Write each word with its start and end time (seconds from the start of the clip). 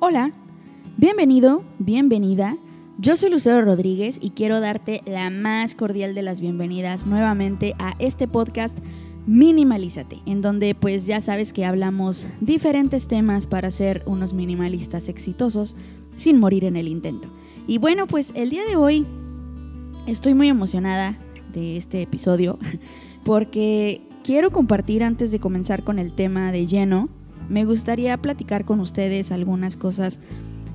Hola, 0.00 0.32
bienvenido, 0.96 1.62
bienvenida. 1.78 2.56
Yo 2.98 3.16
soy 3.16 3.30
Lucero 3.30 3.62
Rodríguez 3.62 4.18
y 4.20 4.30
quiero 4.30 4.60
darte 4.60 5.00
la 5.06 5.30
más 5.30 5.74
cordial 5.74 6.14
de 6.14 6.22
las 6.22 6.40
bienvenidas 6.40 7.06
nuevamente 7.06 7.74
a 7.78 7.94
este 7.98 8.28
podcast 8.28 8.78
Minimalízate, 9.26 10.20
en 10.26 10.42
donde 10.42 10.74
pues 10.74 11.06
ya 11.06 11.20
sabes 11.20 11.52
que 11.52 11.64
hablamos 11.64 12.26
diferentes 12.40 13.08
temas 13.08 13.46
para 13.46 13.70
ser 13.70 14.02
unos 14.06 14.34
minimalistas 14.34 15.08
exitosos 15.08 15.76
sin 16.16 16.38
morir 16.38 16.64
en 16.64 16.76
el 16.76 16.88
intento. 16.88 17.28
Y 17.66 17.78
bueno, 17.78 18.06
pues 18.06 18.32
el 18.34 18.50
día 18.50 18.64
de 18.68 18.76
hoy 18.76 19.06
estoy 20.06 20.34
muy 20.34 20.48
emocionada 20.48 21.16
de 21.52 21.76
este 21.78 22.02
episodio 22.02 22.58
porque 23.24 24.02
quiero 24.24 24.50
compartir 24.50 25.02
antes 25.02 25.32
de 25.32 25.38
comenzar 25.38 25.82
con 25.84 25.98
el 25.98 26.12
tema 26.12 26.52
de 26.52 26.66
lleno, 26.66 27.08
me 27.48 27.64
gustaría 27.64 28.16
platicar 28.16 28.64
con 28.64 28.80
ustedes 28.80 29.32
algunas 29.32 29.76
cosas 29.76 30.20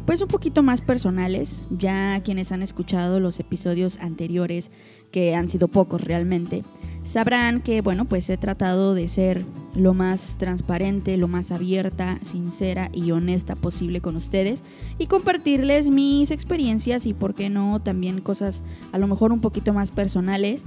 pues 0.09 0.21
un 0.23 0.27
poquito 0.27 0.63
más 0.63 0.81
personales, 0.81 1.67
ya 1.69 2.19
quienes 2.23 2.51
han 2.51 2.63
escuchado 2.63 3.19
los 3.19 3.39
episodios 3.39 3.99
anteriores, 3.99 4.71
que 5.11 5.35
han 5.35 5.49
sido 5.49 5.67
pocos 5.67 6.01
realmente, 6.01 6.63
sabrán 7.03 7.61
que, 7.61 7.81
bueno, 7.81 8.05
pues 8.05 8.27
he 8.31 8.37
tratado 8.37 8.95
de 8.95 9.07
ser 9.07 9.45
lo 9.75 9.93
más 9.93 10.37
transparente, 10.39 11.15
lo 11.15 11.27
más 11.27 11.51
abierta, 11.51 12.17
sincera 12.23 12.89
y 12.91 13.11
honesta 13.11 13.55
posible 13.55 14.01
con 14.01 14.15
ustedes 14.15 14.63
y 14.97 15.05
compartirles 15.05 15.91
mis 15.91 16.31
experiencias 16.31 17.05
y, 17.05 17.13
por 17.13 17.35
qué 17.35 17.51
no, 17.51 17.79
también 17.79 18.19
cosas 18.19 18.63
a 18.91 18.97
lo 18.97 19.05
mejor 19.05 19.31
un 19.31 19.41
poquito 19.41 19.73
más 19.73 19.91
personales, 19.91 20.65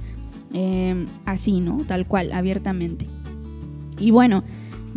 eh, 0.53 1.05
así, 1.25 1.59
¿no? 1.59 1.83
Tal 1.85 2.07
cual, 2.07 2.31
abiertamente. 2.31 3.07
Y 3.99 4.11
bueno, 4.11 4.45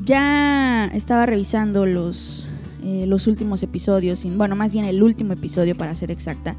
ya 0.05 0.87
estaba 0.93 1.27
revisando 1.27 1.87
los 1.87 2.49
eh, 2.87 3.05
los 3.05 3.27
últimos 3.27 3.65
episodios, 3.65 4.25
bueno, 4.37 4.55
más 4.55 4.73
bien 4.73 4.85
el 4.85 5.03
último 5.03 5.33
episodio 5.33 5.75
para 5.75 5.93
ser 5.97 6.13
exacta. 6.13 6.55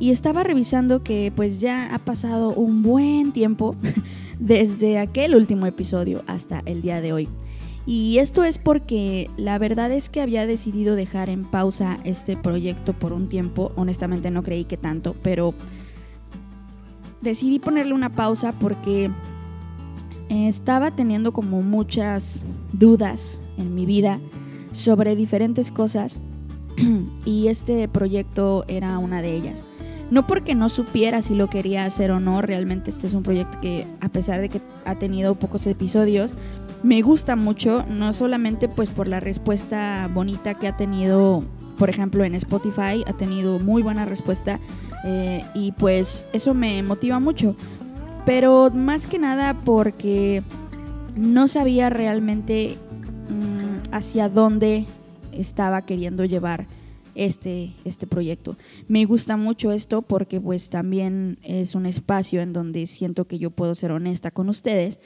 Y 0.00 0.10
estaba 0.10 0.42
revisando 0.42 1.04
que 1.04 1.32
pues 1.36 1.60
ya 1.60 1.94
ha 1.94 2.00
pasado 2.00 2.50
un 2.50 2.82
buen 2.82 3.30
tiempo 3.30 3.76
desde 4.40 4.98
aquel 4.98 5.36
último 5.36 5.66
episodio 5.66 6.24
hasta 6.26 6.62
el 6.66 6.82
día 6.82 7.00
de 7.00 7.12
hoy. 7.12 7.28
Y 7.86 8.18
esto 8.18 8.42
es 8.42 8.58
porque 8.58 9.30
la 9.36 9.56
verdad 9.58 9.92
es 9.92 10.08
que 10.08 10.20
había 10.20 10.48
decidido 10.48 10.96
dejar 10.96 11.28
en 11.28 11.44
pausa 11.44 12.00
este 12.02 12.36
proyecto 12.36 12.92
por 12.92 13.12
un 13.12 13.28
tiempo. 13.28 13.70
Honestamente 13.76 14.32
no 14.32 14.42
creí 14.42 14.64
que 14.64 14.76
tanto, 14.76 15.14
pero 15.22 15.54
decidí 17.20 17.60
ponerle 17.60 17.94
una 17.94 18.10
pausa 18.10 18.50
porque 18.50 19.12
estaba 20.28 20.90
teniendo 20.90 21.32
como 21.32 21.62
muchas 21.62 22.46
dudas 22.72 23.40
en 23.56 23.74
mi 23.74 23.86
vida 23.86 24.18
sobre 24.72 25.16
diferentes 25.16 25.70
cosas 25.70 26.18
y 27.24 27.48
este 27.48 27.88
proyecto 27.88 28.64
era 28.68 28.98
una 28.98 29.22
de 29.22 29.36
ellas. 29.36 29.64
No 30.10 30.26
porque 30.26 30.54
no 30.54 30.68
supiera 30.68 31.20
si 31.20 31.34
lo 31.34 31.48
quería 31.48 31.84
hacer 31.84 32.12
o 32.12 32.20
no, 32.20 32.40
realmente 32.40 32.90
este 32.90 33.08
es 33.08 33.14
un 33.14 33.24
proyecto 33.24 33.60
que 33.60 33.86
a 34.00 34.08
pesar 34.08 34.40
de 34.40 34.48
que 34.48 34.60
ha 34.84 34.94
tenido 34.94 35.34
pocos 35.34 35.66
episodios, 35.66 36.34
me 36.84 37.02
gusta 37.02 37.34
mucho, 37.34 37.84
no 37.88 38.12
solamente 38.12 38.68
pues 38.68 38.90
por 38.90 39.08
la 39.08 39.18
respuesta 39.18 40.08
bonita 40.12 40.54
que 40.54 40.68
ha 40.68 40.76
tenido, 40.76 41.42
por 41.76 41.90
ejemplo 41.90 42.22
en 42.22 42.36
Spotify, 42.36 43.02
ha 43.06 43.14
tenido 43.14 43.58
muy 43.58 43.82
buena 43.82 44.04
respuesta 44.04 44.60
eh, 45.04 45.44
y 45.54 45.72
pues 45.72 46.26
eso 46.32 46.54
me 46.54 46.82
motiva 46.84 47.18
mucho, 47.18 47.56
pero 48.26 48.70
más 48.72 49.06
que 49.06 49.20
nada 49.20 49.54
porque 49.64 50.42
no 51.16 51.48
sabía 51.48 51.88
realmente 51.88 52.76
hacia 53.92 54.28
dónde 54.28 54.84
estaba 55.32 55.86
queriendo 55.86 56.24
llevar 56.24 56.66
este, 57.14 57.72
este 57.84 58.06
proyecto. 58.06 58.58
Me 58.88 59.04
gusta 59.06 59.36
mucho 59.36 59.72
esto 59.72 60.02
porque 60.02 60.40
pues 60.40 60.68
también 60.68 61.38
es 61.42 61.74
un 61.74 61.86
espacio 61.86 62.42
en 62.42 62.52
donde 62.52 62.86
siento 62.86 63.26
que 63.26 63.38
yo 63.38 63.50
puedo 63.50 63.74
ser 63.74 63.92
honesta 63.92 64.32
con 64.32 64.48
ustedes. 64.48 64.98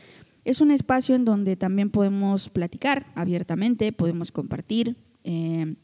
Es 0.44 0.62
un 0.62 0.70
espacio 0.70 1.14
en 1.14 1.26
donde 1.26 1.56
también 1.56 1.90
podemos 1.90 2.48
platicar 2.48 3.06
abiertamente, 3.14 3.92
podemos 3.92 4.32
compartir 4.32 4.96
eh, 5.24 5.76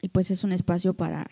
y 0.00 0.08
pues 0.08 0.30
es 0.30 0.42
un 0.42 0.52
espacio 0.52 0.94
para 0.94 1.28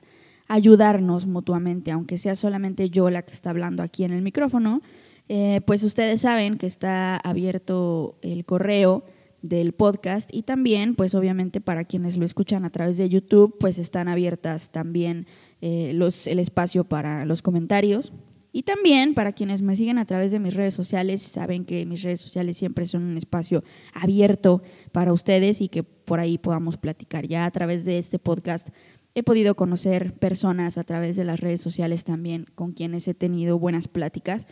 ayudarnos 0.49 1.27
mutuamente, 1.27 1.91
aunque 1.91 2.19
sea 2.19 2.37
solamente 2.37 2.89
yo 2.89 3.11
la 3.11 3.22
que 3.22 3.33
está 3.33 3.50
hablando 3.50 3.83
aquí 3.83 4.05
en 4.05 4.12
el 4.12 4.22
micrófono, 4.22 4.83
eh, 5.29 5.61
pues 5.67 5.83
ustedes 5.83 6.21
saben 6.21 6.57
que 6.57 6.67
está 6.67 7.17
abierto 7.17 8.17
el 8.23 8.45
correo 8.45 9.05
del 9.43 9.73
podcast 9.73 10.29
y 10.33 10.43
también, 10.43 10.95
pues 10.95 11.15
obviamente 11.15 11.61
para 11.61 11.85
quienes 11.85 12.17
lo 12.17 12.25
escuchan 12.25 12.65
a 12.65 12.71
través 12.71 12.97
de 12.97 13.09
YouTube, 13.09 13.57
pues 13.59 13.79
están 13.79 14.09
abiertas 14.09 14.71
también 14.71 15.27
eh, 15.61 15.93
los, 15.95 16.27
el 16.27 16.39
espacio 16.39 16.85
para 16.85 17.25
los 17.25 17.43
comentarios. 17.43 18.13
Y 18.53 18.63
también 18.63 19.13
para 19.13 19.33
quienes 19.33 19.61
me 19.61 19.77
siguen 19.77 19.99
a 19.99 20.07
través 20.07 20.33
de 20.33 20.39
mis 20.39 20.55
redes 20.55 20.73
sociales, 20.73 21.21
saben 21.21 21.67
que 21.67 21.85
mis 21.85 22.03
redes 22.03 22.21
sociales 22.21 22.57
siempre 22.57 22.87
son 22.87 23.03
un 23.03 23.19
espacio 23.19 23.63
abierto 23.93 24.63
para 24.93 25.13
ustedes 25.13 25.61
y 25.61 25.69
que 25.69 25.83
por 25.83 26.21
ahí 26.21 26.39
podamos 26.39 26.79
platicar. 26.79 27.27
Ya 27.27 27.45
a 27.45 27.51
través 27.51 27.85
de 27.85 27.99
este 27.99 28.19
podcast 28.19 28.71
he 29.15 29.23
podido 29.23 29.57
conocer 29.57 30.15
personas 30.15 30.79
a 30.79 30.85
través 30.85 31.17
de 31.17 31.25
las 31.25 31.41
redes 31.41 31.61
sociales 31.61 32.05
también 32.05 32.47
con 32.55 32.73
quienes 32.73 33.09
he 33.09 33.15
tenido 33.15 33.59
buenas 33.59 33.89
pláticas 33.89 34.47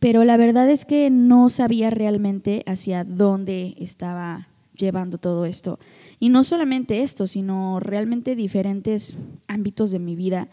pero 0.00 0.24
la 0.24 0.36
verdad 0.36 0.68
es 0.70 0.84
que 0.84 1.10
no 1.10 1.48
sabía 1.48 1.90
realmente 1.90 2.62
hacia 2.66 3.04
dónde 3.04 3.74
estaba 3.78 4.48
llevando 4.74 5.18
todo 5.18 5.46
esto. 5.46 5.78
Y 6.18 6.28
no 6.28 6.44
solamente 6.44 7.02
esto, 7.02 7.26
sino 7.26 7.80
realmente 7.80 8.36
diferentes 8.36 9.16
ámbitos 9.48 9.90
de 9.90 9.98
mi 9.98 10.16
vida. 10.16 10.48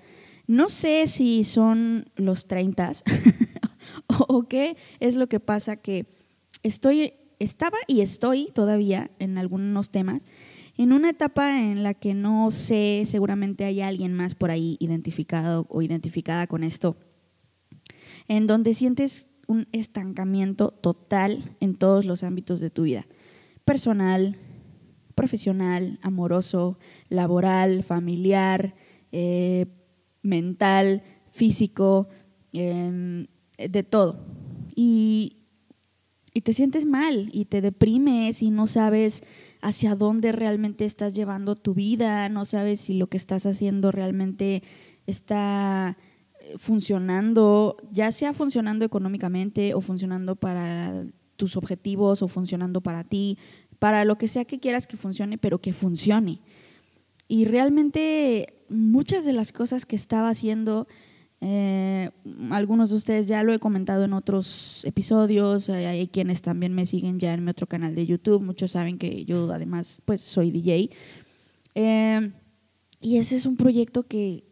No 0.47 0.69
sé 0.69 1.07
si 1.07 1.43
son 1.43 2.05
los 2.15 2.47
30 2.47 2.91
o 4.07 4.43
qué 4.43 4.77
es 4.99 5.15
lo 5.15 5.27
que 5.27 5.39
pasa 5.39 5.77
que 5.77 6.05
estoy, 6.63 7.13
estaba 7.39 7.77
y 7.87 8.01
estoy 8.01 8.49
todavía 8.53 9.11
en 9.19 9.37
algunos 9.37 9.89
temas 9.89 10.25
en 10.77 10.91
una 10.91 11.11
etapa 11.11 11.59
en 11.59 11.83
la 11.83 11.93
que 11.93 12.13
no 12.13 12.49
sé, 12.51 13.03
seguramente 13.05 13.65
hay 13.65 13.81
alguien 13.81 14.13
más 14.13 14.33
por 14.33 14.49
ahí 14.49 14.77
identificado 14.79 15.67
o 15.69 15.81
identificada 15.81 16.47
con 16.47 16.63
esto, 16.63 16.97
en 18.27 18.47
donde 18.47 18.73
sientes 18.73 19.27
un 19.47 19.67
estancamiento 19.71 20.69
total 20.69 21.55
en 21.59 21.75
todos 21.75 22.05
los 22.05 22.23
ámbitos 22.23 22.59
de 22.59 22.69
tu 22.69 22.83
vida, 22.83 23.07
personal, 23.65 24.37
profesional, 25.15 25.99
amoroso, 26.01 26.77
laboral, 27.09 27.83
familiar, 27.83 28.75
eh, 29.11 29.67
mental, 30.21 31.03
físico, 31.31 32.07
em, 32.51 33.27
de 33.57 33.83
todo. 33.83 34.25
Y, 34.75 35.37
y 36.33 36.41
te 36.41 36.53
sientes 36.53 36.85
mal 36.85 37.29
y 37.31 37.45
te 37.45 37.61
deprimes 37.61 38.41
y 38.41 38.49
no 38.49 38.65
sabes 38.67 39.23
hacia 39.61 39.95
dónde 39.95 40.31
realmente 40.31 40.85
estás 40.85 41.13
llevando 41.13 41.55
tu 41.55 41.73
vida, 41.73 42.27
no 42.29 42.45
sabes 42.45 42.81
si 42.81 42.95
lo 42.95 43.07
que 43.07 43.17
estás 43.17 43.45
haciendo 43.45 43.91
realmente 43.91 44.63
está 45.05 45.97
funcionando, 46.57 47.77
ya 47.91 48.11
sea 48.11 48.33
funcionando 48.33 48.85
económicamente 48.85 49.73
o 49.73 49.81
funcionando 49.81 50.35
para 50.35 51.05
tus 51.35 51.57
objetivos 51.57 52.21
o 52.21 52.27
funcionando 52.27 52.81
para 52.81 53.03
ti, 53.03 53.37
para 53.79 54.05
lo 54.05 54.17
que 54.17 54.27
sea 54.27 54.45
que 54.45 54.59
quieras 54.59 54.87
que 54.87 54.97
funcione, 54.97 55.37
pero 55.37 55.59
que 55.59 55.73
funcione. 55.73 56.41
Y 57.27 57.45
realmente 57.45 58.61
muchas 58.69 59.25
de 59.25 59.33
las 59.33 59.51
cosas 59.51 59.85
que 59.85 59.95
estaba 59.95 60.29
haciendo, 60.29 60.87
eh, 61.41 62.11
algunos 62.51 62.89
de 62.91 62.95
ustedes 62.95 63.27
ya 63.27 63.43
lo 63.43 63.53
he 63.53 63.59
comentado 63.59 64.03
en 64.03 64.13
otros 64.13 64.85
episodios, 64.85 65.69
hay 65.69 66.07
quienes 66.07 66.41
también 66.41 66.73
me 66.73 66.85
siguen 66.85 67.19
ya 67.19 67.33
en 67.33 67.44
mi 67.44 67.51
otro 67.51 67.68
canal 67.68 67.95
de 67.95 68.06
YouTube, 68.06 68.41
muchos 68.41 68.71
saben 68.71 68.97
que 68.97 69.25
yo 69.25 69.51
además 69.51 70.01
pues 70.06 70.21
soy 70.21 70.51
DJ. 70.51 70.89
Eh, 71.75 72.31
y 73.01 73.18
ese 73.18 73.35
es 73.35 73.45
un 73.45 73.57
proyecto 73.57 74.03
que 74.03 74.45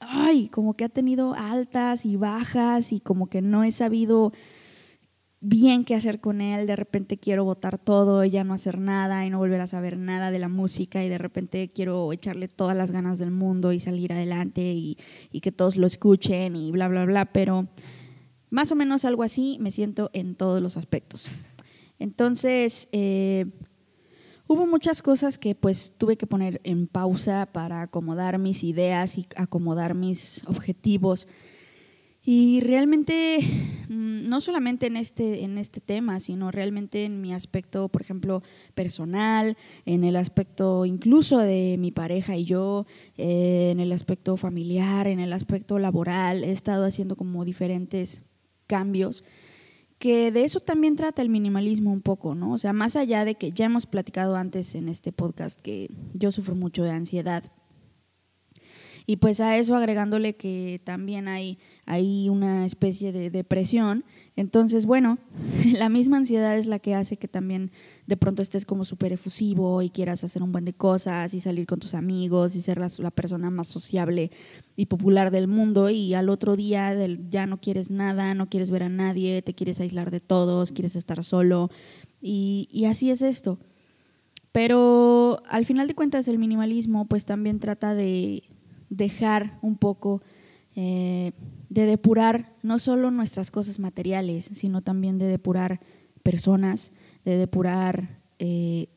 ay, 0.00 0.48
como 0.48 0.74
que 0.74 0.84
ha 0.84 0.88
tenido 0.88 1.34
altas 1.34 2.04
y 2.04 2.16
bajas 2.16 2.92
y 2.92 3.00
como 3.00 3.28
que 3.28 3.42
no 3.42 3.64
he 3.64 3.72
sabido 3.72 4.32
bien 5.40 5.84
qué 5.84 5.94
hacer 5.94 6.20
con 6.20 6.40
él, 6.40 6.66
de 6.66 6.76
repente 6.76 7.18
quiero 7.18 7.44
botar 7.44 7.78
todo 7.78 8.24
y 8.24 8.30
ya 8.30 8.42
no 8.42 8.54
hacer 8.54 8.78
nada 8.78 9.24
y 9.24 9.30
no 9.30 9.38
volver 9.38 9.60
a 9.60 9.66
saber 9.66 9.96
nada 9.96 10.30
de 10.30 10.38
la 10.38 10.48
música 10.48 11.04
y 11.04 11.08
de 11.08 11.18
repente 11.18 11.70
quiero 11.72 12.12
echarle 12.12 12.48
todas 12.48 12.76
las 12.76 12.90
ganas 12.90 13.18
del 13.18 13.30
mundo 13.30 13.72
y 13.72 13.80
salir 13.80 14.12
adelante 14.12 14.62
y, 14.62 14.96
que 15.40 15.52
todos 15.52 15.76
lo 15.76 15.86
escuchen 15.86 16.56
y 16.56 16.72
bla, 16.72 16.88
bla, 16.88 17.04
bla, 17.04 17.26
pero 17.26 17.68
más 18.50 18.72
o 18.72 18.74
menos 18.74 19.04
algo 19.04 19.22
así 19.22 19.58
me 19.60 19.70
siento 19.70 20.10
en 20.12 20.34
todos 20.34 20.60
los 20.60 20.76
aspectos. 20.76 21.28
Entonces, 21.98 22.88
eh, 22.92 23.46
Hubo 24.48 24.64
muchas 24.64 25.02
cosas 25.02 25.38
que 25.38 25.56
pues 25.56 25.92
tuve 25.98 26.16
que 26.16 26.28
poner 26.28 26.60
en 26.62 26.86
pausa 26.86 27.46
para 27.52 27.82
acomodar 27.82 28.38
mis 28.38 28.62
ideas 28.62 29.18
y 29.18 29.26
acomodar 29.34 29.94
mis 29.94 30.44
objetivos. 30.46 31.26
Y 32.22 32.60
realmente, 32.60 33.38
mm, 33.88 34.28
no 34.28 34.40
solamente 34.40 34.86
en 34.86 34.96
este, 34.96 35.42
en 35.42 35.58
este 35.58 35.80
tema, 35.80 36.20
sino 36.20 36.52
realmente 36.52 37.04
en 37.04 37.20
mi 37.20 37.34
aspecto, 37.34 37.88
por 37.88 38.02
ejemplo, 38.02 38.42
personal, 38.74 39.56
en 39.84 40.04
el 40.04 40.14
aspecto 40.14 40.84
incluso 40.86 41.38
de 41.38 41.76
mi 41.78 41.90
pareja 41.90 42.36
y 42.36 42.44
yo, 42.44 42.86
eh, 43.16 43.70
en 43.72 43.80
el 43.80 43.90
aspecto 43.90 44.36
familiar, 44.36 45.08
en 45.08 45.18
el 45.18 45.32
aspecto 45.32 45.80
laboral, 45.80 46.44
he 46.44 46.52
estado 46.52 46.84
haciendo 46.84 47.16
como 47.16 47.44
diferentes 47.44 48.22
cambios 48.68 49.24
que 49.98 50.30
de 50.30 50.44
eso 50.44 50.60
también 50.60 50.96
trata 50.96 51.22
el 51.22 51.28
minimalismo 51.28 51.92
un 51.92 52.02
poco, 52.02 52.34
¿no? 52.34 52.52
O 52.52 52.58
sea, 52.58 52.72
más 52.72 52.96
allá 52.96 53.24
de 53.24 53.34
que 53.34 53.52
ya 53.52 53.66
hemos 53.66 53.86
platicado 53.86 54.36
antes 54.36 54.74
en 54.74 54.88
este 54.88 55.12
podcast 55.12 55.60
que 55.60 55.90
yo 56.12 56.32
sufro 56.32 56.54
mucho 56.54 56.82
de 56.84 56.90
ansiedad. 56.90 57.44
Y 59.06 59.16
pues 59.16 59.40
a 59.40 59.56
eso 59.56 59.76
agregándole 59.76 60.34
que 60.34 60.80
también 60.84 61.28
hay 61.28 61.58
hay 61.86 62.28
una 62.28 62.66
especie 62.66 63.12
de 63.12 63.30
depresión. 63.30 64.04
Entonces, 64.36 64.84
bueno, 64.84 65.18
la 65.78 65.88
misma 65.88 66.18
ansiedad 66.18 66.56
es 66.56 66.66
la 66.66 66.78
que 66.78 66.94
hace 66.94 67.16
que 67.16 67.26
también 67.26 67.70
de 68.06 68.18
pronto 68.18 68.42
estés 68.42 68.66
como 68.66 68.84
súper 68.84 69.12
efusivo 69.12 69.80
y 69.80 69.88
quieras 69.88 70.22
hacer 70.24 70.42
un 70.42 70.52
buen 70.52 70.66
de 70.66 70.74
cosas 70.74 71.32
y 71.32 71.40
salir 71.40 71.66
con 71.66 71.80
tus 71.80 71.94
amigos 71.94 72.54
y 72.54 72.60
ser 72.60 72.78
la, 72.78 73.10
persona 73.10 73.50
más 73.50 73.66
sociable 73.66 74.30
y 74.76 74.86
popular 74.86 75.30
del 75.30 75.48
mundo 75.48 75.88
y 75.88 76.12
al 76.12 76.28
otro 76.28 76.54
día 76.54 76.94
ya 77.30 77.46
no 77.46 77.60
quieres 77.60 77.90
nada, 77.90 78.34
no 78.34 78.50
quieres 78.50 78.70
ver 78.70 78.82
a 78.82 78.88
nadie, 78.90 79.40
te 79.40 79.54
quieres 79.54 79.80
aislar 79.80 80.10
de 80.10 80.20
todos, 80.20 80.70
quieres 80.70 80.96
estar 80.96 81.24
solo 81.24 81.70
y, 82.20 82.68
y 82.70 82.84
así 82.84 83.10
es 83.10 83.22
esto. 83.22 83.58
Pero 84.52 85.42
al 85.48 85.64
final 85.64 85.88
de 85.88 85.94
cuentas 85.94 86.28
el 86.28 86.38
minimalismo 86.38 87.06
pues 87.06 87.24
también 87.24 87.58
trata 87.58 87.94
de 87.94 88.42
dejar 88.90 89.58
un 89.62 89.76
poco 89.76 90.22
eh, 90.76 91.32
de 91.70 91.86
depurar 91.86 92.54
no 92.62 92.78
solo 92.78 93.10
nuestras 93.10 93.50
cosas 93.50 93.80
materiales, 93.80 94.50
sino 94.52 94.82
también 94.82 95.18
de 95.18 95.26
depurar 95.26 95.80
personas, 96.22 96.92
de 97.24 97.38
depurar 97.38 98.20
eh, 98.38 98.88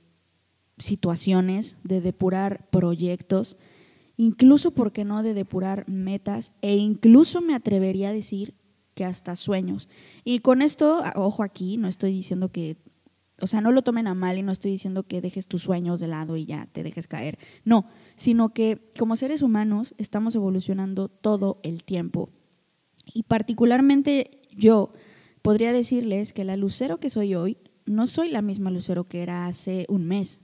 situaciones, 0.78 1.78
de 1.84 2.02
depurar 2.02 2.70
proyectos, 2.70 3.56
incluso, 4.18 4.72
¿por 4.72 4.92
qué 4.92 5.06
no?, 5.06 5.24
de 5.24 5.34
depurar 5.34 5.88
metas 5.88 6.52
e 6.62 6.76
incluso 6.76 7.42
me 7.42 7.56
atrevería 7.56 8.10
a 8.10 8.14
decir 8.14 8.56
que 8.94 9.06
hasta 9.06 9.38
sueños. 9.38 9.88
Y 10.26 10.40
con 10.40 10.62
esto, 10.62 11.02
ojo 11.16 11.44
aquí, 11.44 11.78
no 11.78 11.88
estoy 11.88 12.12
diciendo 12.12 12.52
que 12.52 12.76
o 13.42 13.48
sea, 13.48 13.62
no 13.62 13.72
lo 13.72 13.82
tomen 13.82 14.08
a 14.08 14.14
mal 14.14 14.38
y 14.38 14.44
no 14.44 14.52
estoy 14.52 14.72
diciendo 14.72 15.04
que 15.04 15.22
dejes 15.22 15.48
tus 15.48 15.64
sueños 15.64 16.00
de 16.00 16.08
lado 16.08 16.38
y 16.38 16.46
ya 16.46 16.68
te 16.72 16.84
dejes 16.84 17.08
caer. 17.08 17.40
No, 17.64 17.86
sino 18.16 18.54
que 18.54 18.90
como 18.98 19.16
seres 19.16 19.42
humanos 19.42 19.96
estamos 19.98 20.36
evolucionando 20.36 21.08
todo 21.10 21.60
el 21.64 21.84
tiempo. 21.84 22.30
Y 23.14 23.24
particularmente 23.24 24.42
yo 24.52 24.94
podría 25.42 25.74
decirles 25.74 26.34
que 26.34 26.44
la 26.44 26.58
lucero 26.58 27.00
que 27.00 27.10
soy 27.10 27.36
hoy 27.36 27.58
no 27.90 28.06
soy 28.06 28.30
la 28.30 28.44
misma 28.44 28.70
lucero 28.70 29.06
que 29.06 29.24
era 29.24 29.48
hace 29.48 29.88
un 29.90 30.06
mes, 30.06 30.42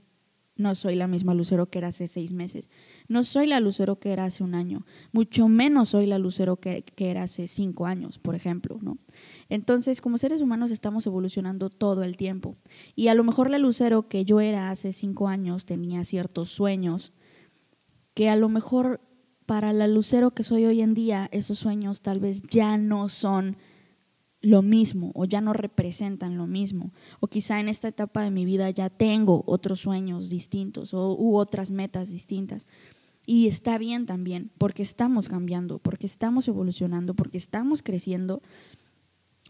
no 0.55 0.73
soy 0.73 0.95
la 0.95 1.07
misma 1.07 1.35
lucero 1.35 1.69
que 1.69 1.77
era 1.77 1.89
hace 1.89 2.07
seis 2.07 2.33
meses. 2.33 2.71
No 3.07 3.23
soy 3.23 3.47
la 3.47 3.59
lucero 3.59 3.99
que 3.99 4.11
era 4.11 4.25
hace 4.25 4.43
un 4.43 4.55
año. 4.55 4.85
Mucho 5.11 5.47
menos 5.47 5.89
soy 5.89 6.05
la 6.05 6.17
lucero 6.17 6.57
que, 6.57 6.83
que, 6.83 7.11
era 7.11 7.23
hace 7.23 7.47
cinco 7.47 7.85
años, 7.85 8.17
por 8.19 8.35
ejemplo. 8.35 8.79
¿no? 8.81 8.97
Entonces, 9.49 10.01
como 10.01 10.17
seres 10.17 10.41
humanos 10.41 10.71
estamos 10.71 11.05
evolucionando 11.05 11.69
todo 11.69 12.03
el 12.03 12.17
tiempo. 12.17 12.55
Y 12.95 13.07
a 13.09 13.15
lo 13.15 13.23
mejor 13.23 13.49
la 13.49 13.57
lucero 13.57 14.07
que 14.07 14.25
yo 14.25 14.39
era 14.39 14.69
hace 14.69 14.93
cinco 14.93 15.27
años 15.27 15.65
tenía 15.65 16.03
ciertos 16.03 16.49
sueños 16.49 17.13
que 18.13 18.29
a 18.29 18.35
lo 18.35 18.49
mejor 18.49 19.01
para 19.45 19.73
la 19.73 19.87
lucero 19.87 20.31
que 20.31 20.43
soy 20.43 20.65
hoy 20.65 20.81
en 20.81 20.93
día, 20.93 21.29
esos 21.31 21.59
sueños 21.59 22.01
tal 22.01 22.19
vez 22.19 22.41
ya 22.49 22.77
no 22.77 23.09
son 23.09 23.57
lo 24.41 24.61
mismo 24.61 25.11
o 25.15 25.25
ya 25.25 25.41
no 25.41 25.53
representan 25.53 26.37
lo 26.37 26.47
mismo. 26.47 26.91
O 27.19 27.27
quizá 27.27 27.59
en 27.59 27.67
esta 27.67 27.87
etapa 27.87 28.21
de 28.21 28.31
mi 28.31 28.45
vida 28.45 28.69
ya 28.69 28.89
tengo 28.89 29.43
otros 29.47 29.79
sueños 29.79 30.29
distintos 30.29 30.93
o, 30.93 31.15
u 31.15 31.37
otras 31.37 31.71
metas 31.71 32.09
distintas. 32.09 32.67
Y 33.25 33.47
está 33.47 33.77
bien 33.77 34.05
también, 34.05 34.51
porque 34.57 34.83
estamos 34.83 35.27
cambiando, 35.27 35.79
porque 35.79 36.05
estamos 36.05 36.47
evolucionando, 36.47 37.15
porque 37.15 37.37
estamos 37.37 37.81
creciendo 37.81 38.41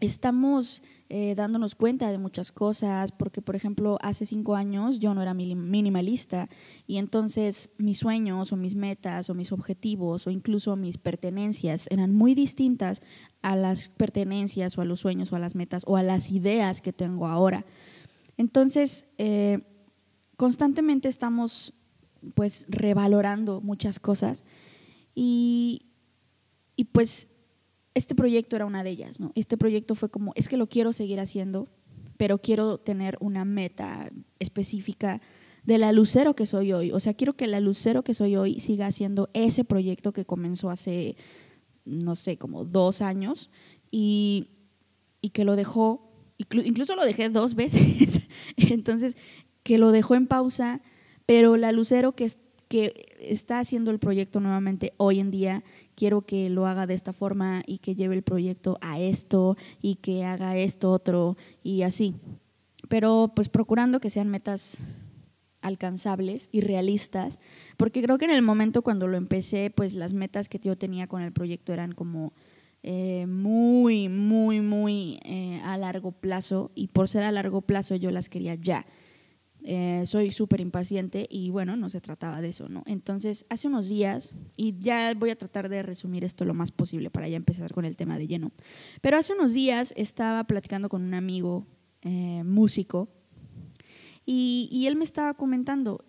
estamos 0.00 0.82
eh, 1.08 1.34
dándonos 1.36 1.74
cuenta 1.74 2.10
de 2.10 2.18
muchas 2.18 2.52
cosas, 2.52 3.12
porque 3.12 3.40
por 3.40 3.56
ejemplo 3.56 3.98
hace 4.02 4.26
cinco 4.26 4.54
años 4.54 4.98
yo 5.00 5.14
no 5.14 5.22
era 5.22 5.32
minimalista 5.32 6.48
y 6.86 6.98
entonces 6.98 7.70
mis 7.78 7.98
sueños 7.98 8.52
o 8.52 8.56
mis 8.56 8.74
metas 8.74 9.30
o 9.30 9.34
mis 9.34 9.52
objetivos 9.52 10.26
o 10.26 10.30
incluso 10.30 10.76
mis 10.76 10.98
pertenencias 10.98 11.88
eran 11.90 12.14
muy 12.14 12.34
distintas 12.34 13.00
a 13.40 13.56
las 13.56 13.88
pertenencias 13.88 14.76
o 14.76 14.82
a 14.82 14.84
los 14.84 15.00
sueños 15.00 15.32
o 15.32 15.36
a 15.36 15.38
las 15.38 15.54
metas 15.54 15.82
o 15.86 15.96
a 15.96 16.02
las 16.02 16.30
ideas 16.30 16.80
que 16.80 16.92
tengo 16.92 17.26
ahora. 17.26 17.64
Entonces, 18.36 19.06
eh, 19.16 19.60
constantemente 20.36 21.08
estamos 21.08 21.72
pues 22.34 22.66
revalorando 22.68 23.60
muchas 23.60 23.98
cosas 23.98 24.44
y, 25.14 25.86
y 26.76 26.84
pues 26.84 27.28
este 27.94 28.14
proyecto 28.14 28.56
era 28.56 28.66
una 28.66 28.84
de 28.84 28.90
ellas, 28.90 29.20
¿no? 29.20 29.32
Este 29.34 29.56
proyecto 29.56 29.94
fue 29.94 30.10
como, 30.10 30.32
es 30.34 30.48
que 30.48 30.58
lo 30.58 30.68
quiero 30.68 30.92
seguir 30.92 31.18
haciendo, 31.18 31.68
pero 32.18 32.38
quiero 32.38 32.78
tener 32.78 33.16
una 33.20 33.44
meta 33.44 34.10
específica 34.38 35.22
de 35.64 35.78
la 35.78 35.92
lucero 35.92 36.36
que 36.36 36.44
soy 36.44 36.72
hoy. 36.72 36.92
O 36.92 37.00
sea, 37.00 37.14
quiero 37.14 37.36
que 37.36 37.46
la 37.46 37.58
lucero 37.58 38.04
que 38.04 38.12
soy 38.12 38.36
hoy 38.36 38.60
siga 38.60 38.86
haciendo 38.86 39.30
ese 39.32 39.64
proyecto 39.64 40.12
que 40.12 40.26
comenzó 40.26 40.68
hace, 40.68 41.16
no 41.86 42.14
sé, 42.14 42.36
como 42.36 42.66
dos 42.66 43.00
años 43.00 43.50
y, 43.90 44.50
y 45.22 45.30
que 45.30 45.44
lo 45.44 45.56
dejó, 45.56 46.12
incluso 46.38 46.96
lo 46.96 47.04
dejé 47.04 47.30
dos 47.30 47.54
veces, 47.54 48.22
entonces, 48.56 49.16
que 49.62 49.78
lo 49.78 49.90
dejó 49.90 50.14
en 50.14 50.26
pausa, 50.26 50.82
pero 51.26 51.56
la 51.56 51.72
lucero 51.72 52.12
que, 52.12 52.30
está 53.20 53.60
haciendo 53.60 53.92
el 53.92 54.00
proyecto 54.00 54.40
nuevamente 54.40 54.92
hoy 54.96 55.20
en 55.20 55.30
día 55.30 55.62
quiero 55.94 56.22
que 56.22 56.50
lo 56.50 56.66
haga 56.66 56.86
de 56.86 56.94
esta 56.94 57.12
forma 57.12 57.62
y 57.64 57.78
que 57.78 57.94
lleve 57.94 58.16
el 58.16 58.22
proyecto 58.22 58.76
a 58.80 58.98
esto 58.98 59.56
y 59.80 59.96
que 59.96 60.24
haga 60.24 60.56
esto 60.56 60.90
otro 60.90 61.36
y 61.62 61.82
así. 61.82 62.16
Pero 62.88 63.32
pues 63.36 63.48
procurando 63.48 64.00
que 64.00 64.10
sean 64.10 64.28
metas 64.28 64.82
alcanzables 65.60 66.48
y 66.52 66.60
realistas, 66.60 67.38
porque 67.76 68.02
creo 68.02 68.18
que 68.18 68.24
en 68.24 68.32
el 68.32 68.42
momento 68.42 68.82
cuando 68.82 69.06
lo 69.06 69.16
empecé, 69.16 69.70
pues 69.70 69.94
las 69.94 70.12
metas 70.12 70.48
que 70.48 70.58
yo 70.58 70.76
tenía 70.76 71.06
con 71.06 71.22
el 71.22 71.32
proyecto 71.32 71.72
eran 71.72 71.92
como 71.92 72.32
eh, 72.82 73.26
muy, 73.26 74.08
muy, 74.08 74.60
muy 74.60 75.18
eh, 75.24 75.60
a 75.64 75.76
largo 75.76 76.12
plazo 76.12 76.70
y 76.74 76.88
por 76.88 77.08
ser 77.08 77.24
a 77.24 77.32
largo 77.32 77.62
plazo 77.62 77.96
yo 77.96 78.10
las 78.10 78.28
quería 78.28 78.54
ya. 78.54 78.86
Eh, 79.68 80.04
soy 80.06 80.30
súper 80.30 80.60
impaciente 80.60 81.26
y 81.28 81.50
bueno, 81.50 81.74
no 81.74 81.88
se 81.88 82.00
trataba 82.00 82.40
de 82.40 82.50
eso, 82.50 82.68
¿no? 82.68 82.84
Entonces, 82.86 83.44
hace 83.48 83.66
unos 83.66 83.88
días, 83.88 84.36
y 84.56 84.78
ya 84.78 85.12
voy 85.14 85.30
a 85.30 85.36
tratar 85.36 85.68
de 85.68 85.82
resumir 85.82 86.24
esto 86.24 86.44
lo 86.44 86.54
más 86.54 86.70
posible 86.70 87.10
para 87.10 87.26
ya 87.26 87.36
empezar 87.36 87.74
con 87.74 87.84
el 87.84 87.96
tema 87.96 88.16
de 88.16 88.28
lleno, 88.28 88.52
pero 89.00 89.16
hace 89.16 89.32
unos 89.32 89.54
días 89.54 89.92
estaba 89.96 90.44
platicando 90.44 90.88
con 90.88 91.02
un 91.02 91.14
amigo 91.14 91.66
eh, 92.02 92.44
músico 92.44 93.08
y, 94.24 94.84
él 94.86 94.94
me 94.94 95.02
estaba 95.02 95.34
comentando, 95.34 96.04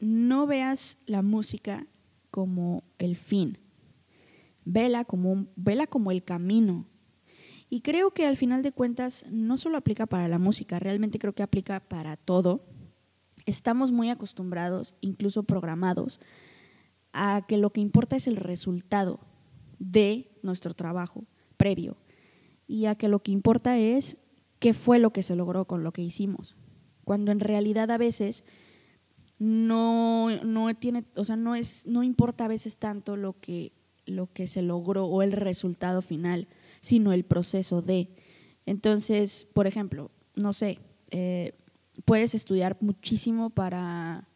no 0.00 0.48
veas 0.48 0.98
la 1.06 1.22
música 1.22 1.86
como 2.32 2.82
el 2.98 3.14
fin, 3.14 3.58
vela 4.64 5.04
como, 5.04 5.46
vela 5.54 5.86
como 5.86 6.10
el 6.10 6.24
camino. 6.24 6.84
Y 7.70 7.82
creo 7.82 8.10
que 8.10 8.26
al 8.26 8.36
final 8.36 8.62
de 8.62 8.72
cuentas 8.72 9.24
no 9.30 9.56
solo 9.56 9.78
aplica 9.78 10.06
para 10.06 10.26
la 10.26 10.40
música, 10.40 10.80
realmente 10.80 11.20
creo 11.20 11.32
que 11.32 11.44
aplica 11.44 11.78
para 11.78 12.16
todo 12.16 12.64
estamos 13.48 13.92
muy 13.92 14.10
acostumbrados, 14.10 14.94
incluso 15.00 15.42
programados, 15.42 16.20
a 17.12 17.44
que 17.48 17.56
lo 17.56 17.70
que 17.70 17.80
importa 17.80 18.16
es 18.16 18.26
el 18.28 18.36
resultado 18.36 19.20
de 19.78 20.30
nuestro 20.42 20.74
trabajo 20.74 21.24
previo 21.56 21.96
y 22.66 22.84
a 22.84 22.94
que 22.94 23.08
lo 23.08 23.22
que 23.22 23.32
importa 23.32 23.78
es 23.78 24.18
qué 24.58 24.74
fue 24.74 24.98
lo 24.98 25.12
que 25.12 25.22
se 25.22 25.34
logró 25.34 25.66
con 25.66 25.82
lo 25.82 25.92
que 25.92 26.02
hicimos. 26.02 26.56
Cuando 27.04 27.32
en 27.32 27.40
realidad 27.40 27.90
a 27.90 27.96
veces 27.96 28.44
no, 29.38 30.28
no 30.44 30.74
tiene, 30.74 31.04
o 31.16 31.24
sea, 31.24 31.36
no 31.36 31.54
es, 31.54 31.86
no 31.86 32.02
importa 32.02 32.44
a 32.44 32.48
veces 32.48 32.76
tanto 32.76 33.16
lo 33.16 33.40
que, 33.40 33.72
lo 34.04 34.30
que 34.30 34.46
se 34.46 34.60
logró 34.60 35.06
o 35.06 35.22
el 35.22 35.32
resultado 35.32 36.02
final, 36.02 36.48
sino 36.80 37.12
el 37.14 37.24
proceso 37.24 37.80
de. 37.80 38.10
Entonces, 38.66 39.46
por 39.54 39.66
ejemplo, 39.66 40.10
no 40.34 40.52
sé, 40.52 40.80
eh, 41.10 41.57
puedes 42.04 42.34
estudiar 42.34 42.76
muchísimo 42.80 43.50
para, 43.50 44.28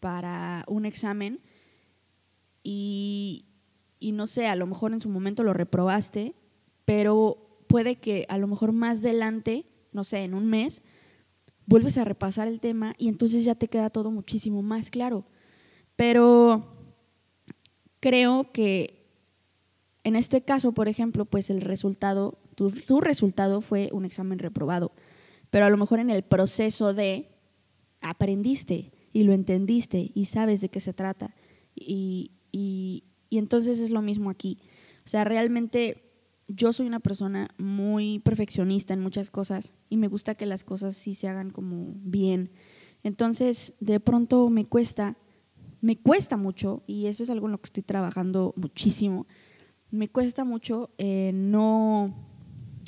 para 0.00 0.64
un 0.68 0.86
examen 0.86 1.40
y, 2.62 3.46
no 4.00 4.26
sé, 4.26 4.46
a 4.46 4.56
lo 4.56 4.66
mejor 4.66 4.92
en 4.92 5.00
su 5.00 5.08
momento 5.08 5.42
lo 5.42 5.52
reprobaste, 5.52 6.34
pero 6.84 7.64
puede 7.68 7.96
que 7.96 8.26
a 8.28 8.38
lo 8.38 8.46
mejor 8.46 8.72
más 8.72 9.00
adelante, 9.00 9.66
no 9.92 10.04
sé, 10.04 10.24
en 10.24 10.34
un 10.34 10.46
mes, 10.46 10.82
vuelves 11.66 11.98
a 11.98 12.04
repasar 12.04 12.48
el 12.48 12.60
tema 12.60 12.94
y 12.98 13.08
entonces 13.08 13.44
ya 13.44 13.54
te 13.54 13.68
queda 13.68 13.90
todo 13.90 14.10
muchísimo 14.10 14.62
más 14.62 14.90
claro. 14.90 15.24
Pero 15.96 16.74
creo 18.00 18.50
que 18.52 19.04
en 20.04 20.16
este 20.16 20.42
caso, 20.42 20.72
por 20.72 20.88
ejemplo, 20.88 21.24
pues 21.24 21.48
el 21.48 21.62
resultado, 21.62 22.38
tu, 22.54 23.00
resultado 23.00 23.62
fue 23.62 23.88
un 23.92 24.04
examen 24.04 24.38
reprobado, 24.38 24.92
pero 25.54 25.66
a 25.66 25.70
lo 25.70 25.76
mejor 25.76 26.00
en 26.00 26.10
el 26.10 26.24
proceso 26.24 26.94
de 26.94 27.28
aprendiste 28.00 28.90
y 29.12 29.22
lo 29.22 29.32
entendiste 29.32 30.10
y 30.12 30.24
sabes 30.24 30.60
de 30.60 30.68
qué 30.68 30.80
se 30.80 30.92
trata. 30.92 31.36
Y, 31.76 32.32
y, 32.50 33.04
y 33.30 33.38
entonces 33.38 33.78
es 33.78 33.90
lo 33.90 34.02
mismo 34.02 34.30
aquí. 34.30 34.58
O 35.04 35.08
sea, 35.08 35.22
realmente 35.22 36.10
yo 36.48 36.72
soy 36.72 36.88
una 36.88 36.98
persona 36.98 37.50
muy 37.56 38.18
perfeccionista 38.18 38.94
en 38.94 39.00
muchas 39.00 39.30
cosas 39.30 39.74
y 39.88 39.96
me 39.96 40.08
gusta 40.08 40.34
que 40.34 40.44
las 40.44 40.64
cosas 40.64 40.96
sí 40.96 41.14
se 41.14 41.28
hagan 41.28 41.50
como 41.50 41.92
bien. 41.98 42.50
Entonces, 43.04 43.74
de 43.78 44.00
pronto 44.00 44.50
me 44.50 44.64
cuesta, 44.64 45.16
me 45.80 45.96
cuesta 45.96 46.36
mucho, 46.36 46.82
y 46.88 47.06
eso 47.06 47.22
es 47.22 47.30
algo 47.30 47.46
en 47.46 47.52
lo 47.52 47.58
que 47.58 47.66
estoy 47.66 47.84
trabajando 47.84 48.54
muchísimo, 48.56 49.28
me 49.92 50.08
cuesta 50.08 50.44
mucho 50.44 50.90
eh, 50.98 51.30
no, 51.32 52.12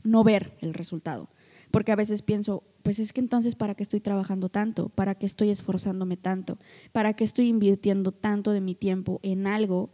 no 0.02 0.24
ver 0.24 0.58
el 0.62 0.74
resultado. 0.74 1.28
Porque 1.76 1.92
a 1.92 1.96
veces 1.96 2.22
pienso, 2.22 2.64
pues 2.82 2.98
es 2.98 3.12
que 3.12 3.20
entonces, 3.20 3.54
¿para 3.54 3.74
qué 3.74 3.82
estoy 3.82 4.00
trabajando 4.00 4.48
tanto? 4.48 4.88
¿Para 4.88 5.14
qué 5.14 5.26
estoy 5.26 5.50
esforzándome 5.50 6.16
tanto? 6.16 6.56
¿Para 6.90 7.12
qué 7.12 7.22
estoy 7.22 7.48
invirtiendo 7.48 8.12
tanto 8.12 8.52
de 8.52 8.62
mi 8.62 8.74
tiempo 8.74 9.20
en 9.22 9.46
algo 9.46 9.90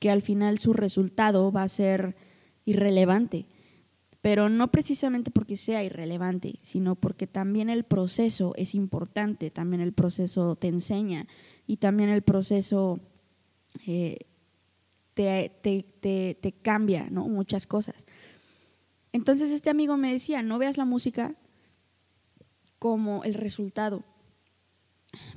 que 0.00 0.10
al 0.10 0.20
final 0.20 0.58
su 0.58 0.72
resultado 0.72 1.52
va 1.52 1.62
a 1.62 1.68
ser 1.68 2.16
irrelevante? 2.64 3.46
Pero 4.20 4.48
no 4.48 4.72
precisamente 4.72 5.30
porque 5.30 5.56
sea 5.56 5.84
irrelevante, 5.84 6.54
sino 6.60 6.96
porque 6.96 7.28
también 7.28 7.70
el 7.70 7.84
proceso 7.84 8.52
es 8.56 8.74
importante, 8.74 9.52
también 9.52 9.80
el 9.82 9.92
proceso 9.92 10.56
te 10.56 10.66
enseña 10.66 11.28
y 11.68 11.76
también 11.76 12.10
el 12.10 12.22
proceso 12.22 12.98
eh, 13.86 14.18
te, 15.14 15.52
te, 15.62 16.34
te, 16.34 16.52
cambia 16.52 17.08
¿no? 17.10 17.28
muchas 17.28 17.68
cosas. 17.68 18.06
Entonces 19.12 19.50
este 19.50 19.70
amigo 19.70 19.96
me 19.96 20.12
decía, 20.12 20.42
no 20.42 20.58
veas 20.58 20.76
la 20.76 20.84
música 20.84 21.34
como 22.78 23.24
el 23.24 23.34
resultado, 23.34 24.04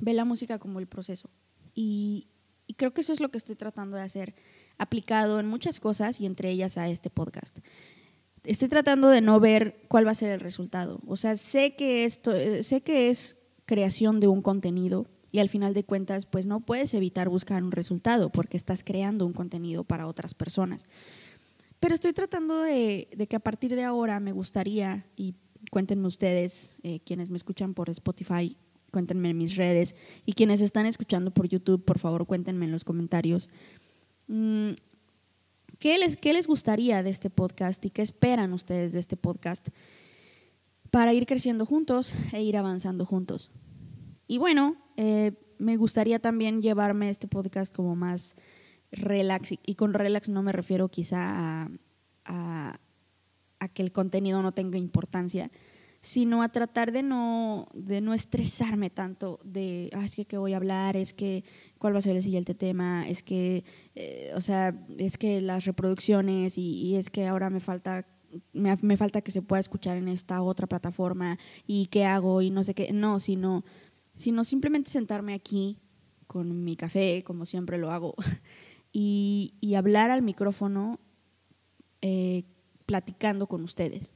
ve 0.00 0.14
la 0.14 0.24
música 0.24 0.58
como 0.58 0.78
el 0.78 0.86
proceso. 0.86 1.30
Y, 1.74 2.28
creo 2.76 2.94
que 2.94 3.02
eso 3.02 3.12
es 3.12 3.20
lo 3.20 3.30
que 3.30 3.38
estoy 3.38 3.56
tratando 3.56 3.96
de 3.96 4.02
hacer, 4.02 4.34
aplicado 4.78 5.38
en 5.38 5.46
muchas 5.46 5.80
cosas 5.80 6.20
y 6.20 6.26
entre 6.26 6.50
ellas 6.50 6.78
a 6.78 6.88
este 6.88 7.10
podcast 7.10 7.58
estoy 8.44 8.68
tratando 8.68 9.08
de 9.08 9.20
no 9.20 9.40
ver 9.40 9.80
cuál 9.88 10.06
va 10.06 10.10
a 10.12 10.14
ser 10.14 10.30
el 10.30 10.40
resultado. 10.40 11.00
O 11.06 11.16
sea, 11.16 11.36
sé 11.36 11.74
que 11.76 12.04
esto, 12.04 12.32
sé 12.62 12.82
que 12.82 13.08
es 13.10 13.38
creación 13.64 14.20
de 14.20 14.28
un 14.28 14.42
contenido 14.42 15.06
y 15.32 15.40
al 15.40 15.48
final 15.48 15.74
de 15.74 15.84
cuentas, 15.84 16.26
pues 16.26 16.46
no 16.46 16.60
puedes 16.60 16.94
evitar 16.94 17.28
buscar 17.28 17.64
un 17.64 17.72
resultado 17.72 18.30
porque 18.30 18.56
estás 18.56 18.84
creando 18.84 19.26
un 19.26 19.32
contenido 19.32 19.82
para 19.82 20.06
otras 20.06 20.34
personas. 20.34 20.84
Pero 21.84 21.94
estoy 21.94 22.14
tratando 22.14 22.62
de, 22.62 23.26
que 23.28 23.36
a 23.36 23.40
partir 23.40 23.76
de 23.76 23.84
ahora 23.84 24.18
me 24.18 24.32
gustaría, 24.32 25.04
y 25.16 25.34
cuéntenme 25.70 26.06
ustedes, 26.06 26.78
eh, 26.82 27.00
quienes 27.04 27.28
me 27.28 27.36
escuchan 27.36 27.74
por 27.74 27.90
Spotify, 27.90 28.56
cuéntenme 28.90 29.28
en 29.28 29.36
mis 29.36 29.54
redes, 29.54 29.94
y 30.24 30.32
quienes 30.32 30.62
están 30.62 30.86
escuchando 30.86 31.30
por 31.30 31.46
YouTube, 31.46 31.84
por 31.84 31.98
favor 31.98 32.24
cuéntenme 32.24 32.64
en 32.64 32.72
los 32.72 32.84
comentarios. 32.84 33.50
Mm, 34.28 34.70
¿Qué 35.78 35.98
les, 35.98 36.16
¿Qué 36.16 36.32
les 36.32 36.46
gustaría 36.46 37.02
de 37.02 37.10
este 37.10 37.28
podcast 37.28 37.84
y 37.84 37.90
qué 37.90 38.00
esperan 38.00 38.54
ustedes 38.54 38.94
de 38.94 39.00
este 39.00 39.18
podcast 39.18 39.68
para 40.90 41.12
ir 41.12 41.26
creciendo 41.26 41.66
juntos 41.66 42.14
e 42.32 42.42
ir 42.42 42.56
avanzando 42.56 43.04
juntos? 43.04 43.50
Y 44.26 44.38
bueno, 44.38 44.76
eh, 44.96 45.32
me 45.58 45.76
gustaría 45.76 46.18
también 46.18 46.62
llevarme 46.62 47.10
este 47.10 47.28
podcast 47.28 47.74
como 47.74 47.94
más 47.94 48.36
relax, 48.94 49.50
y 49.64 49.74
con 49.74 49.94
relax 49.94 50.28
no 50.28 50.42
me 50.42 50.52
refiero 50.52 50.88
quizá 50.88 51.64
a, 51.64 51.70
a, 52.24 52.80
a 53.58 53.68
que 53.68 53.82
el 53.82 53.92
contenido 53.92 54.42
no 54.42 54.52
tenga 54.52 54.78
importancia, 54.78 55.50
sino 56.04 56.42
a 56.42 56.50
tratar 56.50 56.92
de 56.92 57.02
no, 57.02 57.66
de 57.72 58.02
no 58.02 58.12
estresarme 58.12 58.90
tanto 58.90 59.40
de, 59.42 59.88
ah, 59.94 60.04
es 60.04 60.14
que 60.14 60.26
qué 60.26 60.36
voy 60.36 60.52
a 60.52 60.58
hablar, 60.58 60.98
es 60.98 61.14
que 61.14 61.44
cuál 61.78 61.94
va 61.94 61.98
a 62.00 62.02
ser 62.02 62.14
el 62.14 62.22
siguiente 62.22 62.54
tema, 62.54 63.08
es 63.08 63.22
que, 63.22 63.64
eh, 63.94 64.30
o 64.34 64.42
sea, 64.42 64.78
es 64.98 65.16
que 65.16 65.40
las 65.40 65.64
reproducciones 65.64 66.58
y, 66.58 66.96
es 66.96 67.08
que 67.08 67.26
ahora 67.26 67.48
me 67.48 67.58
falta, 67.58 68.06
me, 68.52 68.76
me, 68.82 68.98
falta 68.98 69.22
que 69.22 69.30
se 69.30 69.40
pueda 69.40 69.60
escuchar 69.60 69.96
en 69.96 70.08
esta 70.08 70.42
otra 70.42 70.66
plataforma 70.66 71.38
y 71.66 71.86
qué 71.86 72.04
hago 72.04 72.42
y 72.42 72.50
no 72.50 72.64
sé 72.64 72.74
qué, 72.74 72.92
no, 72.92 73.18
sino, 73.18 73.64
sino 74.14 74.44
simplemente 74.44 74.90
sentarme 74.90 75.32
aquí 75.32 75.80
con 76.26 76.64
mi 76.64 76.76
café, 76.76 77.24
como 77.24 77.46
siempre 77.46 77.78
lo 77.78 77.90
hago, 77.90 78.14
y, 78.96 79.74
hablar 79.76 80.12
al 80.12 80.22
micrófono 80.22 81.00
eh, 82.00 82.44
platicando 82.86 83.48
con 83.48 83.64
ustedes. 83.64 84.14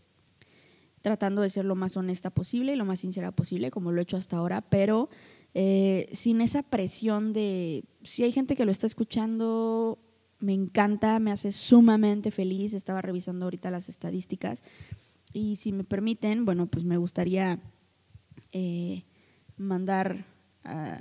Tratando 1.01 1.43
de 1.43 1.51
ser 1.51 1.65
lo 1.65 1.75
más 1.75 1.97
honesta 1.97 2.31
posible 2.31 2.73
y 2.73 2.77
lo 2.77 2.85
más 2.85 3.01
sincera 3.01 3.33
posible, 3.33 3.73
como 3.73 3.91
lo 3.91 3.99
he 3.99 4.03
hecho 4.03 4.17
hasta 4.17 4.37
ahora, 4.37 4.61
pero 4.61 5.09
eh, 5.53 6.09
sin 6.13 6.41
esa 6.41 6.63
presión 6.63 7.33
de, 7.33 7.85
si 8.05 8.23
hay 8.23 8.31
gente 8.31 8.55
que 8.55 8.65
lo 8.65 8.71
está 8.71 8.87
escuchando, 8.87 9.99
me 10.39 10.55
encanta, 10.55 11.19
me 11.19 11.33
hace 11.33 11.51
sumamente 11.51 12.31
feliz, 12.31 12.73
estaba 12.73 13.03
revisando 13.03 13.47
ahorita 13.47 13.73
las 13.73 13.89
estadísticas 13.89 14.63
y 15.33 15.57
si 15.57 15.73
me 15.73 15.83
permiten, 15.83 16.45
bueno, 16.45 16.67
pues 16.67 16.85
me 16.85 16.99
gustaría 16.99 17.59
eh, 18.53 19.03
mandar 19.57 20.25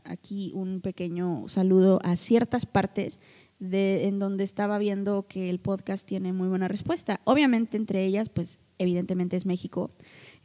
aquí 0.05 0.53
un 0.55 0.79
pequeño 0.79 1.49
saludo 1.49 1.99
a 2.01 2.15
ciertas 2.15 2.65
partes 2.65 3.19
de, 3.59 4.07
en 4.07 4.19
donde 4.19 4.43
estaba 4.43 4.77
viendo 4.77 5.27
que 5.27 5.49
el 5.49 5.59
podcast 5.59 6.07
tiene 6.07 6.33
muy 6.33 6.47
buena 6.47 6.67
respuesta. 6.67 7.21
Obviamente 7.23 7.77
entre 7.77 8.05
ellas, 8.05 8.29
pues 8.29 8.59
evidentemente 8.77 9.35
es 9.37 9.45
México, 9.45 9.89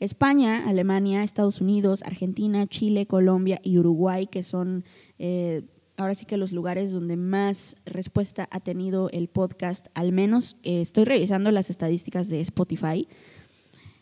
España, 0.01 0.69
Alemania, 0.69 1.23
Estados 1.23 1.61
Unidos, 1.61 2.03
Argentina, 2.05 2.67
Chile, 2.67 3.07
Colombia 3.07 3.61
y 3.63 3.79
Uruguay, 3.79 4.27
que 4.27 4.43
son 4.43 4.85
eh, 5.19 5.63
ahora 5.97 6.15
sí 6.15 6.25
que 6.25 6.37
los 6.37 6.53
lugares 6.53 6.93
donde 6.93 7.17
más 7.17 7.77
respuesta 7.85 8.49
ha 8.51 8.61
tenido 8.61 9.11
el 9.11 9.29
podcast, 9.29 9.87
al 9.95 10.13
menos 10.13 10.57
eh, 10.63 10.81
estoy 10.81 11.05
revisando 11.05 11.51
las 11.51 11.71
estadísticas 11.71 12.29
de 12.29 12.41
Spotify. 12.41 13.09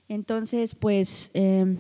Entonces, 0.09 0.75
pues 0.75 1.31
eh, 1.35 1.77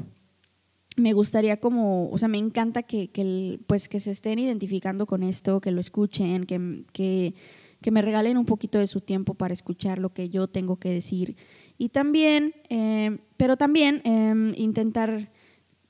me 0.97 1.12
gustaría 1.12 1.59
como, 1.59 2.11
o 2.11 2.18
sea, 2.18 2.28
me 2.28 2.38
encanta 2.38 2.82
que, 2.82 3.11
que, 3.11 3.61
pues, 3.66 3.88
que 3.88 4.00
se 4.00 4.11
estén 4.11 4.38
identificando 4.38 5.06
con 5.06 5.23
esto, 5.23 5.61
que 5.61 5.70
lo 5.70 5.80
escuchen, 5.80 6.44
que, 6.44 6.85
que, 6.92 7.35
que 7.80 7.90
me 7.90 8.02
regalen 8.02 8.37
un 8.37 8.47
poquito 8.47 8.78
de 8.78 8.87
su 8.87 9.00
tiempo 9.00 9.35
para 9.35 9.54
escuchar 9.54 9.99
lo 9.99 10.12
que 10.12 10.28
yo 10.28 10.49
tengo 10.49 10.76
que 10.76 10.92
decir 10.92 11.37
y 11.80 11.88
también, 11.88 12.54
eh, 12.68 13.20
pero 13.38 13.56
también 13.56 14.02
em, 14.04 14.52
intentar 14.54 15.32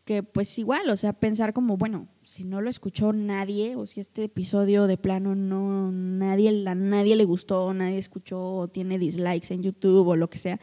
que 0.05 0.23
pues 0.23 0.57
igual, 0.57 0.89
o 0.89 0.97
sea, 0.97 1.13
pensar 1.13 1.53
como, 1.53 1.77
bueno, 1.77 2.07
si 2.23 2.45
no 2.45 2.61
lo 2.61 2.71
escuchó 2.71 3.13
nadie, 3.13 3.75
o 3.75 3.87
si 3.87 3.99
este 3.99 4.23
episodio 4.23 4.87
de 4.87 4.97
plano 4.97 5.35
no, 5.35 5.91
nadie, 5.91 6.65
a 6.69 6.77
nadie 6.77 7.17
le 7.17 7.25
gustó, 7.25 7.75
nadie 7.75 7.99
escuchó, 7.99 8.41
o 8.41 8.69
tiene 8.69 9.01
dislikes 9.01 9.53
en 9.53 9.65
YouTube 9.65 10.07
o 10.07 10.15
lo 10.15 10.31
que 10.31 10.39
sea, 10.39 10.61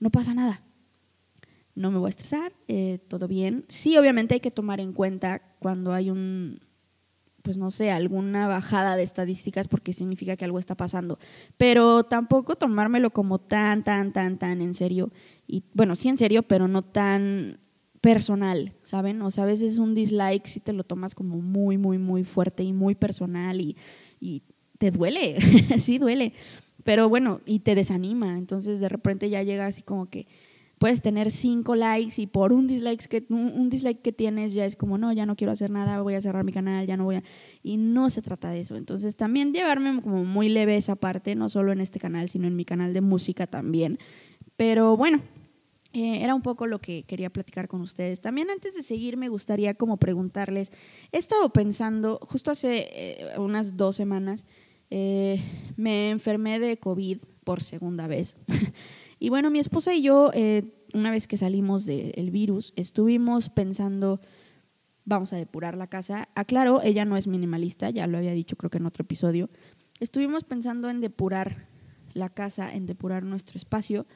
no 0.00 0.10
pasa 0.10 0.34
nada. 0.34 0.62
No 1.74 1.90
me 1.90 1.98
voy 1.98 2.08
a 2.08 2.10
estresar, 2.10 2.52
eh, 2.68 2.98
todo 3.08 3.28
bien. 3.28 3.64
Sí, 3.68 3.96
obviamente 3.96 4.34
hay 4.34 4.40
que 4.40 4.50
tomar 4.50 4.80
en 4.80 4.92
cuenta 4.92 5.42
cuando 5.58 5.92
hay 5.92 6.10
un, 6.10 6.60
pues 7.42 7.58
no 7.58 7.70
sé, 7.70 7.90
alguna 7.90 8.46
bajada 8.46 8.96
de 8.96 9.02
estadísticas 9.02 9.68
porque 9.68 9.92
significa 9.92 10.36
que 10.36 10.44
algo 10.44 10.58
está 10.58 10.76
pasando. 10.76 11.18
Pero 11.56 12.04
tampoco 12.04 12.56
tomármelo 12.56 13.10
como 13.10 13.38
tan, 13.38 13.82
tan, 13.82 14.12
tan, 14.12 14.38
tan 14.38 14.60
en 14.60 14.74
serio. 14.74 15.12
Y 15.46 15.64
bueno, 15.74 15.96
sí 15.96 16.08
en 16.08 16.18
serio, 16.18 16.42
pero 16.42 16.68
no 16.68 16.82
tan 16.82 17.58
personal, 18.02 18.74
¿saben? 18.82 19.22
O 19.22 19.30
sea, 19.30 19.44
a 19.44 19.46
veces 19.46 19.78
un 19.78 19.94
dislike 19.94 20.46
si 20.46 20.60
te 20.60 20.72
lo 20.72 20.84
tomas 20.84 21.14
como 21.14 21.40
muy, 21.40 21.78
muy, 21.78 21.98
muy 21.98 22.24
fuerte 22.24 22.64
y 22.64 22.72
muy 22.72 22.94
personal 22.94 23.60
y, 23.60 23.76
y 24.20 24.42
te 24.78 24.90
duele, 24.90 25.36
sí 25.78 25.98
duele. 25.98 26.32
Pero 26.84 27.08
bueno, 27.08 27.40
y 27.46 27.60
te 27.60 27.74
desanima. 27.74 28.38
Entonces 28.38 28.80
de 28.80 28.88
repente 28.88 29.30
ya 29.30 29.42
llega 29.42 29.66
así 29.66 29.82
como 29.82 30.10
que 30.10 30.26
puedes 30.82 31.00
tener 31.00 31.30
cinco 31.30 31.76
likes 31.76 32.20
y 32.20 32.26
por 32.26 32.52
un 32.52 32.66
dislike 32.66 33.06
que, 33.06 33.24
un, 33.28 33.70
dislike 33.70 34.02
que 34.02 34.10
tienes 34.10 34.52
ya 34.52 34.66
es 34.66 34.74
como, 34.74 34.98
no, 34.98 35.12
ya 35.12 35.26
no 35.26 35.36
quiero 35.36 35.52
hacer 35.52 35.70
nada, 35.70 36.02
voy 36.02 36.14
a 36.14 36.20
cerrar 36.20 36.42
mi 36.42 36.50
canal, 36.50 36.88
ya 36.88 36.96
no 36.96 37.04
voy 37.04 37.14
a... 37.14 37.22
Y 37.62 37.76
no 37.76 38.10
se 38.10 38.20
trata 38.20 38.50
de 38.50 38.62
eso. 38.62 38.74
Entonces 38.74 39.14
también 39.14 39.52
llevarme 39.52 40.02
como 40.02 40.24
muy 40.24 40.48
leve 40.48 40.76
esa 40.76 40.96
parte, 40.96 41.36
no 41.36 41.48
solo 41.48 41.70
en 41.70 41.80
este 41.80 42.00
canal, 42.00 42.28
sino 42.28 42.48
en 42.48 42.56
mi 42.56 42.64
canal 42.64 42.94
de 42.94 43.00
música 43.00 43.46
también. 43.46 44.00
Pero 44.56 44.96
bueno, 44.96 45.22
eh, 45.92 46.24
era 46.24 46.34
un 46.34 46.42
poco 46.42 46.66
lo 46.66 46.80
que 46.80 47.04
quería 47.04 47.30
platicar 47.30 47.68
con 47.68 47.80
ustedes. 47.80 48.20
También 48.20 48.50
antes 48.50 48.74
de 48.74 48.82
seguir 48.82 49.16
me 49.16 49.28
gustaría 49.28 49.74
como 49.74 49.98
preguntarles, 49.98 50.72
he 51.12 51.18
estado 51.18 51.52
pensando, 51.52 52.18
justo 52.22 52.50
hace 52.50 52.88
eh, 52.90 53.38
unas 53.38 53.76
dos 53.76 53.94
semanas, 53.94 54.44
eh, 54.90 55.40
me 55.76 56.10
enfermé 56.10 56.58
de 56.58 56.76
COVID 56.76 57.18
por 57.44 57.62
segunda 57.62 58.08
vez. 58.08 58.36
Y 59.22 59.28
bueno, 59.28 59.52
mi 59.52 59.60
esposa 59.60 59.94
y 59.94 60.02
yo, 60.02 60.32
eh, 60.34 60.64
una 60.94 61.12
vez 61.12 61.28
que 61.28 61.36
salimos 61.36 61.86
del 61.86 62.32
virus, 62.32 62.72
estuvimos 62.74 63.50
pensando, 63.50 64.20
vamos 65.04 65.32
a 65.32 65.36
depurar 65.36 65.76
la 65.76 65.86
casa. 65.86 66.28
Aclaro, 66.34 66.82
ella 66.82 67.04
no 67.04 67.16
es 67.16 67.28
minimalista, 67.28 67.88
ya 67.90 68.08
lo 68.08 68.18
había 68.18 68.32
dicho 68.32 68.56
creo 68.56 68.68
que 68.68 68.78
en 68.78 68.86
otro 68.86 69.04
episodio. 69.04 69.48
Estuvimos 70.00 70.42
pensando 70.42 70.90
en 70.90 71.00
depurar 71.00 71.68
la 72.14 72.30
casa, 72.30 72.74
en 72.74 72.84
depurar 72.84 73.22
nuestro 73.22 73.58
espacio. 73.58 74.08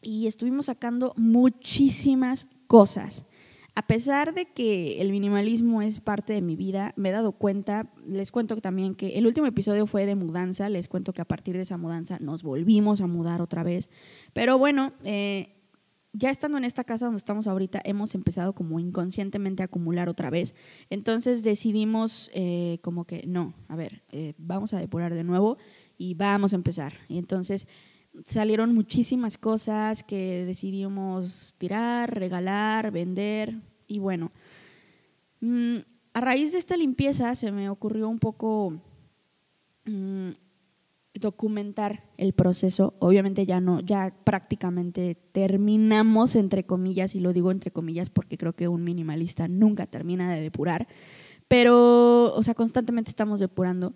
Y 0.00 0.28
estuvimos 0.28 0.64
sacando 0.64 1.12
muchísimas 1.18 2.48
cosas. 2.68 3.26
A 3.74 3.86
pesar 3.86 4.34
de 4.34 4.46
que 4.46 5.00
el 5.00 5.12
minimalismo 5.12 5.82
es 5.82 6.00
parte 6.00 6.32
de 6.32 6.42
mi 6.42 6.56
vida, 6.56 6.92
me 6.96 7.10
he 7.10 7.12
dado 7.12 7.32
cuenta, 7.32 7.92
les 8.06 8.32
cuento 8.32 8.56
también 8.56 8.94
que 8.96 9.18
el 9.18 9.26
último 9.26 9.46
episodio 9.46 9.86
fue 9.86 10.04
de 10.04 10.16
mudanza, 10.16 10.68
les 10.68 10.88
cuento 10.88 11.12
que 11.12 11.22
a 11.22 11.26
partir 11.26 11.56
de 11.56 11.62
esa 11.62 11.76
mudanza 11.76 12.18
nos 12.20 12.42
volvimos 12.42 13.00
a 13.00 13.06
mudar 13.06 13.40
otra 13.40 13.62
vez. 13.62 13.88
Pero 14.32 14.58
bueno, 14.58 14.94
eh, 15.04 15.54
ya 16.12 16.30
estando 16.30 16.58
en 16.58 16.64
esta 16.64 16.84
casa 16.84 17.06
donde 17.06 17.18
estamos 17.18 17.46
ahorita, 17.46 17.80
hemos 17.84 18.14
empezado 18.14 18.54
como 18.54 18.80
inconscientemente 18.80 19.62
a 19.62 19.66
acumular 19.66 20.08
otra 20.08 20.30
vez. 20.30 20.54
Entonces 20.90 21.42
decidimos 21.42 22.30
eh, 22.34 22.78
como 22.82 23.04
que 23.04 23.26
no, 23.26 23.54
a 23.68 23.76
ver, 23.76 24.02
eh, 24.10 24.34
vamos 24.38 24.74
a 24.74 24.80
depurar 24.80 25.14
de 25.14 25.22
nuevo 25.22 25.58
y 25.96 26.14
vamos 26.14 26.52
a 26.52 26.56
empezar. 26.56 26.94
Y 27.08 27.18
entonces 27.18 27.68
salieron 28.26 28.74
muchísimas 28.74 29.38
cosas 29.38 30.02
que 30.02 30.44
decidimos 30.44 31.54
tirar, 31.58 32.14
regalar, 32.18 32.90
vender 32.90 33.56
y 33.86 33.98
bueno. 33.98 34.32
Mm, 35.40 35.78
a 36.14 36.20
raíz 36.20 36.52
de 36.52 36.58
esta 36.58 36.76
limpieza 36.76 37.34
se 37.34 37.52
me 37.52 37.70
ocurrió 37.70 38.08
un 38.08 38.18
poco 38.18 38.80
mm, 39.84 40.30
documentar 41.14 42.04
el 42.16 42.32
proceso. 42.32 42.94
Obviamente 42.98 43.46
ya 43.46 43.60
no, 43.60 43.80
ya 43.80 44.14
prácticamente 44.24 45.14
terminamos 45.32 46.36
entre 46.36 46.64
comillas, 46.64 47.14
y 47.14 47.20
lo 47.20 47.32
digo 47.32 47.50
entre 47.50 47.70
comillas 47.70 48.10
porque 48.10 48.38
creo 48.38 48.54
que 48.54 48.68
un 48.68 48.84
minimalista 48.84 49.48
nunca 49.48 49.86
termina 49.86 50.32
de 50.32 50.40
depurar, 50.40 50.88
pero, 51.46 52.34
o 52.34 52.42
sea, 52.42 52.54
constantemente 52.54 53.10
estamos 53.10 53.40
depurando. 53.40 53.94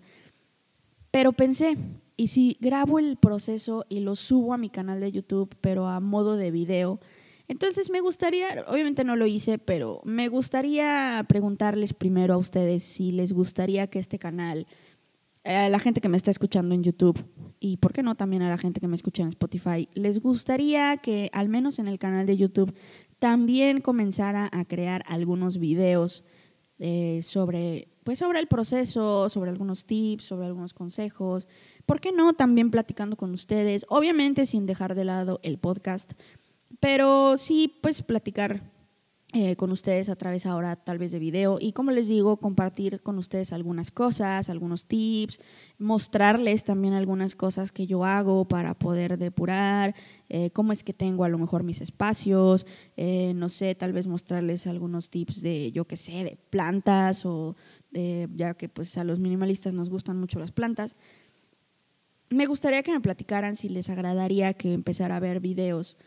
Pero 1.11 1.31
pensé, 1.33 1.77
¿y 2.17 2.27
si 2.27 2.57
grabo 2.59 2.99
el 2.99 3.17
proceso 3.17 3.85
y 3.89 3.99
lo 3.99 4.15
subo 4.15 4.53
a 4.53 4.57
mi 4.57 4.69
canal 4.69 4.99
de 4.99 5.11
YouTube, 5.11 5.55
pero 5.61 5.87
a 5.87 5.99
modo 5.99 6.35
de 6.35 6.51
video? 6.51 6.99
Entonces 7.47 7.89
me 7.89 7.99
gustaría, 7.99 8.65
obviamente 8.67 9.03
no 9.03 9.15
lo 9.15 9.27
hice, 9.27 9.57
pero 9.57 10.01
me 10.05 10.29
gustaría 10.29 11.25
preguntarles 11.27 11.93
primero 11.93 12.33
a 12.33 12.37
ustedes 12.37 12.83
si 12.83 13.11
les 13.11 13.33
gustaría 13.33 13.87
que 13.87 13.99
este 13.99 14.17
canal 14.17 14.65
a 15.43 15.67
la 15.67 15.79
gente 15.79 15.99
que 15.99 16.09
me 16.09 16.17
está 16.17 16.31
escuchando 16.31 16.73
en 16.73 16.83
YouTube 16.83 17.25
y, 17.59 17.77
¿por 17.77 17.93
qué 17.93 18.03
no 18.03 18.15
también 18.15 18.41
a 18.41 18.49
la 18.49 18.57
gente 18.57 18.79
que 18.79 18.87
me 18.87 18.95
escucha 18.95 19.23
en 19.23 19.29
Spotify? 19.29 19.89
¿Les 19.93 20.19
gustaría 20.19 20.97
que, 20.97 21.29
al 21.33 21.49
menos 21.49 21.79
en 21.79 21.87
el 21.87 21.99
canal 21.99 22.25
de 22.25 22.37
YouTube, 22.37 22.73
también 23.19 23.81
comenzara 23.81 24.49
a 24.51 24.65
crear 24.65 25.03
algunos 25.07 25.57
videos 25.57 26.23
eh, 26.79 27.21
sobre, 27.23 27.89
pues, 28.03 28.19
sobre 28.19 28.39
el 28.39 28.47
proceso, 28.47 29.29
sobre 29.29 29.49
algunos 29.49 29.85
tips, 29.85 30.25
sobre 30.25 30.47
algunos 30.47 30.73
consejos? 30.73 31.47
¿Por 31.85 31.99
qué 31.99 32.11
no 32.11 32.33
también 32.33 32.71
platicando 32.71 33.17
con 33.17 33.31
ustedes? 33.33 33.85
Obviamente 33.89 34.45
sin 34.45 34.65
dejar 34.65 34.95
de 34.95 35.05
lado 35.05 35.39
el 35.43 35.57
podcast, 35.57 36.13
pero 36.79 37.37
sí, 37.37 37.73
pues, 37.81 38.01
platicar 38.01 38.73
eh, 39.35 39.55
con 39.55 39.71
ustedes 39.71 40.09
a 40.09 40.15
través 40.15 40.45
ahora 40.45 40.75
tal 40.75 40.99
vez 40.99 41.11
de 41.11 41.17
video 41.17 41.57
y 41.59 41.71
como 41.73 41.89
les 41.89 42.07
digo, 42.07 42.37
compartir 42.37 43.01
con 43.01 43.17
ustedes 43.17 43.51
algunas 43.51 43.89
cosas, 43.89 44.47
algunos 44.47 44.85
tips, 44.85 45.39
mostrarles 45.79 46.63
también 46.63 46.93
algunas 46.93 47.33
cosas 47.33 47.71
que 47.71 47.87
yo 47.87 48.05
hago 48.05 48.45
para 48.47 48.75
poder 48.75 49.17
depurar, 49.17 49.95
eh, 50.29 50.51
cómo 50.51 50.71
es 50.71 50.83
que 50.83 50.93
tengo 50.93 51.23
a 51.23 51.29
lo 51.29 51.39
mejor 51.39 51.63
mis 51.63 51.81
espacios, 51.81 52.67
eh, 52.95 53.33
no 53.35 53.49
sé, 53.49 53.73
tal 53.73 53.91
vez 53.91 54.05
mostrarles 54.05 54.67
algunos 54.67 55.09
tips 55.09 55.41
de, 55.41 55.71
yo 55.71 55.85
qué 55.85 55.97
sé, 55.97 56.23
de 56.23 56.37
plantas 56.51 57.25
o 57.25 57.55
ya 57.91 58.55
que 58.55 58.69
pues 58.69 58.97
a 58.97 59.03
los 59.03 59.19
minimalistas 59.19 59.73
nos 59.73 59.89
gustan 59.89 60.19
mucho 60.19 60.39
las 60.39 60.51
plantas. 60.51 60.95
Me 62.33 62.47
gustaría 62.47 62.81
que 62.81 62.91
me 62.91 62.99
platicaran 62.99 63.55
si 63.55 63.69
les 63.69 63.89
agradaría 63.89 64.55
que 64.55 64.73
empezara 64.73 65.17
a 65.17 65.19
ver 65.19 65.39
videos 65.39 65.97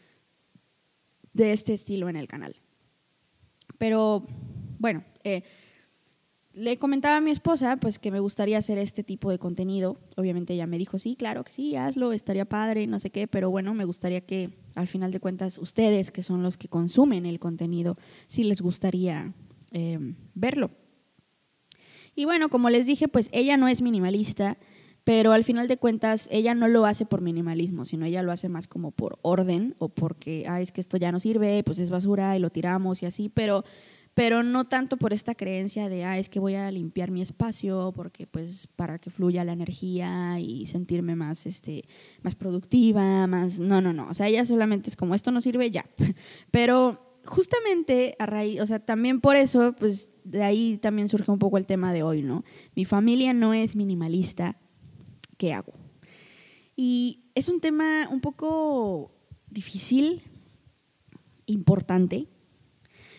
de 1.33 1.53
este 1.53 1.73
estilo 1.73 2.09
en 2.09 2.17
el 2.17 2.27
canal. 2.27 2.57
Pero 3.79 4.27
bueno, 4.79 5.05
eh, 5.23 5.43
le 6.53 6.79
comentaba 6.79 7.19
a 7.19 7.21
mi 7.21 7.31
esposa 7.31 7.77
pues 7.77 8.01
que 8.01 8.11
me 8.11 8.19
gustaría 8.19 8.59
hacer 8.59 8.77
este 8.79 9.05
tipo 9.05 9.31
de 9.31 9.39
contenido. 9.39 10.01
Obviamente 10.17 10.55
ella 10.55 10.67
me 10.67 10.79
dijo, 10.79 10.99
sí, 10.99 11.15
claro 11.15 11.45
que 11.45 11.53
sí, 11.53 11.77
hazlo, 11.77 12.13
estaría 12.13 12.45
padre, 12.45 12.89
no 12.89 12.99
sé 12.99 13.11
qué, 13.11 13.29
pero 13.29 13.51
bueno, 13.51 13.73
me 13.75 13.85
gustaría 13.85 14.23
que 14.23 14.51
al 14.75 14.89
final 14.89 15.13
de 15.13 15.21
cuentas 15.21 15.59
ustedes, 15.59 16.11
que 16.11 16.23
son 16.23 16.43
los 16.43 16.57
que 16.57 16.67
consumen 16.67 17.25
el 17.25 17.39
contenido, 17.39 17.97
sí 18.27 18.43
les 18.43 18.63
gustaría 18.63 19.33
eh, 19.71 20.15
verlo. 20.35 20.73
Y 22.17 22.25
bueno, 22.25 22.49
como 22.49 22.69
les 22.71 22.87
dije, 22.87 23.07
pues 23.07 23.29
ella 23.33 23.57
no 23.59 23.69
es 23.69 23.83
minimalista, 23.83 24.57
pero 25.07 25.31
al 25.31 25.45
final 25.45 25.69
de 25.69 25.77
cuentas 25.77 26.29
ella 26.33 26.57
no 26.57 26.67
lo 26.67 26.85
hace 26.85 27.07
por 27.07 27.21
minimalismo, 27.21 27.85
sino 27.85 28.07
ella 28.07 28.25
lo 28.25 28.33
hace 28.33 28.49
más 28.49 28.67
como 28.67 28.91
por 28.91 29.21
orden 29.23 29.77
o 29.79 29.89
porque, 29.89 30.47
ah, 30.49 30.61
es 30.61 30.73
que 30.73 30.81
esto 30.81 30.97
ya 30.97 31.13
no 31.13 31.21
sirve, 31.21 31.63
pues 31.63 31.79
es 31.79 31.91
basura 31.91 32.37
y 32.37 32.41
lo 32.41 32.51
tiramos 32.51 33.05
y 33.05 33.07
así, 33.07 33.29
pero, 33.29 33.63
pero 34.15 34.43
no 34.43 34.65
tanto 34.65 34.97
por 34.97 35.13
esta 35.13 35.37
creencia 35.37 35.89
de, 35.89 36.05
ah, 36.05 36.19
es 36.19 36.29
que 36.29 36.41
voy 36.41 36.57
a 36.57 36.69
limpiar 36.73 37.13
mi 37.13 37.23
espacio 37.23 37.93
porque 37.95 38.27
pues 38.27 38.67
para 38.75 38.99
que 38.99 39.11
fluya 39.11 39.45
la 39.45 39.53
energía 39.53 40.41
y 40.41 40.67
sentirme 40.67 41.15
más, 41.15 41.47
este, 41.47 41.85
más 42.23 42.35
productiva, 42.35 43.29
más, 43.29 43.61
no, 43.61 43.81
no, 43.81 43.93
no, 43.93 44.09
o 44.09 44.15
sea, 44.15 44.27
ella 44.27 44.45
solamente 44.45 44.91
es 44.91 44.97
como, 44.97 45.15
esto 45.15 45.31
no 45.31 45.41
sirve, 45.41 45.71
ya, 45.71 45.85
pero 46.51 47.21
justamente 47.25 48.17
a 48.19 48.27
raíz, 48.27 48.61
o 48.61 48.67
sea, 48.67 48.81
también 48.81 49.21
por 49.21 49.37
eso, 49.37 49.73
pues 49.79 50.11
de 50.25 50.43
ahí 50.43 50.79
también 50.79 51.09
surge 51.09 51.31
un 51.31 51.39
poco 51.39 51.59
el 51.59 51.67
tema 51.67 51.93
de 51.93 52.03
hoy, 52.03 52.23
¿no? 52.23 52.43
Mi 52.75 52.85
familia 52.85 53.33
no 53.33 53.55
es 53.55 53.77
minimalista, 53.77 54.59
¿qué 55.37 55.53
hago? 55.53 55.73
Y 56.77 57.31
es 57.35 57.49
un 57.49 57.61
tema 57.61 58.09
un 58.11 58.21
poco 58.21 59.13
difícil, 59.49 60.23
importante, 61.47 62.29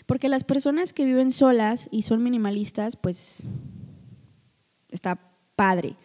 porque 0.05 0.29
las 0.29 0.43
personas 0.43 0.93
que 0.93 1.05
viven 1.05 1.31
solas 1.31 1.89
y 1.91 2.03
son 2.03 2.23
minimalistas, 2.23 2.95
pues 2.95 3.47
está 4.89 5.19
padre. 5.55 5.97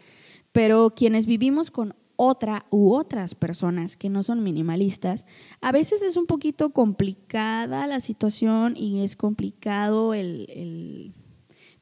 Pero 0.53 0.95
quienes 0.95 1.27
vivimos 1.27 1.71
con 1.71 1.95
otra 2.17 2.67
u 2.71 2.93
otras 2.95 3.35
personas 3.35 3.97
que 3.97 4.09
no 4.09 4.23
son 4.23 4.43
minimalistas, 4.43 5.25
a 5.61 5.73
veces 5.73 6.03
es 6.03 6.17
un 6.17 6.27
poquito 6.27 6.71
complicada 6.71 7.87
la 7.87 8.01
situación 8.01 8.77
y 8.77 9.03
es 9.03 9.17
complicado 9.17 10.15
el, 10.15 11.15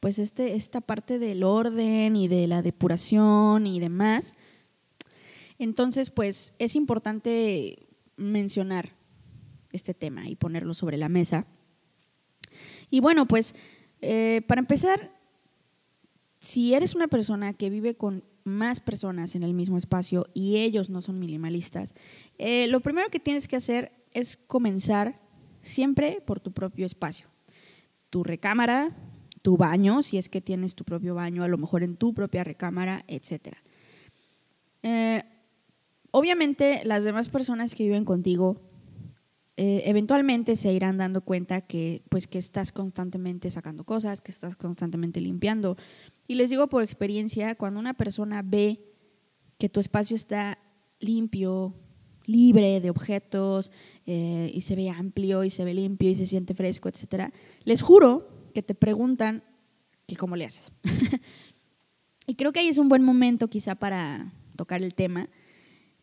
pues 0.01 0.19
este, 0.19 0.55
esta 0.55 0.81
parte 0.81 1.19
del 1.19 1.45
orden 1.45 2.17
y 2.17 2.27
de 2.27 2.47
la 2.47 2.63
depuración 2.63 3.67
y 3.67 3.79
demás. 3.81 4.35
Entonces, 5.59 6.11
pues 6.11 6.55
es 6.59 6.75
importante 6.75 7.87
mencionar 8.17 8.97
este 9.73 9.95
tema 9.95 10.29
y 10.29 10.37
ponerlo 10.37 10.75
sobre 10.75 10.97
la 10.97 11.11
mesa. 11.11 11.47
Y 12.91 13.01
bueno, 13.01 13.27
pues 13.27 13.55
eh, 14.01 14.43
para 14.47 14.61
empezar, 14.61 15.15
si 16.41 16.75
eres 16.75 16.95
una 16.95 17.09
persona 17.09 17.53
que 17.53 17.71
vive 17.71 17.95
con 17.95 18.25
más 18.45 18.81
personas 18.81 19.35
en 19.35 19.43
el 19.43 19.53
mismo 19.53 19.77
espacio 19.77 20.27
y 20.33 20.57
ellos 20.57 20.89
no 20.89 21.03
son 21.03 21.19
minimalistas, 21.19 21.95
eh, 22.39 22.67
lo 22.69 22.81
primero 22.81 23.11
que 23.11 23.21
tienes 23.21 23.47
que 23.47 23.57
hacer 23.57 23.93
es 24.13 24.39
comenzar 24.39 25.21
siempre 25.63 26.23
por 26.25 26.41
tu 26.41 26.53
propio 26.53 26.87
espacio. 26.87 27.29
Tu 28.09 28.25
recámara, 28.25 28.97
tu 29.43 29.57
baño, 29.57 30.03
si 30.03 30.19
es 30.19 30.29
que 30.29 30.41
tienes 30.41 30.75
tu 30.75 30.85
propio 30.85 31.15
baño, 31.15 31.43
a 31.43 31.49
lo 31.49 31.59
mejor 31.59 31.83
en 31.83 31.97
tu 31.97 32.15
propia 32.15 32.45
recámara, 32.45 33.05
etc. 33.09 33.57
Eh, 34.83 35.23
obviamente 36.11 36.83
las 36.85 37.05
demás 37.05 37.29
personas 37.29 37.75
que 37.75 37.85
viven 37.85 38.05
contigo 38.05 38.61
eh, 39.63 39.83
eventualmente 39.91 40.57
se 40.57 40.73
irán 40.73 40.97
dando 40.97 41.21
cuenta 41.21 41.61
que, 41.61 42.03
pues, 42.09 42.27
que 42.27 42.39
estás 42.39 42.73
constantemente 42.73 43.51
sacando 43.51 43.85
cosas, 43.85 44.23
que 44.23 44.33
estás 44.33 44.57
constantemente 44.57 45.21
limpiando. 45.21 45.77
Y 46.27 46.37
les 46.37 46.49
digo 46.49 46.69
por 46.69 46.83
experiencia, 46.83 47.55
cuando 47.57 47.79
una 47.79 47.93
persona 47.93 48.41
ve 48.43 48.81
que 49.59 49.69
tu 49.69 49.79
espacio 49.79 50.17
está 50.17 50.59
limpio, 50.99 51.75
libre 52.25 52.81
de 52.81 52.89
objetos, 52.89 53.71
eh, 54.07 54.51
y 54.55 54.63
se 54.63 54.77
ve 54.77 54.89
amplio, 54.89 55.45
y 55.45 55.51
se 55.51 55.63
ve 55.63 55.75
limpio, 55.75 56.09
y 56.09 56.15
se 56.15 56.25
siente 56.25 56.55
fresco, 56.55 56.89
etc., 56.89 57.31
les 57.65 57.83
juro 57.83 58.40
que 58.51 58.63
te 58.63 58.75
preguntan 58.75 59.43
que 60.07 60.17
cómo 60.17 60.37
le 60.37 60.45
haces. 60.45 60.73
y 62.27 62.35
creo 62.35 62.53
que 62.53 62.61
ahí 62.61 62.69
es 62.69 62.79
un 62.79 62.89
buen 62.89 63.03
momento 63.03 63.49
quizá 63.49 63.75
para 63.75 64.33
tocar 64.57 64.83
el 64.83 64.95
tema, 64.95 65.29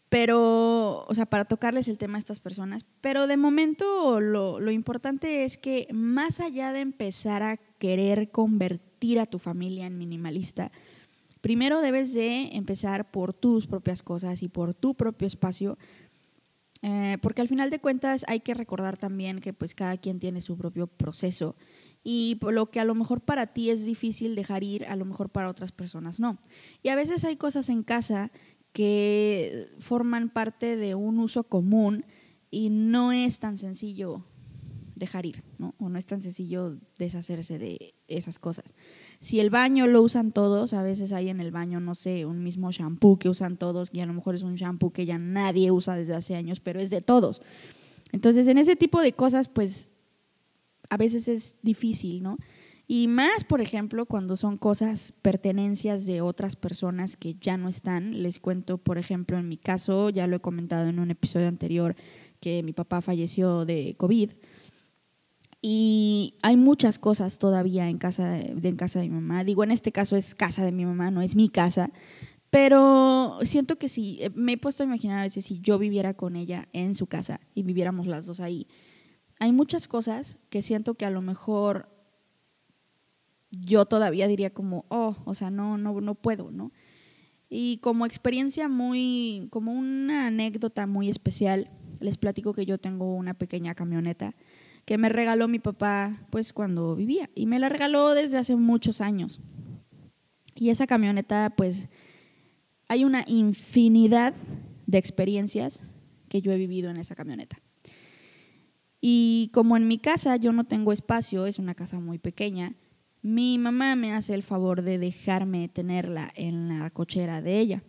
pero, 0.10 1.06
o 1.06 1.14
sea, 1.14 1.26
para 1.26 1.46
tocarles 1.46 1.88
el 1.90 1.98
tema 1.98 2.16
a 2.16 2.20
estas 2.20 2.40
personas, 2.40 2.86
pero 3.02 3.28
de 3.28 3.38
momento 3.38 4.20
lo, 4.22 4.60
lo 4.60 4.72
importante 4.72 5.44
es 5.44 5.58
que 5.58 5.88
más 5.92 6.40
allá 6.40 6.72
de 6.72 6.80
empezar 6.80 7.44
a 7.44 7.58
querer 7.58 8.32
convertir 8.32 9.20
a 9.20 9.26
tu 9.26 9.38
familia 9.38 9.86
en 9.86 9.98
minimalista, 9.98 10.72
primero 11.42 11.82
debes 11.82 12.14
de 12.14 12.56
empezar 12.56 13.12
por 13.12 13.34
tus 13.34 13.68
propias 13.68 14.02
cosas 14.02 14.42
y 14.42 14.48
por 14.48 14.74
tu 14.74 14.96
propio 14.96 15.28
espacio, 15.28 15.78
eh, 16.82 17.18
porque 17.22 17.42
al 17.42 17.48
final 17.48 17.70
de 17.70 17.80
cuentas 17.80 18.24
hay 18.28 18.40
que 18.40 18.54
recordar 18.54 18.98
también 18.98 19.40
que 19.40 19.54
pues 19.54 19.74
cada 19.74 19.98
quien 19.98 20.20
tiene 20.20 20.42
su 20.42 20.58
propio 20.58 20.88
proceso 20.88 21.56
y 22.10 22.40
lo 22.40 22.72
que 22.72 22.80
a 22.80 22.86
lo 22.86 22.96
mejor 22.96 23.20
para 23.20 23.48
ti 23.48 23.70
es 23.70 23.86
difícil 23.86 24.34
dejar 24.34 24.64
ir, 24.64 24.86
a 24.86 24.96
lo 24.96 25.04
mejor 25.04 25.30
para 25.30 25.50
otras 25.50 25.74
personas 25.74 26.22
no. 26.22 26.38
Y 26.82 26.88
a 26.88 26.96
veces 26.96 27.26
hay 27.26 27.36
cosas 27.36 27.68
en 27.68 27.84
casa 27.84 28.32
que 28.72 29.68
forman 29.80 30.30
parte 30.30 30.78
de 30.78 30.96
un 30.96 31.20
uso 31.20 31.44
común 31.44 32.06
y 32.50 32.70
no 32.70 33.12
es 33.12 33.42
tan 33.42 33.58
sencillo 33.58 34.24
dejar 34.96 35.26
ir, 35.26 35.44
¿no? 35.58 35.76
O 35.80 35.90
no 35.90 36.00
es 36.00 36.06
tan 36.06 36.22
sencillo 36.22 36.78
deshacerse 36.98 37.60
de 37.60 37.94
esas 38.08 38.40
cosas. 38.40 38.74
Si 39.20 39.42
el 39.42 39.50
baño 39.50 39.86
lo 39.86 40.02
usan 40.02 40.32
todos, 40.32 40.72
a 40.72 40.84
veces 40.84 41.12
hay 41.12 41.28
en 41.28 41.42
el 41.42 41.52
baño, 41.52 41.82
no 41.82 41.94
sé, 41.94 42.26
un 42.26 42.42
mismo 42.42 42.72
shampoo 42.72 43.20
que 43.20 43.28
usan 43.28 43.58
todos 43.58 43.90
y 43.92 44.00
a 44.00 44.06
lo 44.06 44.14
mejor 44.14 44.34
es 44.34 44.44
un 44.44 44.56
shampoo 44.56 44.94
que 44.94 45.06
ya 45.06 45.18
nadie 45.18 45.72
usa 45.72 45.98
desde 45.98 46.16
hace 46.16 46.38
años, 46.38 46.62
pero 46.62 46.80
es 46.80 46.90
de 46.90 47.02
todos. 47.02 47.42
Entonces, 48.14 48.48
en 48.48 48.58
ese 48.58 48.78
tipo 48.78 49.02
de 49.02 49.12
cosas, 49.12 49.50
pues 49.50 49.90
a 50.90 50.98
veces 50.98 51.28
es 51.28 51.58
difícil, 51.62 52.24
¿no? 52.24 52.38
Y 52.90 53.10
más, 53.10 53.44
por 53.44 53.60
ejemplo, 53.60 54.06
cuando 54.06 54.38
son 54.38 54.58
cosas, 54.58 55.14
pertenencias 55.22 56.06
de 56.06 56.22
otras 56.22 56.56
personas 56.56 57.18
que 57.18 57.36
ya 57.36 57.58
no 57.58 57.68
están. 57.68 58.24
Les 58.24 58.40
cuento, 58.40 58.78
por 58.78 58.98
ejemplo, 58.98 59.38
en 59.38 59.50
mi 59.50 59.58
caso, 59.58 60.10
ya 60.10 60.26
lo 60.26 60.38
he 60.38 60.40
comentado 60.40 60.88
en 60.88 61.00
un 61.00 61.12
episodio 61.12 61.50
anterior, 61.50 61.98
que 62.40 62.64
mi 62.64 62.72
papá 62.72 63.02
falleció 63.02 63.66
de 63.66 63.96
COVID. 63.98 64.32
Y 65.62 66.36
hay 66.42 66.56
muchas 66.56 66.98
cosas 66.98 67.40
todavía 67.40 67.90
en 67.90 67.98
casa 67.98 68.30
de, 68.30 68.56
en 68.70 68.76
casa 68.78 69.00
de 69.00 69.10
mi 69.10 69.16
mamá. 69.16 69.44
Digo, 69.44 69.66
en 69.66 69.72
este 69.72 69.92
caso 69.92 70.16
es 70.16 70.34
casa 70.34 70.64
de 70.64 70.72
mi 70.72 70.86
mamá, 70.86 71.12
no 71.12 71.22
es 71.22 71.36
mi 71.36 71.50
casa. 71.50 71.92
Pero 72.50 73.40
siento 73.42 73.78
que 73.78 73.90
si, 73.90 74.20
eh, 74.22 74.30
me 74.34 74.54
he 74.54 74.58
puesto 74.58 74.84
a 74.84 74.86
imaginar 74.86 75.20
a 75.20 75.24
veces 75.24 75.44
si 75.44 75.60
yo 75.60 75.78
viviera 75.78 76.14
con 76.14 76.38
ella 76.38 76.70
en 76.72 76.96
su 76.96 77.08
casa 77.08 77.42
y 77.54 77.64
viviéramos 77.64 78.08
las 78.08 78.26
dos 78.26 78.40
ahí. 78.40 78.68
Hay 79.40 79.52
muchas 79.52 79.88
cosas 79.88 80.38
que 80.50 80.62
siento 80.62 80.96
que 80.96 81.06
a 81.06 81.12
lo 81.12 81.22
mejor 81.22 81.90
yo 83.52 83.86
todavía 83.86 84.28
diría 84.28 84.54
como, 84.54 84.86
oh, 84.90 85.16
o 85.26 85.34
sea, 85.34 85.50
no, 85.50 85.78
no, 85.78 86.02
no 86.02 86.16
puedo, 86.16 86.52
¿no? 86.52 86.72
Y 87.50 87.78
como 87.78 88.06
experiencia 88.06 88.68
muy, 88.68 89.48
como 89.52 89.72
una 89.72 90.28
anécdota 90.28 90.86
muy 90.86 91.10
especial, 91.10 91.72
les 92.00 92.18
platico 92.18 92.54
que 92.54 92.66
yo 92.66 92.78
tengo 92.78 93.16
una 93.16 93.34
pequeña 93.34 93.74
camioneta 93.74 94.36
que 94.86 94.98
me 94.98 95.10
regaló 95.10 95.48
mi 95.48 95.60
papá 95.60 96.14
pues 96.30 96.54
cuando 96.54 96.96
vivía 96.96 97.30
y 97.36 97.46
me 97.46 97.60
la 97.60 97.70
regaló 97.70 98.14
desde 98.14 98.38
hace 98.38 98.56
muchos 98.56 99.02
años. 99.02 99.42
Y 100.56 100.70
esa 100.70 100.88
camioneta 100.88 101.54
pues 101.56 101.90
hay 102.88 103.04
una 103.04 103.24
infinidad 103.28 104.34
de 104.86 104.98
experiencias 104.98 105.94
que 106.30 106.42
yo 106.42 106.52
he 106.52 106.58
vivido 106.58 106.90
en 106.90 106.98
esa 106.98 107.16
camioneta. 107.16 107.60
Y 109.00 109.50
como 109.54 109.78
en 109.78 109.88
mi 109.88 110.00
casa 110.00 110.36
yo 110.38 110.54
no 110.54 110.64
tengo 110.64 110.92
espacio, 110.92 111.46
es 111.46 111.60
una 111.60 111.76
casa 111.76 112.00
muy 112.00 112.18
pequeña, 112.18 112.76
mi 113.22 113.58
mamá 113.58 113.96
me 113.96 114.14
hace 114.14 114.34
el 114.34 114.44
favor 114.44 114.82
de 114.82 114.98
dejarme 114.98 115.68
tenerla 115.68 116.32
en 116.36 116.80
la 116.80 116.90
cochera 116.90 117.42
de 117.42 117.60
ella. 117.60 117.84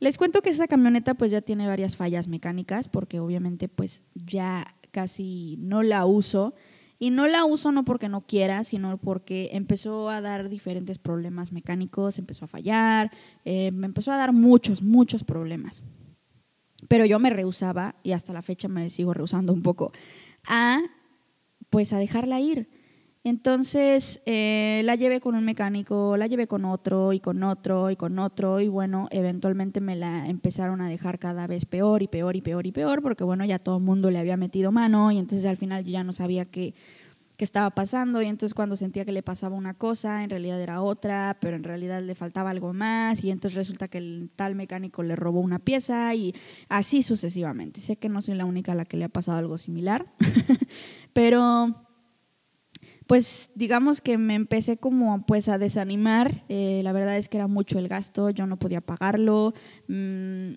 Les 0.00 0.16
cuento 0.16 0.42
que 0.42 0.50
esta 0.50 0.68
camioneta 0.68 1.14
pues 1.14 1.30
ya 1.30 1.40
tiene 1.40 1.66
varias 1.66 1.96
fallas 1.96 2.28
mecánicas 2.28 2.88
porque 2.88 3.18
obviamente 3.18 3.68
pues 3.68 4.04
ya 4.14 4.76
casi 4.90 5.56
no 5.58 5.82
la 5.82 6.06
uso. 6.06 6.54
Y 7.00 7.10
no 7.10 7.28
la 7.28 7.44
uso 7.44 7.70
no 7.70 7.84
porque 7.84 8.08
no 8.08 8.26
quiera, 8.26 8.64
sino 8.64 8.98
porque 8.98 9.50
empezó 9.52 10.10
a 10.10 10.20
dar 10.20 10.48
diferentes 10.48 10.98
problemas 10.98 11.52
mecánicos, 11.52 12.18
empezó 12.18 12.46
a 12.46 12.48
fallar, 12.48 13.12
eh, 13.44 13.70
me 13.70 13.86
empezó 13.86 14.10
a 14.10 14.16
dar 14.16 14.32
muchos, 14.32 14.82
muchos 14.82 15.22
problemas. 15.22 15.84
Pero 16.86 17.04
yo 17.04 17.18
me 17.18 17.30
rehusaba, 17.30 17.96
y 18.02 18.12
hasta 18.12 18.32
la 18.32 18.42
fecha 18.42 18.68
me 18.68 18.88
sigo 18.90 19.12
rehusando 19.12 19.52
un 19.52 19.62
poco, 19.62 19.92
a 20.46 20.80
pues 21.70 21.92
a 21.92 21.98
dejarla 21.98 22.40
ir. 22.40 22.68
Entonces 23.24 24.22
eh, 24.26 24.80
la 24.84 24.94
llevé 24.94 25.20
con 25.20 25.34
un 25.34 25.44
mecánico, 25.44 26.16
la 26.16 26.28
llevé 26.28 26.46
con 26.46 26.64
otro 26.64 27.12
y 27.12 27.20
con 27.20 27.42
otro 27.42 27.90
y 27.90 27.96
con 27.96 28.18
otro 28.18 28.60
y 28.60 28.68
bueno, 28.68 29.08
eventualmente 29.10 29.80
me 29.80 29.96
la 29.96 30.28
empezaron 30.28 30.80
a 30.80 30.88
dejar 30.88 31.18
cada 31.18 31.46
vez 31.46 31.66
peor 31.66 32.02
y 32.02 32.08
peor 32.08 32.36
y 32.36 32.40
peor 32.40 32.66
y 32.66 32.72
peor 32.72 33.02
porque 33.02 33.24
bueno, 33.24 33.44
ya 33.44 33.58
todo 33.58 33.78
el 33.78 33.82
mundo 33.82 34.10
le 34.10 34.18
había 34.18 34.36
metido 34.36 34.72
mano 34.72 35.10
y 35.10 35.18
entonces 35.18 35.46
al 35.46 35.56
final 35.56 35.84
yo 35.84 35.90
ya 35.90 36.04
no 36.04 36.12
sabía 36.12 36.46
qué, 36.46 36.74
qué 37.38 37.44
estaba 37.44 37.70
pasando 37.70 38.20
y 38.20 38.26
entonces 38.26 38.52
cuando 38.52 38.74
sentía 38.74 39.04
que 39.04 39.12
le 39.12 39.22
pasaba 39.22 39.54
una 39.54 39.72
cosa, 39.72 40.24
en 40.24 40.30
realidad 40.30 40.60
era 40.60 40.82
otra, 40.82 41.38
pero 41.40 41.54
en 41.56 41.62
realidad 41.62 42.02
le 42.02 42.16
faltaba 42.16 42.50
algo 42.50 42.72
más 42.72 43.22
y 43.22 43.30
entonces 43.30 43.56
resulta 43.56 43.86
que 43.86 43.98
el 43.98 44.32
tal 44.34 44.56
mecánico 44.56 45.04
le 45.04 45.14
robó 45.14 45.38
una 45.38 45.60
pieza 45.60 46.12
y 46.16 46.34
así 46.68 47.04
sucesivamente. 47.04 47.80
Sé 47.80 47.94
que 47.94 48.08
no 48.08 48.22
soy 48.22 48.34
la 48.34 48.44
única 48.44 48.72
a 48.72 48.74
la 48.74 48.84
que 48.84 48.96
le 48.96 49.04
ha 49.04 49.08
pasado 49.08 49.38
algo 49.38 49.56
similar, 49.56 50.12
pero 51.12 51.86
pues 53.06 53.52
digamos 53.54 54.00
que 54.00 54.18
me 54.18 54.34
empecé 54.34 54.76
como 54.76 55.24
pues 55.24 55.48
a 55.48 55.58
desanimar, 55.58 56.44
eh, 56.48 56.80
la 56.82 56.90
verdad 56.90 57.16
es 57.18 57.28
que 57.28 57.36
era 57.36 57.46
mucho 57.46 57.78
el 57.78 57.86
gasto, 57.86 58.30
yo 58.30 58.48
no 58.48 58.58
podía 58.58 58.80
pagarlo, 58.80 59.54
mm, 59.86 60.54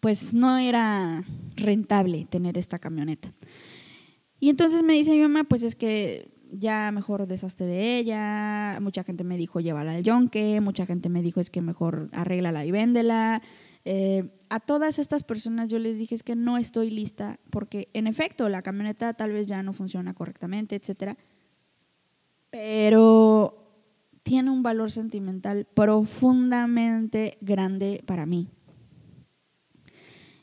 pues 0.00 0.34
no 0.34 0.58
era 0.58 1.24
rentable 1.56 2.26
tener 2.26 2.58
esta 2.58 2.78
camioneta. 2.78 3.32
Y 4.44 4.50
entonces 4.50 4.82
me 4.82 4.92
dice 4.92 5.12
mi 5.12 5.22
mamá, 5.22 5.44
pues 5.44 5.62
es 5.62 5.74
que 5.74 6.30
ya 6.52 6.92
mejor 6.92 7.26
deshazte 7.26 7.64
de 7.64 7.96
ella, 7.96 8.78
mucha 8.82 9.02
gente 9.02 9.24
me 9.24 9.38
dijo 9.38 9.58
llévala 9.58 9.94
al 9.94 10.02
yonque, 10.02 10.60
mucha 10.60 10.84
gente 10.84 11.08
me 11.08 11.22
dijo 11.22 11.40
es 11.40 11.48
que 11.48 11.62
mejor 11.62 12.10
arréglala 12.12 12.66
y 12.66 12.70
véndela. 12.70 13.40
Eh, 13.86 14.36
a 14.50 14.60
todas 14.60 14.98
estas 14.98 15.22
personas 15.22 15.70
yo 15.70 15.78
les 15.78 15.96
dije 15.96 16.14
es 16.14 16.22
que 16.22 16.36
no 16.36 16.58
estoy 16.58 16.90
lista 16.90 17.40
porque 17.48 17.88
en 17.94 18.06
efecto 18.06 18.50
la 18.50 18.60
camioneta 18.60 19.14
tal 19.14 19.32
vez 19.32 19.46
ya 19.46 19.62
no 19.62 19.72
funciona 19.72 20.12
correctamente, 20.12 20.76
etcétera 20.76 21.16
pero 22.50 23.66
tiene 24.22 24.50
un 24.50 24.62
valor 24.62 24.90
sentimental 24.90 25.66
profundamente 25.72 27.38
grande 27.40 28.04
para 28.04 28.26
mí. 28.26 28.50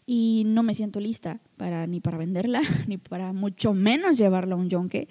Y 0.07 0.41
no 0.47 0.63
me 0.63 0.73
siento 0.73 0.99
lista 0.99 1.39
para, 1.61 1.85
ni 1.85 1.99
para 1.99 2.17
venderla, 2.17 2.59
ni 2.87 2.97
para 2.97 3.33
mucho 3.33 3.75
menos 3.75 4.17
llevarla 4.17 4.55
a 4.55 4.57
un 4.57 4.67
yonque, 4.67 5.07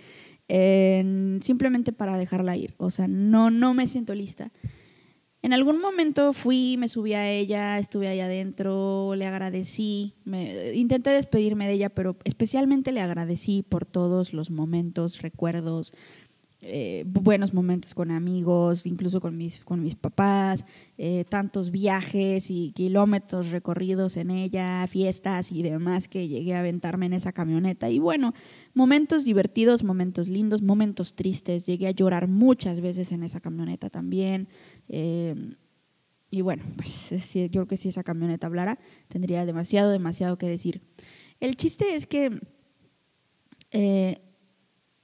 simplemente 0.49 1.93
para 1.93 2.19
dejarla 2.19 2.57
ir. 2.57 2.75
O 2.77 2.91
sea, 2.91 3.07
no, 3.07 3.53
no 3.53 3.73
me 3.73 3.87
siento 3.87 4.17
lista. 4.17 4.51
En 5.43 5.53
algún 5.53 5.81
momento 5.81 6.33
fui, 6.33 6.77
me 6.77 6.89
subí 6.89 7.15
a 7.15 7.31
ella, 7.31 7.79
estuve 7.79 8.09
ahí 8.09 8.19
adentro, 8.19 9.15
le 9.15 9.27
agradecí, 9.27 10.15
me, 10.25 10.75
intenté 10.75 11.11
despedirme 11.11 11.69
de 11.69 11.75
ella, 11.75 11.89
pero 11.89 12.17
especialmente 12.25 12.91
le 12.91 13.01
agradecí 13.01 13.63
por 13.63 13.87
todos 13.87 14.33
los 14.33 14.51
momentos, 14.51 15.23
recuerdos, 15.23 15.95
eh, 16.63 17.05
buenos 17.07 17.55
momentos 17.55 17.95
con 17.95 18.11
amigos, 18.11 18.85
incluso 18.85 19.19
con 19.19 19.35
mis, 19.35 19.65
con 19.65 19.83
mis 19.83 19.95
papás, 19.95 20.67
eh, 20.99 21.25
tantos 21.27 21.71
viajes 21.71 22.51
y 22.51 22.73
kilómetros 22.73 23.51
recorridos 23.51 24.19
en 24.19 24.31
ella, 24.31 24.87
fiestas 24.87 25.53
y 25.53 25.63
demás 25.63 26.07
que 26.07 26.29
llegué 26.29 26.55
a 26.55 26.59
aventarme 26.59 27.07
en 27.07 27.15
esa 27.15 27.33
camioneta. 27.33 27.89
Y 27.89 27.99
bueno, 27.99 28.35
momentos 28.75 29.25
divertidos, 29.25 29.83
momentos 29.83 30.29
lindos, 30.29 30.61
momentos 30.61 31.15
tristes. 31.15 31.65
Llegué 31.65 31.87
a 31.87 31.93
llorar 31.93 32.29
muchas 32.29 32.83
veces 32.83 33.11
en 33.13 33.23
esa 33.23 33.41
camioneta 33.41 33.89
también. 33.89 34.47
Eh, 34.89 35.55
y 36.31 36.43
bueno, 36.43 36.63
pues 36.77 37.33
yo 37.35 37.51
creo 37.51 37.67
que 37.67 37.79
si 37.79 37.89
esa 37.89 38.05
camioneta 38.05 38.47
hablara, 38.47 38.79
tendría 39.09 39.47
demasiado, 39.47 39.91
demasiado 39.91 40.37
que 40.37 40.47
decir. 40.47 40.83
El 41.41 41.57
chiste 41.57 41.95
es 41.95 42.07
que 42.07 42.39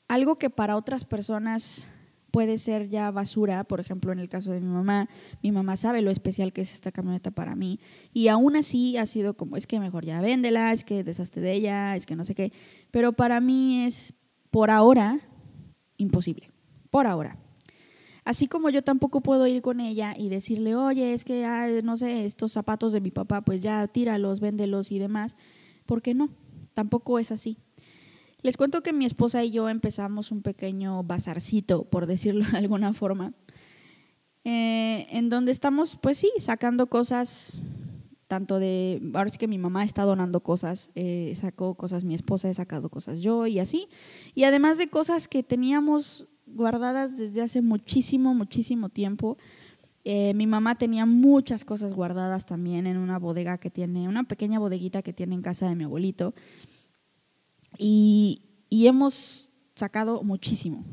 algo 0.09 0.37
que 0.37 0.51
para 0.51 0.77
otras 0.77 1.05
personas 1.05 1.90
puede 2.31 2.59
ser 2.59 2.88
ya 2.88 3.11
basura, 3.11 3.64
por 3.64 3.81
ejemplo, 3.81 4.12
en 4.12 4.19
el 4.19 4.29
caso 4.29 4.53
de 4.53 4.61
mi 4.61 4.66
mamá, 4.66 5.09
mi 5.42 5.53
mamá 5.53 5.77
sabe 5.77 6.03
lo 6.03 6.11
especial 6.11 6.53
que 6.53 6.61
es 6.61 6.75
esta 6.75 6.92
camioneta 6.92 7.31
para 7.31 7.55
mí 7.55 7.81
y 8.12 8.29
aún 8.29 8.57
así 8.57 8.99
ha 8.99 9.07
sido 9.07 9.35
como, 9.35 9.57
es 9.57 9.66
que 9.66 9.81
mejor 9.81 10.05
ya 10.05 10.21
véndela, 10.21 10.73
es 10.73 10.85
que 10.85 11.03
deshazte 11.03 11.40
de 11.40 11.53
ella, 11.53 11.97
es 11.97 12.05
que 12.05 12.14
no 12.14 12.25
sé 12.25 12.35
qué, 12.35 12.53
pero 12.90 13.14
para 13.14 13.40
mí 13.40 13.85
es 13.85 14.12
por 14.51 14.71
ahora 14.71 15.21
imposible, 15.97 16.51
por 16.90 17.07
ahora. 17.07 17.38
Así 18.27 18.49
como 18.49 18.71
yo 18.71 18.83
tampoco 18.83 19.21
puedo 19.21 19.47
ir 19.47 19.62
con 19.62 19.79
ella 19.79 20.12
y 20.19 20.29
decirle, 20.29 20.75
oye, 20.75 21.14
es 21.14 21.23
que, 21.23 21.81
no 21.85 21.97
sé, 21.97 22.25
estos 22.25 22.53
zapatos 22.53 22.92
de 22.92 23.01
mi 23.01 23.12
papá, 23.12 23.42
pues 23.42 23.62
ya 23.62 23.87
tíralos, 23.87 24.40
véndelos 24.40 24.90
y 24.90 24.99
demás, 24.99 25.37
porque 25.87 26.12
no, 26.12 26.31
tampoco 26.75 27.21
es 27.21 27.31
así. 27.31 27.57
Les 28.42 28.57
cuento 28.57 28.83
que 28.83 28.92
mi 28.92 29.07
esposa 29.07 29.42
y 29.44 29.51
yo 29.51 29.68
empezamos 29.68 30.31
un 30.31 30.42
pequeño 30.42 31.03
bazarcito, 31.03 31.85
por 31.85 32.07
decirlo 32.07 32.44
de 32.51 32.59
alguna 32.59 32.92
forma, 32.92 33.33
eh, 34.44 35.07
en 35.11 35.29
donde 35.29 35.53
estamos, 35.53 35.96
pues 35.96 36.18
sí, 36.18 36.31
sacando 36.38 36.87
cosas, 36.87 37.61
tanto 38.29 38.59
de, 38.59 39.03
ahora 39.14 39.31
sí 39.31 39.38
que 39.38 39.49
mi 39.49 39.59
mamá 39.59 39.85
está 39.85 40.05
donando 40.05 40.40
cosas, 40.40 40.90
eh, 40.94 41.33
sacó 41.35 41.75
cosas 41.75 42.05
mi 42.05 42.14
esposa, 42.14 42.49
he 42.49 42.55
sacado 42.55 42.88
cosas 42.88 43.20
yo 43.20 43.46
y 43.46 43.59
así, 43.59 43.88
y 44.35 44.44
además 44.44 44.79
de 44.79 44.88
cosas 44.88 45.27
que 45.27 45.42
teníamos 45.42 46.29
guardadas 46.46 47.16
desde 47.18 47.42
hace 47.42 47.61
muchísimo, 47.61 48.35
muchísimo 48.35 48.88
tiempo. 48.88 49.37
Eh, 50.05 50.33
mi 50.35 50.46
mamá 50.46 50.77
tenía 50.77 51.05
muchas 51.05 51.64
cosas 51.64 51.92
guardadas 51.92 52.46
también 52.46 52.87
en 52.87 52.96
una 52.96 53.18
bodega 53.18 53.59
que 53.59 53.70
tiene, 53.70 54.07
una 54.07 54.22
pequeña 54.22 54.61
bodeguita 54.61 55.03
que 55.03 55.12
tiene 55.12 55.35
en 55.35 55.42
casa 55.42 55.68
de 55.68 55.75
mi 55.75 55.83
abuelito. 55.83 56.33
Y, 57.79 58.43
hemos 58.71 59.51
sacado 59.75 60.23
muchísimo. 60.23 60.85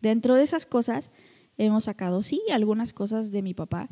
Dentro 0.00 0.34
de 0.34 0.42
esas 0.42 0.66
cosas 0.66 1.10
hemos 1.58 1.84
sacado, 1.84 2.22
sí, 2.22 2.40
algunas 2.50 2.92
cosas 2.92 3.30
de 3.30 3.42
mi 3.42 3.54
papá, 3.54 3.88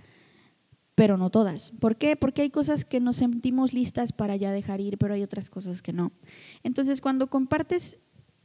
pero 0.95 1.17
no 1.17 1.31
todas. 1.31 1.73
¿Por 1.79 1.97
qué? 1.97 2.17
Porque 2.17 2.43
hay 2.43 2.51
cosas 2.51 2.85
que 2.85 3.01
nos 3.01 3.17
sentimos 3.17 3.73
listas 3.73 4.13
para 4.13 4.37
ya 4.37 4.51
dejar 4.53 4.81
ir, 4.81 4.99
pero 4.99 5.15
hay 5.15 5.23
otras 5.23 5.51
cosas 5.51 5.83
que 5.83 5.93
no. 5.93 6.13
Entonces, 6.63 7.01
cuando 7.01 7.29
compartes 7.29 7.99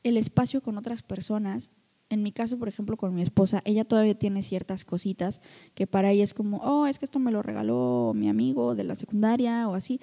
el 0.04 0.18
espacio 0.18 0.62
con 0.62 0.78
otras 0.78 1.02
personas, 1.02 1.72
en 2.10 2.22
mi 2.22 2.32
caso, 2.32 2.60
por 2.60 2.68
ejemplo, 2.68 2.98
con 2.98 3.16
mi 3.16 3.22
esposa, 3.22 3.62
ella 3.66 3.86
todavía 3.86 4.14
tiene 4.14 4.44
ciertas 4.44 4.86
cositas 4.86 5.42
que 5.74 5.88
para 5.88 6.12
ella 6.12 6.24
es 6.24 6.34
como, 6.34 6.58
oh, 6.58 6.86
es 6.86 7.00
que 7.00 7.06
esto 7.06 7.20
me 7.20 7.32
lo 7.32 7.42
regaló 7.42 8.14
mi 8.16 8.30
amigo 8.30 8.76
de 8.76 8.84
la 8.84 8.96
secundaria 8.96 9.68
o 9.68 9.74
así. 9.74 10.00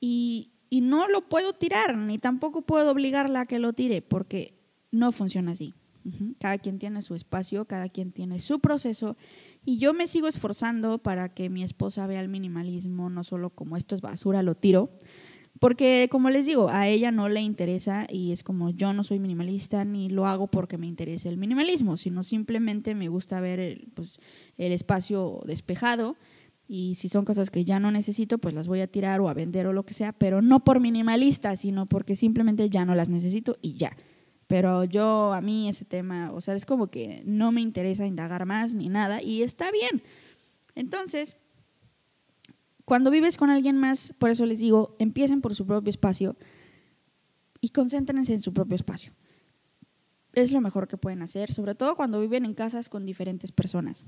Y, 0.00 0.52
y 0.70 0.80
no 0.80 1.08
lo 1.08 1.28
puedo 1.28 1.52
tirar, 1.52 1.96
ni 1.96 2.18
tampoco 2.18 2.62
puedo 2.62 2.90
obligarla 2.90 3.42
a 3.42 3.46
que 3.46 3.58
lo 3.58 3.72
tire, 3.72 4.02
porque 4.02 4.54
no 4.90 5.12
funciona 5.12 5.52
así. 5.52 5.74
Cada 6.38 6.56
quien 6.56 6.78
tiene 6.78 7.02
su 7.02 7.14
espacio, 7.14 7.66
cada 7.66 7.90
quien 7.90 8.12
tiene 8.12 8.38
su 8.38 8.60
proceso 8.60 9.18
y 9.66 9.76
yo 9.76 9.92
me 9.92 10.06
sigo 10.06 10.26
esforzando 10.26 10.96
para 10.96 11.28
que 11.28 11.50
mi 11.50 11.62
esposa 11.62 12.06
vea 12.06 12.20
el 12.20 12.28
minimalismo 12.28 13.10
no 13.10 13.24
solo 13.24 13.50
como 13.50 13.76
esto 13.76 13.94
es 13.94 14.00
basura, 14.00 14.42
lo 14.42 14.54
tiro, 14.54 14.90
porque 15.58 16.08
como 16.10 16.30
les 16.30 16.46
digo, 16.46 16.68
a 16.70 16.88
ella 16.88 17.10
no 17.10 17.28
le 17.28 17.40
interesa 17.40 18.06
y 18.08 18.32
es 18.32 18.42
como 18.42 18.70
yo 18.70 18.92
no 18.92 19.04
soy 19.04 19.18
minimalista 19.18 19.84
ni 19.84 20.08
lo 20.08 20.26
hago 20.26 20.46
porque 20.46 20.78
me 20.78 20.86
interese 20.86 21.28
el 21.28 21.36
minimalismo, 21.36 21.96
sino 21.96 22.22
simplemente 22.22 22.94
me 22.94 23.08
gusta 23.08 23.40
ver 23.40 23.86
pues, 23.94 24.18
el 24.56 24.72
espacio 24.72 25.42
despejado 25.44 26.16
y 26.70 26.96
si 26.96 27.08
son 27.08 27.24
cosas 27.24 27.50
que 27.50 27.64
ya 27.64 27.80
no 27.80 27.90
necesito, 27.90 28.36
pues 28.36 28.54
las 28.54 28.68
voy 28.68 28.82
a 28.82 28.86
tirar 28.86 29.20
o 29.20 29.30
a 29.30 29.34
vender 29.34 29.66
o 29.66 29.72
lo 29.72 29.86
que 29.86 29.94
sea, 29.94 30.12
pero 30.12 30.42
no 30.42 30.64
por 30.64 30.80
minimalista, 30.80 31.56
sino 31.56 31.86
porque 31.86 32.14
simplemente 32.14 32.68
ya 32.68 32.84
no 32.84 32.94
las 32.94 33.08
necesito 33.08 33.56
y 33.62 33.72
ya. 33.72 33.96
Pero 34.46 34.84
yo, 34.84 35.32
a 35.32 35.40
mí 35.40 35.68
ese 35.68 35.86
tema, 35.86 36.30
o 36.32 36.42
sea, 36.42 36.54
es 36.54 36.66
como 36.66 36.88
que 36.88 37.22
no 37.24 37.52
me 37.52 37.62
interesa 37.62 38.06
indagar 38.06 38.44
más 38.44 38.74
ni 38.74 38.90
nada 38.90 39.22
y 39.22 39.42
está 39.42 39.70
bien. 39.70 40.02
Entonces, 40.74 41.38
cuando 42.84 43.10
vives 43.10 43.38
con 43.38 43.48
alguien 43.48 43.78
más, 43.78 44.14
por 44.18 44.28
eso 44.28 44.44
les 44.44 44.58
digo, 44.58 44.94
empiecen 44.98 45.40
por 45.40 45.54
su 45.54 45.66
propio 45.66 45.88
espacio 45.88 46.36
y 47.62 47.70
concéntrense 47.70 48.34
en 48.34 48.42
su 48.42 48.52
propio 48.52 48.76
espacio. 48.76 49.12
Es 50.34 50.52
lo 50.52 50.60
mejor 50.60 50.86
que 50.86 50.98
pueden 50.98 51.22
hacer, 51.22 51.50
sobre 51.50 51.74
todo 51.74 51.96
cuando 51.96 52.20
viven 52.20 52.44
en 52.44 52.52
casas 52.52 52.90
con 52.90 53.06
diferentes 53.06 53.52
personas. 53.52 54.04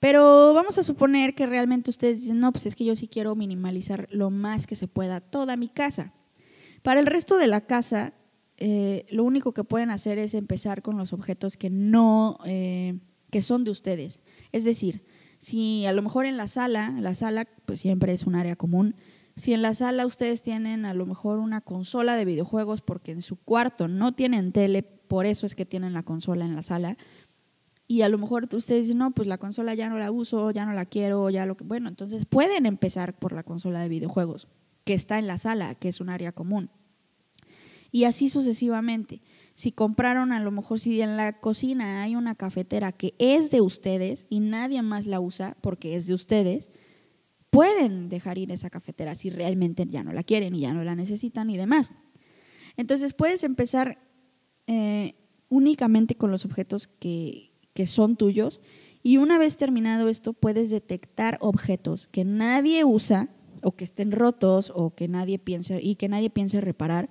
Pero 0.00 0.52
vamos 0.54 0.78
a 0.78 0.82
suponer 0.82 1.34
que 1.34 1.46
realmente 1.46 1.90
ustedes 1.90 2.20
dicen, 2.20 2.40
no, 2.40 2.52
pues 2.52 2.66
es 2.66 2.74
que 2.74 2.84
yo 2.84 2.96
sí 2.96 3.08
quiero 3.08 3.34
minimalizar 3.34 4.08
lo 4.10 4.30
más 4.30 4.66
que 4.66 4.76
se 4.76 4.88
pueda 4.88 5.20
toda 5.20 5.56
mi 5.56 5.68
casa. 5.68 6.12
Para 6.82 7.00
el 7.00 7.06
resto 7.06 7.38
de 7.38 7.46
la 7.46 7.62
casa, 7.62 8.12
eh, 8.56 9.06
lo 9.10 9.24
único 9.24 9.52
que 9.52 9.64
pueden 9.64 9.90
hacer 9.90 10.18
es 10.18 10.34
empezar 10.34 10.82
con 10.82 10.96
los 10.96 11.12
objetos 11.12 11.56
que 11.56 11.70
no, 11.70 12.38
eh, 12.44 12.98
que 13.30 13.42
son 13.42 13.64
de 13.64 13.70
ustedes. 13.70 14.20
Es 14.52 14.64
decir, 14.64 15.04
si 15.38 15.86
a 15.86 15.92
lo 15.92 16.02
mejor 16.02 16.26
en 16.26 16.36
la 16.36 16.48
sala, 16.48 16.94
la 17.00 17.14
sala 17.14 17.46
pues 17.66 17.80
siempre 17.80 18.12
es 18.12 18.24
un 18.24 18.34
área 18.34 18.56
común, 18.56 18.96
si 19.36 19.52
en 19.52 19.62
la 19.62 19.74
sala 19.74 20.06
ustedes 20.06 20.42
tienen 20.42 20.84
a 20.84 20.94
lo 20.94 21.06
mejor 21.06 21.38
una 21.38 21.60
consola 21.60 22.14
de 22.14 22.24
videojuegos 22.24 22.80
porque 22.80 23.10
en 23.12 23.22
su 23.22 23.36
cuarto 23.36 23.88
no 23.88 24.12
tienen 24.12 24.52
tele, 24.52 24.82
por 24.82 25.26
eso 25.26 25.46
es 25.46 25.54
que 25.54 25.66
tienen 25.66 25.92
la 25.92 26.04
consola 26.04 26.44
en 26.44 26.54
la 26.54 26.62
sala, 26.62 26.96
y 27.86 28.02
a 28.02 28.08
lo 28.08 28.18
mejor 28.18 28.48
ustedes 28.52 28.86
dicen, 28.86 28.98
no, 28.98 29.10
pues 29.10 29.28
la 29.28 29.38
consola 29.38 29.74
ya 29.74 29.88
no 29.88 29.98
la 29.98 30.10
uso, 30.10 30.50
ya 30.50 30.64
no 30.64 30.72
la 30.72 30.86
quiero, 30.86 31.28
ya 31.30 31.46
lo 31.46 31.56
que... 31.56 31.64
Bueno, 31.64 31.88
entonces 31.88 32.24
pueden 32.24 32.66
empezar 32.66 33.18
por 33.18 33.32
la 33.32 33.42
consola 33.42 33.80
de 33.80 33.88
videojuegos, 33.88 34.48
que 34.84 34.94
está 34.94 35.18
en 35.18 35.26
la 35.26 35.38
sala, 35.38 35.74
que 35.74 35.88
es 35.88 36.00
un 36.00 36.08
área 36.08 36.32
común 36.32 36.70
y 37.94 38.06
así 38.06 38.28
sucesivamente. 38.28 39.22
Si 39.52 39.70
compraron 39.70 40.32
a 40.32 40.40
lo 40.40 40.50
mejor 40.50 40.80
si 40.80 41.00
en 41.00 41.16
la 41.16 41.38
cocina 41.38 42.02
hay 42.02 42.16
una 42.16 42.34
cafetera 42.34 42.90
que 42.90 43.14
es 43.20 43.52
de 43.52 43.60
ustedes 43.60 44.26
y 44.28 44.40
nadie 44.40 44.82
más 44.82 45.06
la 45.06 45.20
usa 45.20 45.56
porque 45.60 45.94
es 45.94 46.08
de 46.08 46.14
ustedes, 46.14 46.70
pueden 47.50 48.08
dejar 48.08 48.36
ir 48.36 48.50
esa 48.50 48.68
cafetera 48.68 49.14
si 49.14 49.30
realmente 49.30 49.86
ya 49.86 50.02
no 50.02 50.12
la 50.12 50.24
quieren 50.24 50.56
y 50.56 50.62
ya 50.62 50.74
no 50.74 50.82
la 50.82 50.96
necesitan 50.96 51.50
y 51.50 51.56
demás. 51.56 51.92
Entonces 52.76 53.12
puedes 53.12 53.44
empezar 53.44 54.00
eh, 54.66 55.14
únicamente 55.48 56.16
con 56.16 56.32
los 56.32 56.44
objetos 56.44 56.88
que, 56.88 57.53
que 57.74 57.86
son 57.86 58.16
tuyos 58.16 58.60
y 59.02 59.18
una 59.18 59.36
vez 59.36 59.58
terminado 59.58 60.08
esto 60.08 60.32
puedes 60.32 60.70
detectar 60.70 61.36
objetos 61.40 62.06
que 62.06 62.24
nadie 62.24 62.84
usa 62.84 63.28
o 63.62 63.72
que 63.72 63.84
estén 63.84 64.12
rotos 64.12 64.72
o 64.74 64.94
que 64.94 65.08
nadie 65.08 65.38
piense 65.38 65.80
y 65.82 65.96
que 65.96 66.08
nadie 66.08 66.30
piense 66.30 66.60
reparar 66.60 67.10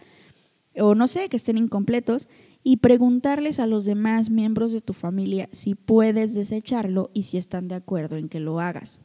o 0.76 0.95
no 0.95 1.08
sé, 1.08 1.30
que 1.30 1.38
estén 1.38 1.58
incompletos, 1.58 2.28
y 2.63 2.78
preguntarles 2.78 3.60
a 3.60 3.67
los 3.67 3.84
demás 3.84 4.30
miembros 4.30 4.71
de 4.71 4.80
tu 4.80 4.93
familia 4.93 5.49
si 5.52 5.76
puedes 5.76 6.34
desecharlo 6.34 7.12
y 7.13 7.23
si 7.23 7.38
están 7.38 7.67
de 7.67 7.76
acuerdo 7.76 8.15
en 8.15 8.30
que 8.30 8.39
lo 8.39 8.62
hagas. 8.62 9.02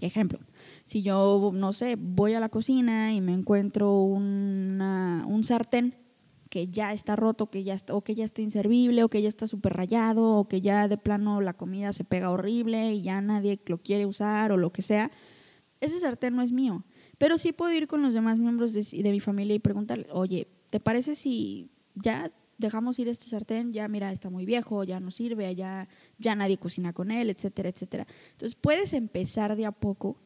Ejemplo, 0.00 0.38
si 0.84 1.02
yo, 1.02 1.50
no 1.54 1.72
sé, 1.72 1.96
voy 1.98 2.34
a 2.34 2.40
la 2.40 2.50
cocina 2.50 3.14
y 3.14 3.20
me 3.20 3.32
encuentro 3.32 4.02
una, 4.02 5.24
un 5.26 5.44
sartén 5.44 5.96
que 6.52 6.68
ya 6.68 6.92
está 6.92 7.16
roto, 7.16 7.48
que 7.48 7.64
ya 7.64 7.72
está, 7.72 7.94
o 7.94 8.04
que 8.04 8.14
ya 8.14 8.26
está 8.26 8.42
inservible, 8.42 9.02
o 9.04 9.08
que 9.08 9.22
ya 9.22 9.28
está 9.30 9.46
súper 9.46 9.72
rayado, 9.72 10.36
o 10.36 10.48
que 10.48 10.60
ya 10.60 10.86
de 10.86 10.98
plano 10.98 11.40
la 11.40 11.54
comida 11.54 11.94
se 11.94 12.04
pega 12.04 12.28
horrible 12.28 12.92
y 12.92 13.00
ya 13.00 13.22
nadie 13.22 13.58
lo 13.64 13.78
quiere 13.78 14.04
usar 14.04 14.52
o 14.52 14.58
lo 14.58 14.70
que 14.70 14.82
sea, 14.82 15.10
ese 15.80 15.98
sartén 15.98 16.36
no 16.36 16.42
es 16.42 16.52
mío. 16.52 16.84
Pero 17.16 17.38
sí 17.38 17.52
puedo 17.54 17.72
ir 17.72 17.88
con 17.88 18.02
los 18.02 18.12
demás 18.12 18.38
miembros 18.38 18.74
de, 18.74 19.10
mi 19.10 19.18
familia 19.18 19.54
y 19.54 19.60
preguntarle, 19.60 20.06
oye, 20.12 20.46
¿te 20.68 20.78
parece 20.78 21.14
si 21.14 21.70
ya 21.94 22.30
dejamos 22.58 22.98
ir 22.98 23.08
este 23.08 23.30
sartén? 23.30 23.72
Ya, 23.72 23.88
mira, 23.88 24.12
está 24.12 24.28
muy 24.28 24.44
viejo, 24.44 24.84
ya 24.84 25.00
no 25.00 25.10
sirve, 25.10 25.54
ya, 25.54 25.88
ya 26.18 26.34
nadie 26.36 26.58
cocina 26.58 26.92
con 26.92 27.10
él, 27.10 27.30
etcétera, 27.30 27.70
etcétera. 27.70 28.06
Entonces 28.32 28.56
puedes 28.60 28.92
empezar 28.92 29.56
de 29.56 29.64
a 29.64 29.72
poco 29.72 30.18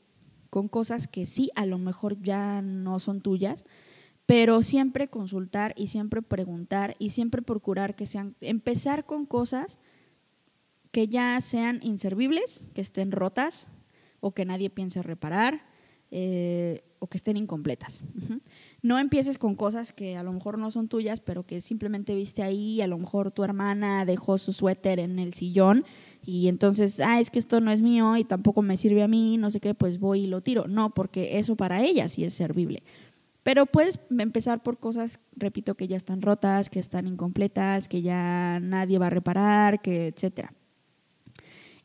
con 0.50 0.66
cosas 0.66 1.06
que 1.06 1.24
sí, 1.24 1.52
a 1.54 1.66
lo 1.66 1.78
mejor 1.78 2.20
ya 2.20 2.62
no 2.62 2.98
son 2.98 3.20
tuyas, 3.20 3.64
pero 4.26 4.62
siempre 4.64 5.08
consultar 5.08 5.72
y 5.76 5.86
siempre 5.86 6.20
preguntar 6.20 6.96
y 6.98 7.10
siempre 7.10 7.42
procurar 7.42 7.94
que 7.94 8.06
sean, 8.06 8.34
empezar 8.40 9.06
con 9.06 9.24
cosas 9.24 9.78
que 10.90 11.06
ya 11.06 11.40
sean 11.40 11.80
inservibles, 11.82 12.70
que 12.74 12.80
estén 12.80 13.12
rotas 13.12 13.68
o 14.20 14.32
que 14.32 14.44
nadie 14.44 14.68
piense 14.68 15.02
reparar 15.02 15.64
eh, 16.10 16.82
o 16.98 17.06
que 17.06 17.18
estén 17.18 17.36
incompletas. 17.36 18.02
No 18.82 18.98
empieces 18.98 19.38
con 19.38 19.56
cosas 19.56 19.92
que 19.92 20.16
a 20.16 20.22
lo 20.22 20.32
mejor 20.32 20.58
no 20.58 20.70
son 20.70 20.88
tuyas, 20.88 21.20
pero 21.20 21.44
que 21.44 21.60
simplemente 21.60 22.14
viste 22.14 22.42
ahí, 22.42 22.80
a 22.80 22.86
lo 22.86 22.98
mejor 22.98 23.32
tu 23.32 23.42
hermana 23.42 24.04
dejó 24.04 24.38
su 24.38 24.52
suéter 24.52 25.00
en 25.00 25.18
el 25.18 25.34
sillón 25.34 25.84
y 26.24 26.48
entonces, 26.48 27.00
ah, 27.00 27.20
es 27.20 27.30
que 27.30 27.38
esto 27.38 27.60
no 27.60 27.70
es 27.70 27.82
mío 27.82 28.16
y 28.16 28.24
tampoco 28.24 28.62
me 28.62 28.76
sirve 28.76 29.02
a 29.02 29.08
mí, 29.08 29.38
no 29.38 29.50
sé 29.50 29.60
qué, 29.60 29.74
pues 29.74 29.98
voy 29.98 30.24
y 30.24 30.26
lo 30.26 30.40
tiro. 30.40 30.66
No, 30.66 30.90
porque 30.90 31.38
eso 31.38 31.56
para 31.56 31.82
ella 31.82 32.08
sí 32.08 32.24
es 32.24 32.34
servible. 32.34 32.82
Pero 33.46 33.64
puedes 33.64 34.00
empezar 34.10 34.64
por 34.64 34.80
cosas, 34.80 35.20
repito, 35.36 35.76
que 35.76 35.86
ya 35.86 35.96
están 35.96 36.20
rotas, 36.20 36.68
que 36.68 36.80
están 36.80 37.06
incompletas, 37.06 37.86
que 37.86 38.02
ya 38.02 38.58
nadie 38.58 38.98
va 38.98 39.06
a 39.06 39.10
reparar, 39.10 39.80
que 39.80 40.08
etcétera. 40.08 40.52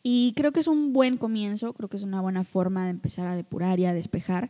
Y 0.02 0.34
creo 0.36 0.54
que 0.54 0.62
es 0.62 0.66
un 0.66 0.92
buen 0.92 1.18
comienzo, 1.18 1.74
creo 1.74 1.88
que 1.88 1.98
es 1.98 2.04
una 2.04 2.20
buena 2.20 2.44
forma 2.44 2.86
de 2.86 2.90
empezar 2.90 3.28
a 3.28 3.36
depurar 3.36 3.80
y 3.80 3.86
a 3.86 3.94
despejar. 3.94 4.50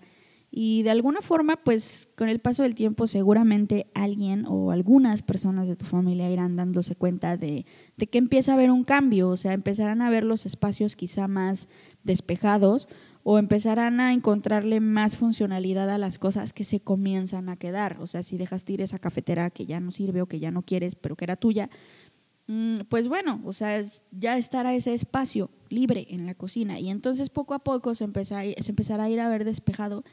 Y 0.52 0.84
de 0.84 0.91
alguna 0.91 1.21
forma, 1.21 1.58
pues 1.58 2.08
con 2.15 2.30
el 2.30 2.39
paso 2.39 2.63
del 2.63 2.76
tiempo 2.76 3.08
seguramente 3.08 3.88
alguien 3.93 4.45
o 4.47 4.71
algunas 4.71 5.21
personas 5.21 5.67
de 5.67 5.76
tu 5.76 5.84
familia 5.84 6.32
irán 6.32 6.56
dándose 6.56 6.95
cuenta 6.95 7.36
de, 7.36 7.65
de, 7.97 8.08
que 8.08 8.19
empieza 8.19 8.54
a 8.54 8.56
haber 8.56 8.71
un 8.71 8.86
cambio, 8.86 9.28
o 9.28 9.36
sea, 9.36 9.52
empezarán 9.52 10.02
a 10.02 10.10
ver 10.10 10.24
los 10.24 10.45
espacios 10.45 10.95
quizá 10.95 11.28
más 11.28 11.67
despejados 12.06 12.88
o 13.23 13.38
empezarán 13.38 13.99
a 13.99 14.13
encontrarle 14.13 14.79
más 14.79 15.15
funcionalidad 15.15 15.89
a 15.89 15.97
las 15.97 16.17
cosas 16.17 16.53
que 16.53 16.63
se 16.63 16.79
comienzan 16.79 17.49
a 17.49 17.57
quedar. 17.57 17.97
O 18.01 18.07
sea, 18.07 18.23
si 18.23 18.38
dejas 18.38 18.67
ir 18.69 18.81
esa 18.81 18.99
cafetera 18.99 19.49
que 19.49 19.65
ya 19.65 19.79
no 19.79 19.91
sirve 19.91 20.21
o 20.21 20.27
que 20.27 20.39
ya 20.39 20.51
no 20.51 20.63
quieres, 20.63 20.95
pero 20.95 21.15
que 21.15 21.25
era 21.25 21.36
tuya, 21.36 21.69
Mm, 22.53 22.81
pues 22.89 23.07
bueno, 23.07 23.41
o 23.45 23.53
sea, 23.53 23.81
ya 24.12 24.38
estará 24.38 24.73
ese 24.73 24.93
espacio 24.93 25.49
libre 25.69 26.07
en 26.10 26.25
la 26.25 26.36
cocina 26.36 26.81
y 26.81 26.89
entonces 26.89 27.29
poco 27.29 27.53
a 27.53 27.60
poco 27.60 27.95
se, 27.95 28.03
empezará 28.03 29.03
a 29.03 29.10
ir 29.10 29.19
a 29.21 29.29
ver 29.29 29.45
despejado 29.45 30.03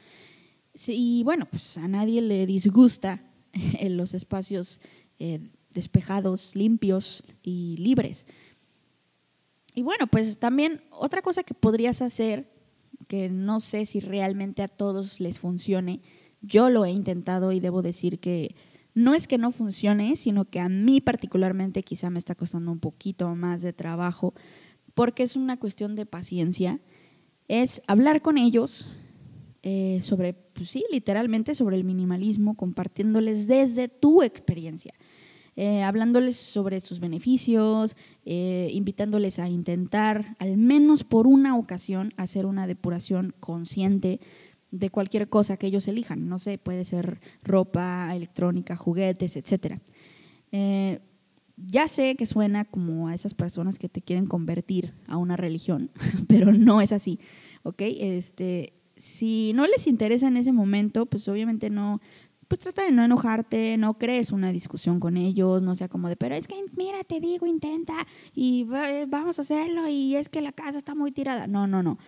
y 0.87 1.23
bueno, 1.23 1.47
pues 1.49 1.77
a 1.77 1.89
nadie 1.89 2.21
le 2.21 2.45
disgusta 2.45 3.21
los 3.89 4.13
espacios 4.13 4.79
eh, 5.17 5.49
despejados, 5.71 6.55
limpios 6.55 7.23
y 7.43 7.75
libres. 7.77 8.25
Y 9.75 9.81
bueno, 9.81 10.07
pues 10.07 10.39
también 10.39 10.81
otra 10.91 11.21
cosa 11.21 11.43
que 11.43 11.53
podrías 11.53 12.01
hacer, 12.01 12.49
que 13.09 13.27
no 13.27 13.59
sé 13.59 13.87
si 13.87 13.99
realmente 13.99 14.61
a 14.61 14.67
todos 14.67 15.19
les 15.19 15.39
funcione, 15.39 15.99
yo 16.43 16.69
lo 16.69 16.85
he 16.85 16.91
intentado 16.91 17.51
y 17.51 17.59
debo 17.59 17.81
decir 17.81 18.19
que 18.19 18.55
no 18.93 19.15
es 19.15 19.27
que 19.27 19.39
no 19.39 19.49
funcione, 19.49 20.15
sino 20.15 20.45
que 20.45 20.59
a 20.59 20.69
mí 20.69 21.01
particularmente 21.01 21.81
quizá 21.81 22.11
me 22.11 22.19
está 22.19 22.35
costando 22.35 22.71
un 22.71 22.79
poquito 22.79 23.33
más 23.33 23.63
de 23.63 23.73
trabajo, 23.73 24.35
porque 24.93 25.23
es 25.23 25.35
una 25.35 25.57
cuestión 25.57 25.95
de 25.95 26.05
paciencia, 26.05 26.79
es 27.47 27.81
hablar 27.87 28.21
con 28.21 28.37
ellos 28.37 28.87
eh, 29.63 29.97
sobre, 30.01 30.33
pues 30.33 30.69
sí, 30.69 30.85
literalmente 30.91 31.55
sobre 31.55 31.77
el 31.77 31.85
minimalismo, 31.85 32.55
compartiéndoles 32.55 33.47
desde 33.47 33.87
tu 33.87 34.21
experiencia. 34.21 34.93
Eh, 35.61 35.83
hablándoles 35.83 36.37
sobre 36.37 36.79
sus 36.79 37.01
beneficios, 37.01 37.97
eh, 38.23 38.69
invitándoles 38.71 39.39
a 39.39 39.49
intentar 39.49 40.37
al 40.39 40.55
menos 40.55 41.03
por 41.03 41.27
una 41.27 41.57
ocasión 41.57 42.13
hacer 42.15 42.45
una 42.45 42.65
depuración 42.65 43.35
consciente 43.41 44.21
de 44.71 44.89
cualquier 44.89 45.27
cosa 45.27 45.57
que 45.57 45.67
ellos 45.67 45.89
elijan. 45.89 46.29
No 46.29 46.39
sé, 46.39 46.59
puede 46.59 46.85
ser 46.85 47.19
ropa, 47.43 48.09
electrónica, 48.15 48.77
juguetes, 48.77 49.35
etc. 49.35 49.79
Eh, 50.53 51.01
ya 51.57 51.89
sé 51.89 52.15
que 52.15 52.25
suena 52.25 52.63
como 52.63 53.09
a 53.09 53.13
esas 53.13 53.33
personas 53.33 53.79
que 53.79 53.89
te 53.89 54.01
quieren 54.01 54.27
convertir 54.27 54.93
a 55.07 55.17
una 55.17 55.35
religión, 55.35 55.91
pero 56.29 56.53
no 56.53 56.79
es 56.79 56.93
así, 56.93 57.19
¿ok? 57.63 57.81
Este, 57.81 58.71
si 58.95 59.51
no 59.53 59.67
les 59.67 59.87
interesa 59.87 60.29
en 60.29 60.37
ese 60.37 60.53
momento, 60.53 61.05
pues 61.05 61.27
obviamente 61.27 61.69
no, 61.69 61.99
pues 62.49 62.59
trata 62.59 62.83
de 62.83 62.91
no 62.91 63.05
enojarte, 63.05 63.77
no 63.77 63.99
crees 63.99 64.31
una 64.31 64.51
discusión 64.51 64.99
con 64.99 65.17
ellos, 65.17 65.61
no 65.61 65.75
sea 65.75 65.87
como 65.87 66.09
de, 66.09 66.15
pero 66.15 66.33
es 66.33 66.47
que 66.47 66.55
mira, 66.75 67.03
te 67.03 67.19
digo, 67.19 67.45
intenta 67.45 68.07
y 68.33 68.65
vamos 69.07 69.37
a 69.37 69.43
hacerlo 69.43 69.87
y 69.87 70.15
es 70.15 70.29
que 70.29 70.41
la 70.41 70.51
casa 70.51 70.79
está 70.79 70.95
muy 70.95 71.11
tirada. 71.11 71.45
No, 71.45 71.67
no, 71.67 71.83
no. 71.83 71.99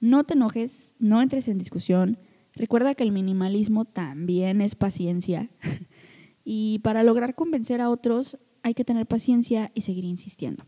No 0.00 0.24
te 0.24 0.32
enojes, 0.32 0.96
no 0.98 1.20
entres 1.20 1.46
en 1.48 1.58
discusión. 1.58 2.18
Recuerda 2.54 2.94
que 2.94 3.02
el 3.04 3.12
minimalismo 3.12 3.84
también 3.84 4.62
es 4.62 4.74
paciencia. 4.74 5.50
y 6.44 6.78
para 6.78 7.02
lograr 7.02 7.34
convencer 7.34 7.82
a 7.82 7.90
otros 7.90 8.38
hay 8.62 8.72
que 8.72 8.84
tener 8.84 9.06
paciencia 9.06 9.72
y 9.74 9.82
seguir 9.82 10.04
insistiendo. 10.04 10.64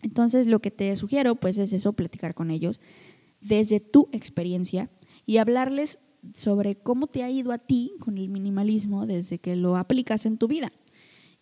Entonces 0.00 0.46
lo 0.46 0.60
que 0.60 0.70
te 0.70 0.94
sugiero 0.94 1.34
pues 1.34 1.58
es 1.58 1.72
eso, 1.72 1.92
platicar 1.92 2.36
con 2.36 2.52
ellos 2.52 2.78
desde 3.40 3.80
tu 3.80 4.08
experiencia 4.12 4.90
y 5.26 5.38
hablarles 5.38 5.98
sobre 6.34 6.76
cómo 6.76 7.06
te 7.06 7.22
ha 7.22 7.30
ido 7.30 7.52
a 7.52 7.58
ti 7.58 7.94
con 8.00 8.18
el 8.18 8.28
minimalismo 8.28 9.06
desde 9.06 9.38
que 9.38 9.56
lo 9.56 9.76
aplicas 9.76 10.26
en 10.26 10.38
tu 10.38 10.48
vida. 10.48 10.72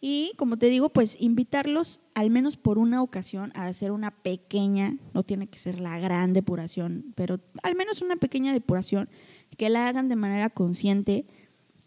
Y 0.00 0.32
como 0.36 0.58
te 0.58 0.68
digo, 0.68 0.90
pues 0.90 1.16
invitarlos 1.20 2.00
al 2.14 2.30
menos 2.30 2.56
por 2.56 2.78
una 2.78 3.02
ocasión 3.02 3.50
a 3.54 3.66
hacer 3.66 3.92
una 3.92 4.10
pequeña, 4.10 4.98
no 5.14 5.22
tiene 5.22 5.48
que 5.48 5.58
ser 5.58 5.80
la 5.80 5.98
gran 5.98 6.32
depuración, 6.32 7.14
pero 7.16 7.40
al 7.62 7.74
menos 7.76 8.02
una 8.02 8.16
pequeña 8.16 8.52
depuración 8.52 9.08
que 9.56 9.70
la 9.70 9.88
hagan 9.88 10.08
de 10.08 10.16
manera 10.16 10.50
consciente 10.50 11.26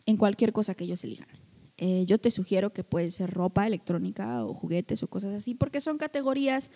en 0.05 0.17
cualquier 0.17 0.53
cosa 0.53 0.73
que 0.73 0.85
ellos 0.85 1.03
elijan. 1.03 1.29
Eh, 1.77 2.03
yo 2.07 2.17
te 2.17 2.31
sugiero 2.31 2.73
que 2.73 2.83
puede 2.83 3.09
ser 3.11 3.31
ropa 3.31 3.65
electrónica 3.65 4.43
o 4.43 4.53
juguetes 4.53 5.01
o 5.03 5.07
cosas 5.07 5.33
así, 5.35 5.53
porque 5.53 5.79
son 5.79 5.97
categorías 5.97 6.71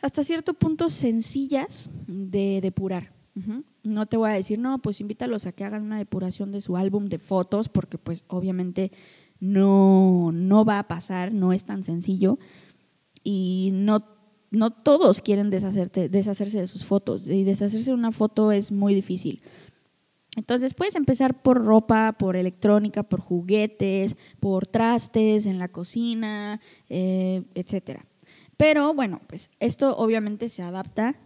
hasta 0.00 0.24
cierto 0.24 0.54
punto 0.54 0.88
sencillas 0.88 1.90
de 2.06 2.60
depurar. 2.62 3.12
No 3.82 4.06
te 4.06 4.16
voy 4.16 4.30
a 4.30 4.34
decir, 4.34 4.58
no, 4.58 4.78
pues 4.78 5.00
invítalos 5.00 5.46
a 5.46 5.52
que 5.52 5.64
hagan 5.64 5.82
una 5.82 5.98
depuración 5.98 6.52
de 6.52 6.60
su 6.60 6.76
álbum 6.76 7.06
de 7.06 7.18
fotos, 7.18 7.68
porque 7.68 7.98
pues 7.98 8.24
obviamente 8.28 8.92
no, 9.40 10.30
no 10.32 10.64
va 10.64 10.78
a 10.78 10.88
pasar, 10.88 11.32
no 11.32 11.52
es 11.52 11.64
tan 11.64 11.82
sencillo. 11.82 12.38
Y 13.24 13.70
no, 13.72 14.04
no 14.50 14.70
todos 14.70 15.20
quieren 15.20 15.50
deshacerse 15.50 16.60
de 16.60 16.66
sus 16.66 16.84
fotos. 16.84 17.28
Y 17.28 17.44
deshacerse 17.44 17.90
de 17.90 17.94
una 17.94 18.12
foto 18.12 18.52
es 18.52 18.70
muy 18.70 18.94
difícil. 18.94 19.42
Entonces 20.36 20.74
puedes 20.74 20.96
empezar 20.96 21.42
por 21.42 21.64
ropa, 21.64 22.12
por 22.18 22.36
electrónica, 22.36 23.02
por 23.02 23.20
juguetes, 23.20 24.16
por 24.40 24.66
trastes 24.66 25.46
en 25.46 25.58
la 25.58 25.68
cocina, 25.68 26.60
eh, 26.88 27.44
etcétera. 27.54 28.04
Pero 28.56 28.94
bueno, 28.94 29.20
pues 29.26 29.50
esto 29.60 29.96
obviamente 29.96 30.48
se 30.48 30.62
adapta 30.62 31.16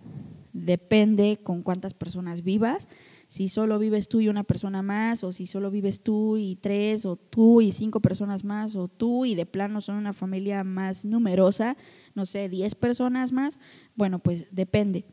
depende 0.52 1.38
con 1.42 1.62
cuántas 1.62 1.94
personas 1.94 2.42
vivas. 2.42 2.88
Si 3.28 3.48
solo 3.48 3.78
vives 3.78 4.08
tú 4.08 4.20
y 4.20 4.28
una 4.28 4.44
persona 4.44 4.80
más, 4.82 5.22
o 5.22 5.32
si 5.32 5.46
solo 5.46 5.70
vives 5.70 6.00
tú 6.00 6.38
y 6.38 6.56
tres, 6.56 7.04
o 7.04 7.16
tú 7.16 7.60
y 7.60 7.72
cinco 7.72 8.00
personas 8.00 8.42
más, 8.42 8.74
o 8.74 8.88
tú 8.88 9.26
y 9.26 9.34
de 9.34 9.44
plano 9.44 9.80
son 9.80 9.96
una 9.96 10.14
familia 10.14 10.64
más 10.64 11.04
numerosa, 11.04 11.76
no 12.14 12.24
sé, 12.24 12.48
diez 12.48 12.74
personas 12.74 13.32
más, 13.32 13.58
bueno, 13.94 14.18
pues 14.18 14.48
depende. 14.50 15.04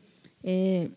Eh, 0.42 0.96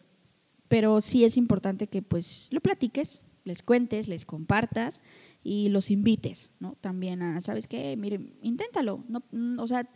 pero 0.69 1.01
sí 1.01 1.25
es 1.25 1.35
importante 1.35 1.87
que 1.87 2.01
pues 2.01 2.47
lo 2.51 2.61
platiques, 2.61 3.25
les 3.43 3.63
cuentes, 3.63 4.07
les 4.07 4.23
compartas 4.23 5.01
y 5.43 5.69
los 5.69 5.91
invites, 5.91 6.51
¿no? 6.59 6.75
También 6.79 7.21
a, 7.21 7.41
¿sabes 7.41 7.67
qué? 7.67 7.97
Miren, 7.97 8.37
inténtalo, 8.41 9.03
no, 9.07 9.23
o 9.61 9.67
sea, 9.67 9.89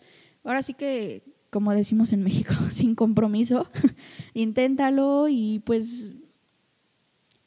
ahora 0.43 0.62
sí 0.62 0.73
que 0.73 1.23
como 1.53 1.71
decimos 1.71 2.11
en 2.11 2.23
México, 2.23 2.53
sin 2.71 2.95
compromiso, 2.95 3.69
inténtalo 4.33 5.27
y 5.29 5.59
pues 5.59 6.11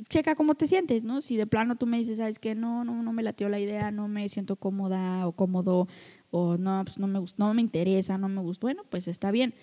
checa 0.09 0.37
cómo 0.37 0.55
te 0.55 0.69
sientes, 0.69 1.03
¿no? 1.03 1.21
Si 1.21 1.37
de 1.37 1.49
plano 1.49 1.75
tú 1.75 1.87
me 1.87 1.99
dices, 1.99 2.19
sabes 2.19 2.39
que 2.39 2.55
no, 2.55 2.85
no, 2.85 3.03
no 3.03 3.13
me 3.13 3.25
latió 3.25 3.49
la 3.49 3.59
idea, 3.59 3.91
no 3.91 4.07
me 4.07 4.29
siento 4.29 4.55
cómoda 4.55 5.27
o 5.27 5.33
cómodo, 5.33 5.89
o 6.31 6.57
no, 6.57 6.83
pues 6.85 6.99
no 6.99 7.09
me 7.09 7.19
gustó, 7.19 7.45
no 7.45 7.53
me 7.53 7.61
interesa, 7.61 8.17
no 8.17 8.29
me 8.29 8.41
gustó, 8.41 8.69
bueno, 8.69 8.85
pues 8.89 9.09
está 9.09 9.33
bien. 9.33 9.55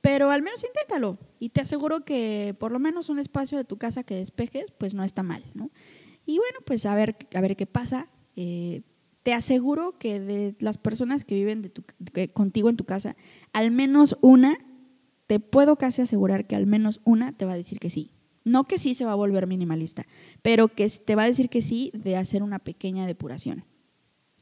Pero 0.00 0.30
al 0.30 0.42
menos 0.42 0.62
inténtalo 0.62 1.18
y 1.40 1.48
te 1.48 1.60
aseguro 1.60 2.04
que 2.04 2.54
por 2.60 2.70
lo 2.70 2.78
menos 2.78 3.08
un 3.08 3.18
espacio 3.18 3.58
de 3.58 3.64
tu 3.64 3.78
casa 3.78 4.04
que 4.04 4.14
despejes, 4.14 4.70
pues 4.70 4.94
no 4.94 5.02
está 5.02 5.24
mal, 5.24 5.44
¿no? 5.54 5.72
Y 6.24 6.38
bueno, 6.38 6.60
pues 6.64 6.86
a 6.86 6.94
ver, 6.94 7.16
a 7.34 7.40
ver 7.40 7.56
qué 7.56 7.66
pasa. 7.66 8.08
Eh, 8.36 8.82
te 9.28 9.34
aseguro 9.34 9.98
que 9.98 10.20
de 10.20 10.54
las 10.58 10.78
personas 10.78 11.26
que 11.26 11.34
viven 11.34 11.70
contigo 12.32 12.70
en 12.70 12.78
tu 12.78 12.84
casa, 12.84 13.14
al 13.52 13.70
menos 13.70 14.16
una, 14.22 14.56
te 15.26 15.38
puedo 15.38 15.76
casi 15.76 16.00
asegurar 16.00 16.46
que 16.46 16.56
al 16.56 16.64
menos 16.64 17.02
una 17.04 17.36
te 17.36 17.44
va 17.44 17.52
a 17.52 17.56
decir 17.56 17.78
que 17.78 17.90
sí. 17.90 18.10
No 18.44 18.64
que 18.64 18.78
sí 18.78 18.94
se 18.94 19.04
va 19.04 19.12
a 19.12 19.16
volver 19.16 19.46
minimalista, 19.46 20.06
pero 20.40 20.68
que 20.68 20.88
te 20.88 21.14
va 21.14 21.24
a 21.24 21.26
decir 21.26 21.50
que 21.50 21.60
sí 21.60 21.90
de 21.92 22.16
hacer 22.16 22.42
una 22.42 22.58
pequeña 22.58 23.06
depuración. 23.06 23.66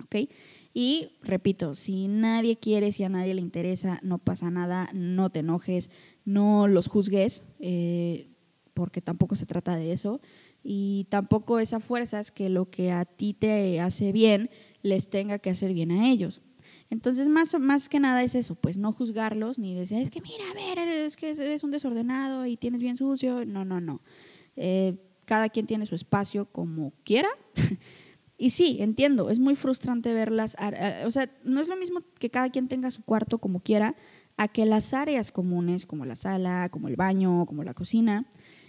¿Ok? 0.05 0.31
Y 0.73 1.09
repito, 1.21 1.75
si 1.75 2.07
nadie 2.07 2.57
quiere, 2.57 2.93
si 2.93 3.03
a 3.03 3.09
nadie 3.09 3.35
le 3.35 3.41
interesa, 3.41 3.99
no 4.05 4.19
pasa 4.19 4.53
nada, 4.53 4.89
no 4.93 5.31
te 5.31 5.41
enojes, 5.41 5.91
no 6.25 6.69
los 6.69 6.87
juzgues, 6.87 7.43
eh, 7.59 8.29
porque 8.73 9.03
tampoco 9.03 9.35
se 9.35 9.47
trata 9.47 9.75
de 9.75 9.91
eso. 9.91 10.21
Y 10.69 11.07
tampoco 11.11 11.61
esa 11.61 11.79
fuerza 11.79 12.19
es 12.19 12.33
que 12.33 12.49
lo 12.49 12.71
que 12.71 12.91
a 12.91 13.05
ti 13.05 13.35
te 13.35 13.81
hace 13.81 14.11
bien 14.11 14.51
les 14.87 15.11
tenga 15.11 15.39
que 15.39 15.51
hacer 15.51 15.73
bien 15.73 15.91
a 15.91 16.09
ellos. 16.09 16.41
Entonces, 16.89 17.29
más, 17.29 17.59
más 17.59 17.89
que 17.89 17.99
nada 17.99 18.23
es 18.23 18.35
eso, 18.35 18.55
pues 18.55 18.79
no 18.79 18.93
juzgarlos 18.93 19.59
ni 19.59 19.75
decir, 19.75 19.99
es 19.99 20.11
que 20.11 20.21
mira, 20.21 20.45
a 20.51 20.55
ver, 20.55 20.79
es 20.89 21.17
que 21.17 21.31
eres 21.31 21.65
un 21.65 21.73
desordenado 21.73 22.47
y 22.47 22.57
tienes 22.57 22.81
bien 22.81 22.97
sucio. 22.97 23.45
No, 23.45 23.65
no, 23.65 23.81
no. 23.81 24.01
Eh, 24.55 24.95
cada 25.25 25.49
quien 25.49 25.67
tiene 25.67 25.87
su 25.87 25.95
espacio 25.95 26.47
como 26.47 26.93
quiera. 27.05 27.29
y 28.39 28.51
sí, 28.51 28.79
entiendo, 28.81 29.31
es 29.31 29.41
muy 29.41 29.57
frustrante 29.57 30.15
verlas. 30.15 30.57
O 31.05 31.11
sea, 31.11 31.29
no 31.43 31.61
es 31.61 31.69
lo 31.69 31.77
mismo 31.77 32.03
que 32.19 32.31
cada 32.31 32.51
quien 32.51 32.69
tenga 32.69 32.91
su 32.91 33.03
cuarto 33.03 33.39
como 33.39 33.61
quiera, 33.61 33.97
a 34.37 34.49
que 34.49 34.67
las 34.67 34.95
áreas 34.95 35.33
comunes, 35.33 35.87
como 35.87 36.05
la 36.05 36.15
sala, 36.15 36.69
como 36.71 36.89
el 36.89 36.97
baño, 36.97 37.47
como 37.47 37.65
la 37.65 37.75
cocina, 37.75 38.27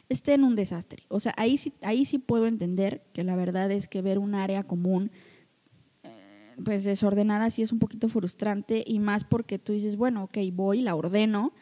estén 0.09 0.43
un 0.43 0.55
desastre. 0.55 1.03
O 1.09 1.19
sea, 1.19 1.33
ahí 1.37 1.57
sí, 1.57 1.73
ahí 1.81 2.05
sí 2.05 2.17
puedo 2.17 2.47
entender 2.47 3.03
que 3.13 3.23
la 3.23 3.35
verdad 3.35 3.69
es 3.71 3.87
que 3.87 4.01
ver 4.01 4.17
un 4.17 4.33
área 4.33 4.63
común 4.63 5.11
pues 6.63 6.83
desordenada 6.83 7.49
sí 7.49 7.61
es 7.61 7.71
un 7.71 7.79
poquito 7.79 8.09
frustrante 8.09 8.83
y 8.85 8.99
más 8.99 9.23
porque 9.23 9.59
tú 9.59 9.73
dices, 9.73 9.95
bueno, 9.95 10.23
ok, 10.23 10.37
voy, 10.53 10.81
la 10.81 10.95
ordeno 10.95 11.53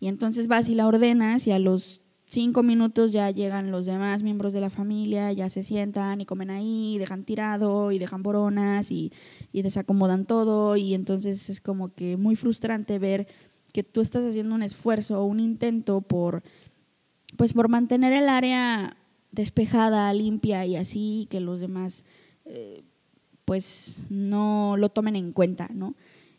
y 0.00 0.08
entonces 0.08 0.46
vas 0.46 0.68
y 0.68 0.74
la 0.74 0.86
ordenas 0.86 1.46
y 1.46 1.52
a 1.52 1.58
los 1.58 2.02
cinco 2.26 2.62
minutos 2.62 3.12
ya 3.12 3.30
llegan 3.30 3.70
los 3.70 3.86
demás 3.86 4.22
miembros 4.22 4.52
de 4.52 4.60
la 4.60 4.70
familia, 4.70 5.32
ya 5.32 5.50
se 5.50 5.62
sientan 5.62 6.20
y 6.20 6.26
comen 6.26 6.50
ahí, 6.50 6.94
y 6.94 6.98
dejan 6.98 7.24
tirado 7.24 7.92
y 7.92 7.98
dejan 7.98 8.22
boronas 8.22 8.90
y, 8.90 9.12
y 9.52 9.62
desacomodan 9.62 10.24
todo 10.24 10.76
y 10.76 10.94
entonces 10.94 11.50
es 11.50 11.60
como 11.60 11.94
que 11.94 12.16
muy 12.16 12.36
frustrante 12.36 12.98
ver 12.98 13.28
que 13.72 13.82
tú 13.82 14.00
estás 14.00 14.24
haciendo 14.24 14.54
un 14.54 14.62
esfuerzo 14.62 15.24
un 15.24 15.40
intento 15.40 16.00
por, 16.00 16.42
pues 17.36 17.52
por 17.52 17.68
mantener 17.68 18.12
el 18.12 18.28
área 18.28 18.96
despejada, 19.32 20.12
limpia 20.14 20.64
y 20.64 20.76
así, 20.76 21.26
que 21.30 21.40
los 21.40 21.60
demás... 21.60 22.04
Eh, 22.44 22.84
pues 23.44 24.06
no 24.10 24.76
lo 24.76 24.88
tomen 24.88 25.16
en 25.16 25.32
cuenta, 25.32 25.68
¿no? 25.72 25.94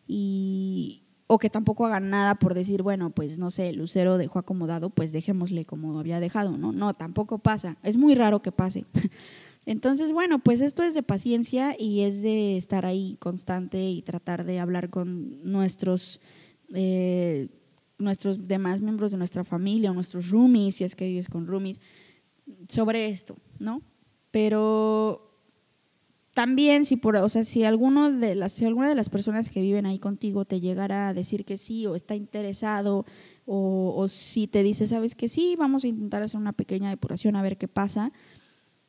Y, 0.08 1.04
o 1.28 1.40
que 1.40 1.50
tampoco 1.50 1.86
hagan 1.86 2.10
nada 2.10 2.36
por 2.36 2.54
decir, 2.54 2.84
bueno, 2.84 3.10
pues 3.10 3.38
no 3.38 3.50
sé, 3.50 3.74
Lucero 3.74 4.18
dejó 4.18 4.40
acomodado, 4.40 4.90
pues 4.90 5.12
dejémosle 5.12 5.66
como 5.66 6.00
había 6.00 6.20
dejado, 6.20 6.58
¿no? 6.58 6.72
No, 6.72 6.94
tampoco 6.94 7.40
pasa, 7.40 7.78
es 7.84 7.98
muy 7.98 8.16
raro 8.16 8.42
que 8.42 8.52
pase. 8.52 8.86
Entonces, 9.66 10.12
bueno, 10.12 10.40
pues 10.40 10.62
esto 10.62 10.84
es 10.84 10.94
de 10.94 11.02
paciencia 11.02 11.76
y 11.78 12.02
es 12.02 12.22
de 12.22 12.56
estar 12.56 12.86
ahí 12.86 13.18
constante 13.20 13.90
y 13.90 14.04
tratar 14.04 14.46
de 14.46 14.60
hablar 14.60 14.92
con 14.92 15.44
nuestros, 15.44 16.22
eh, 16.74 17.48
nuestros 17.98 18.48
demás 18.48 18.82
miembros 18.82 19.12
de 19.12 19.18
nuestra 19.18 19.44
familia 19.44 19.90
o 19.90 19.96
nuestros 19.96 20.30
roomies, 20.30 20.76
si 20.76 20.84
es 20.84 20.96
que 20.96 21.08
vives 21.08 21.28
con 21.28 21.48
roomies, 21.48 21.82
sobre 22.70 23.08
esto, 23.08 23.38
¿no? 23.58 23.82
Pero 24.30 25.35
también 26.36 26.84
si 26.84 26.98
por, 26.98 27.16
o 27.16 27.30
sea, 27.30 27.46
si 27.46 27.64
alguno 27.64 28.12
de 28.12 28.36
las, 28.36 28.52
si 28.52 28.66
alguna 28.66 28.90
de 28.90 28.96
las 28.96 29.10
personas 29.10 29.50
que 29.50 29.62
viven 29.62 29.86
ahí 29.86 30.00
contigo 30.00 30.44
te 30.44 30.60
llegara 30.60 31.08
a 31.08 31.14
decir 31.14 31.46
que 31.46 31.56
sí 31.56 31.88
o 31.88 31.96
está 31.96 32.14
interesado 32.14 33.06
o, 33.46 34.06
si 34.10 34.46
te 34.46 34.62
dice, 34.62 34.86
sabes 34.86 35.16
que 35.16 35.30
sí, 35.30 35.56
vamos 35.58 35.86
a 35.86 35.88
intentar 35.88 36.22
hacer 36.24 36.38
una 36.38 36.52
pequeña 36.52 36.90
depuración 36.90 37.38
a 37.38 37.42
ver 37.42 37.58
qué 37.58 37.70
pasa, 37.70 38.12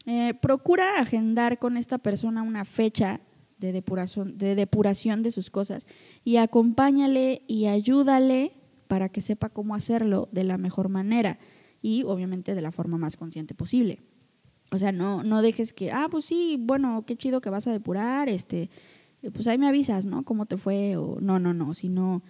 eh, 0.07 0.35
procura 0.35 0.99
agendar 0.99 1.61
con 1.61 1.77
esta 1.77 1.99
persona 1.99 2.43
una 2.43 2.65
fecha 2.65 3.21
de 3.59 3.71
depuración, 3.71 4.37
de 4.37 4.57
depuración 4.57 5.23
de 5.23 5.31
sus 5.31 5.49
cosas 5.49 5.87
y 6.25 6.39
acompáñale 6.39 7.43
y 7.47 7.67
ayúdale 7.67 8.55
para 8.89 9.09
que 9.09 9.21
sepa 9.21 9.51
cómo 9.51 9.77
hacerlo 9.77 10.29
de 10.33 10.43
la 10.43 10.59
mejor 10.59 10.89
manera 10.89 11.39
y 11.81 12.03
obviamente 12.03 12.57
de 12.57 12.63
la 12.63 12.73
forma 12.73 12.99
más 12.99 13.17
consciente 13.17 13.55
posible. 13.55 14.01
O 14.73 14.79
sea, 14.79 14.93
no, 14.93 15.23
no 15.23 15.43
dejes 15.43 15.73
que, 15.73 15.93
ah, 15.93 16.09
pues 16.11 16.25
sí, 16.25 16.57
bueno, 16.61 17.05
qué 17.07 17.17
chido 17.17 17.41
que 17.41 17.51
vas 17.51 17.67
a 17.67 17.73
depurar, 17.73 18.29
este, 18.29 18.69
pues 19.33 19.47
ahí 19.47 19.59
me 19.59 19.69
avisas, 19.69 20.07
¿no? 20.07 20.25
¿Cómo 20.25 20.47
te 20.47 20.57
fue? 20.57 20.97
O 20.97 21.19
no, 21.21 21.39
no, 21.39 21.55
no, 21.55 21.75
sino, 21.75 22.23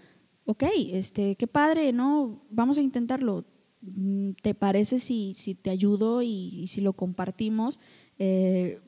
ok, 0.44 0.64
este, 0.92 1.36
qué 1.36 1.46
padre, 1.46 1.92
¿no? 1.92 2.42
Vamos 2.50 2.78
a 2.78 2.82
intentarlo. 2.82 3.44
Mm, 3.82 4.32
¿Te 4.42 4.54
parece 4.54 4.98
si, 4.98 5.34
si 5.34 5.54
te 5.54 5.70
ayudo 5.70 6.22
y, 6.22 6.66
si 6.66 6.80
lo 6.80 6.92
compartimos? 6.92 7.78
Eh, 8.18 8.80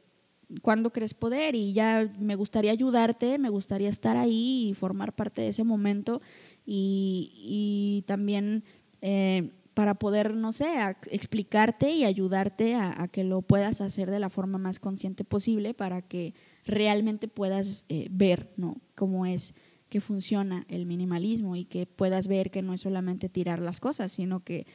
¿Cuándo 0.62 0.90
crees 0.90 1.14
poder? 1.14 1.54
Y 1.54 1.72
ya 1.72 2.10
me 2.18 2.34
gustaría 2.34 2.72
ayudarte, 2.72 3.38
me 3.38 3.50
gustaría 3.50 3.90
estar 3.90 4.16
ahí 4.16 4.70
y 4.70 4.74
formar 4.74 5.14
parte 5.14 5.42
de 5.42 5.48
ese 5.48 5.64
momento 5.64 6.22
y, 6.64 8.04
también 8.06 8.64
eh, 9.00 9.50
para 9.78 9.94
poder, 9.94 10.34
no 10.34 10.50
sé, 10.50 10.66
explicarte 11.08 11.92
y 11.92 12.04
ayudarte 12.04 12.74
a, 12.74 13.06
que 13.06 13.22
lo 13.22 13.42
puedas 13.42 13.80
hacer 13.80 14.10
de 14.10 14.18
la 14.18 14.28
forma 14.28 14.58
más 14.58 14.80
consciente 14.80 15.22
posible 15.22 15.72
para 15.72 16.02
que 16.02 16.34
realmente 16.64 17.28
puedas 17.28 17.84
eh, 17.88 18.08
ver 18.10 18.52
¿no? 18.56 18.80
cómo 18.96 19.24
es 19.24 19.54
que 19.88 20.00
funciona 20.00 20.66
el 20.68 20.84
minimalismo 20.84 21.54
y 21.54 21.64
que 21.64 21.86
puedas 21.86 22.26
ver 22.26 22.50
que 22.50 22.60
no 22.60 22.74
es 22.74 22.80
solamente 22.80 23.28
tirar 23.28 23.60
las 23.60 23.78
cosas, 23.78 24.10
sino 24.10 24.42
que, 24.42 24.66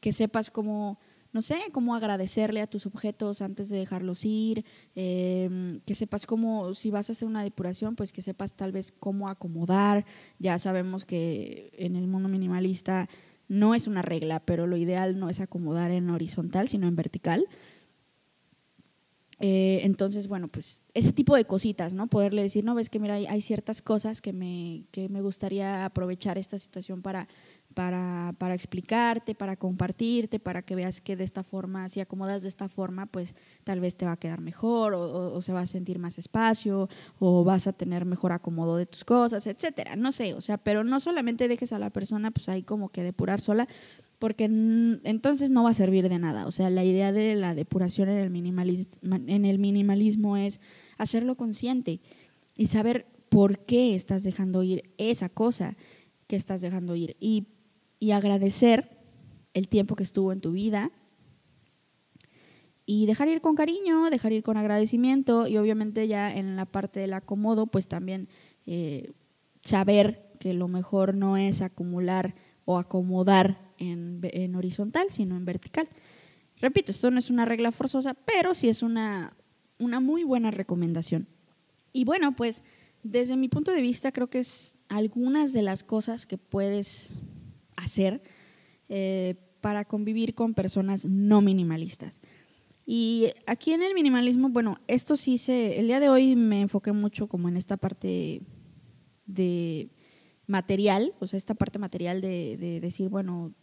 que 0.00 0.12
sepas 0.12 0.48
cómo 0.48 1.00
no 1.32 1.40
sé, 1.40 1.56
cómo 1.72 1.94
agradecerle 1.94 2.60
a 2.60 2.66
tus 2.66 2.86
objetos 2.86 3.40
antes 3.40 3.70
de 3.70 3.78
dejarlos 3.78 4.24
ir, 4.24 4.66
em, 4.94 5.80
que 5.80 5.94
sepas 5.94 6.26
cómo, 6.26 6.74
si 6.74 6.90
vas 6.90 7.08
a 7.08 7.12
hacer 7.12 7.26
una 7.26 7.42
depuración, 7.42 7.96
pues 7.96 8.12
que 8.12 8.20
sepas 8.20 8.52
tal 8.52 8.70
vez 8.70 8.92
cómo 8.92 9.30
acomodar. 9.30 10.04
Ya 10.38 10.58
sabemos 10.58 11.06
que 11.06 11.72
en 11.78 11.96
el 11.96 12.06
mundo 12.06 12.28
minimalista 12.28 13.08
no 13.52 13.74
es 13.74 13.86
una 13.86 14.00
regla, 14.00 14.40
pero 14.40 14.66
lo 14.66 14.78
ideal 14.78 15.18
no 15.18 15.28
es 15.28 15.40
acomodar 15.40 15.90
en 15.90 16.08
horizontal, 16.08 16.68
sino 16.68 16.88
en 16.88 16.96
vertical. 16.96 17.46
Eh, 19.40 19.80
entonces, 19.82 20.26
bueno, 20.26 20.48
pues 20.48 20.84
ese 20.94 21.12
tipo 21.12 21.36
de 21.36 21.44
cositas, 21.44 21.92
¿no? 21.92 22.06
Poderle 22.06 22.40
decir, 22.40 22.64
no, 22.64 22.74
ves 22.74 22.88
que 22.88 22.98
mira, 22.98 23.14
hay, 23.14 23.40
ciertas 23.42 23.82
cosas 23.82 24.22
que 24.22 24.32
me, 24.32 24.84
que 24.90 25.10
me 25.10 25.20
gustaría 25.20 25.84
aprovechar 25.84 26.38
esta 26.38 26.58
situación 26.58 27.02
para, 27.02 27.28
para, 27.74 28.34
para, 28.38 28.54
explicarte, 28.54 29.34
para 29.34 29.56
compartirte, 29.56 30.38
para 30.38 30.62
que 30.62 30.74
veas 30.74 31.00
que 31.00 31.16
de 31.16 31.24
esta 31.24 31.42
forma, 31.42 31.88
si 31.88 32.00
acomodas 32.00 32.42
de 32.42 32.48
esta 32.48 32.68
forma, 32.68 33.06
pues 33.06 33.34
tal 33.64 33.80
vez 33.80 33.96
te 33.96 34.04
va 34.04 34.12
a 34.12 34.16
quedar 34.16 34.40
mejor 34.40 34.94
o, 34.94 35.34
o, 35.34 35.42
se 35.42 35.52
va 35.52 35.60
a 35.60 35.66
sentir 35.66 35.98
más 35.98 36.18
espacio 36.18 36.88
o 37.18 37.44
vas 37.44 37.66
a 37.66 37.72
tener 37.72 38.04
mejor 38.04 38.32
acomodo 38.32 38.76
de 38.76 38.86
tus 38.86 39.04
cosas, 39.04 39.46
etcétera. 39.46 39.96
No 39.96 40.12
sé, 40.12 40.34
o 40.34 40.40
sea, 40.40 40.58
pero 40.58 40.84
no 40.84 41.00
solamente 41.00 41.48
dejes 41.48 41.72
a 41.72 41.78
la 41.78 41.90
persona 41.90 42.30
pues 42.30 42.48
ahí 42.48 42.62
como 42.62 42.90
que 42.90 43.02
depurar 43.02 43.40
sola, 43.40 43.68
porque 44.18 44.44
entonces 44.44 45.50
no 45.50 45.64
va 45.64 45.70
a 45.70 45.74
servir 45.74 46.08
de 46.08 46.18
nada. 46.20 46.46
O 46.46 46.52
sea, 46.52 46.70
la 46.70 46.84
idea 46.84 47.10
de 47.10 47.34
la 47.34 47.56
depuración 47.56 48.08
en 48.08 48.36
el, 48.36 48.88
en 49.02 49.44
el 49.44 49.58
minimalismo 49.58 50.36
es 50.36 50.60
hacerlo 50.96 51.36
consciente 51.36 52.00
y 52.56 52.68
saber 52.68 53.06
por 53.28 53.60
qué 53.60 53.94
estás 53.94 54.22
dejando 54.22 54.62
ir 54.62 54.92
esa 54.98 55.28
cosa 55.28 55.74
que 56.26 56.36
estás 56.36 56.60
dejando 56.60 56.94
ir 56.94 57.16
y, 57.18 57.46
y 58.02 58.10
agradecer 58.10 58.98
el 59.54 59.68
tiempo 59.68 59.94
que 59.94 60.02
estuvo 60.02 60.32
en 60.32 60.40
tu 60.40 60.50
vida 60.50 60.90
y 62.84 63.06
dejar 63.06 63.28
ir 63.28 63.40
con 63.40 63.54
cariño, 63.54 64.10
dejar 64.10 64.32
ir 64.32 64.42
con 64.42 64.56
agradecimiento 64.56 65.46
y 65.46 65.56
obviamente 65.56 66.08
ya 66.08 66.34
en 66.34 66.56
la 66.56 66.66
parte 66.66 66.98
del 66.98 67.12
acomodo, 67.12 67.68
pues 67.68 67.86
también 67.86 68.28
eh, 68.66 69.12
saber 69.62 70.32
que 70.40 70.52
lo 70.52 70.66
mejor 70.66 71.14
no 71.14 71.36
es 71.36 71.62
acumular 71.62 72.34
o 72.64 72.76
acomodar 72.76 73.70
en, 73.78 74.56
horizontal, 74.56 75.06
sino 75.10 75.36
en 75.36 75.44
vertical. 75.44 75.88
Repito, 76.56 76.90
esto 76.90 77.08
no 77.12 77.20
es 77.20 77.30
una 77.30 77.44
regla 77.44 77.70
forzosa, 77.70 78.14
pero 78.14 78.52
sí 78.54 78.68
es 78.68 78.82
una, 78.82 79.36
una 79.78 80.00
muy 80.00 80.24
buena 80.24 80.50
recomendación. 80.50 81.28
Y 81.92 82.04
bueno, 82.04 82.34
pues 82.34 82.64
desde 83.04 83.36
mi 83.36 83.48
punto 83.48 83.70
de 83.70 83.80
vista 83.80 84.10
creo 84.10 84.28
que 84.28 84.40
es 84.40 84.80
algunas 84.88 85.52
de 85.52 85.62
las 85.62 85.84
cosas 85.84 86.26
que 86.26 86.36
puedes 86.36 87.22
hacer 87.82 88.22
eh, 88.88 89.34
para 89.60 89.84
convivir 89.84 90.34
con 90.34 90.54
personas 90.54 91.04
no 91.04 91.40
minimalistas. 91.40 92.20
Y 92.84 93.28
aquí 93.46 93.72
en 93.72 93.82
el 93.82 93.94
minimalismo, 93.94 94.48
bueno, 94.48 94.78
esto 94.88 95.16
sí 95.16 95.38
se, 95.38 95.78
el 95.78 95.86
día 95.86 96.00
de 96.00 96.08
hoy 96.08 96.34
me 96.34 96.60
enfoqué 96.60 96.92
mucho 96.92 97.28
como 97.28 97.48
en 97.48 97.56
esta 97.56 97.76
parte 97.76 98.42
de 99.26 99.90
material, 100.46 101.14
o 101.20 101.26
sea, 101.26 101.36
esta 101.36 101.54
parte 101.54 101.78
material 101.78 102.20
de, 102.20 102.56
de 102.56 102.80
decir, 102.80 103.08
bueno, 103.08 103.54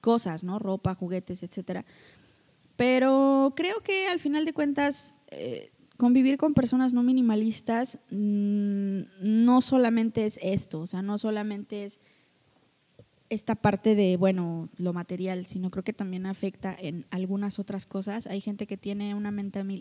cosas, 0.00 0.44
¿no? 0.44 0.58
Ropa, 0.58 0.94
juguetes, 0.94 1.42
etcétera. 1.42 1.84
Pero 2.76 3.54
creo 3.56 3.80
que 3.80 4.06
al 4.06 4.20
final 4.20 4.44
de 4.44 4.52
cuentas, 4.52 5.16
eh, 5.30 5.72
convivir 5.96 6.38
con 6.38 6.54
personas 6.54 6.92
no 6.92 7.02
minimalistas 7.02 7.98
mm, 8.10 9.00
no 9.20 9.60
solamente 9.60 10.24
es 10.24 10.38
esto, 10.42 10.80
o 10.80 10.86
sea, 10.86 11.02
no 11.02 11.18
solamente 11.18 11.84
es 11.84 12.00
esta 13.30 13.54
parte 13.54 13.94
de, 13.94 14.16
bueno, 14.16 14.68
lo 14.76 14.92
material, 14.92 15.46
sino 15.46 15.70
creo 15.70 15.84
que 15.84 15.92
también 15.92 16.26
afecta 16.26 16.76
en 16.78 17.06
algunas 17.10 17.58
otras 17.58 17.86
cosas. 17.86 18.26
Hay 18.26 18.40
gente 18.40 18.66
que 18.66 18.76
tiene 18.76 19.14
una, 19.14 19.32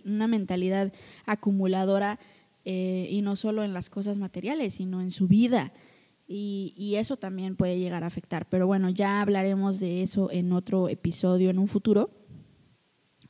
una 0.05 0.27
mentalidad 0.27 0.93
acumuladora 1.25 2.19
eh, 2.65 3.07
y 3.09 3.21
no 3.21 3.35
solo 3.35 3.63
en 3.63 3.73
las 3.73 3.89
cosas 3.89 4.17
materiales, 4.17 4.73
sino 4.75 5.01
en 5.01 5.11
su 5.11 5.27
vida 5.27 5.73
y, 6.27 6.95
eso 6.97 7.15
también 7.17 7.55
puede 7.55 7.79
llegar 7.79 8.03
a 8.03 8.07
afectar. 8.07 8.47
Pero 8.49 8.67
bueno, 8.67 8.89
ya 8.89 9.21
hablaremos 9.21 9.79
de 9.79 10.03
eso 10.03 10.29
en 10.31 10.51
otro 10.51 10.89
episodio 10.89 11.49
en 11.49 11.59
un 11.59 11.67
futuro. 11.67 12.09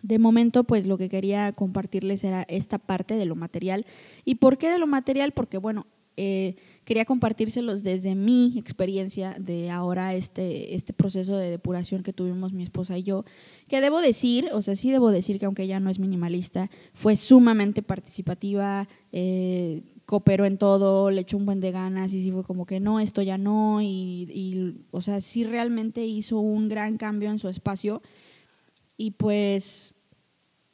De 0.01 0.19
momento, 0.19 0.63
pues 0.63 0.87
lo 0.87 0.97
que 0.97 1.09
quería 1.09 1.51
compartirles 1.53 2.23
era 2.23 2.43
esta 2.43 2.79
parte 2.79 3.15
de 3.15 3.25
lo 3.25 3.35
material. 3.35 3.85
¿Y 4.25 4.35
por 4.35 4.57
qué 4.57 4.69
de 4.69 4.79
lo 4.79 4.87
material? 4.87 5.31
Porque 5.31 5.57
bueno, 5.57 5.85
eh, 6.15 6.55
quería 6.87 7.03
compartírselos 7.03 7.83
desde 7.83 8.15
mi 8.15 8.57
experiencia 8.57 9.35
de 9.37 9.69
ahora 9.69 10.15
este, 10.15 10.73
este 10.73 10.93
proceso 10.93 11.35
de 11.35 11.49
depuración 11.49 12.01
que 12.01 12.13
tuvimos 12.13 12.53
mi 12.53 12.63
esposa 12.63 12.97
y 12.97 13.03
yo, 13.03 13.25
que 13.67 13.81
debo 13.81 13.99
decir, 13.99 14.47
o 14.53 14.61
sea, 14.61 14.73
sí 14.73 14.89
debo 14.89 15.11
decir 15.11 15.37
que 15.37 15.47
aunque 15.47 15.63
ella 15.63 15.81
no 15.81 15.89
es 15.89 15.99
minimalista, 15.99 16.69
fue 16.93 17.17
sumamente 17.17 17.83
participativa. 17.83 18.87
Eh, 19.11 19.83
cooperó 20.05 20.45
en 20.45 20.57
todo, 20.57 21.11
le 21.11 21.19
echó 21.19 21.35
un 21.35 21.45
buen 21.45 21.59
de 21.59 21.73
ganas 21.73 22.13
y 22.13 22.21
sí 22.23 22.31
fue 22.31 22.45
como 22.45 22.65
que 22.65 22.79
no, 22.79 23.01
esto 23.01 23.21
ya 23.21 23.37
no, 23.37 23.81
y, 23.81 24.77
o 24.91 25.01
sea, 25.01 25.19
sí 25.19 25.43
realmente 25.43 26.05
hizo 26.05 26.39
un 26.39 26.69
gran 26.69 26.95
cambio 26.95 27.29
en 27.29 27.37
su 27.37 27.49
espacio 27.49 28.01
y 28.95 29.11
pues 29.11 29.95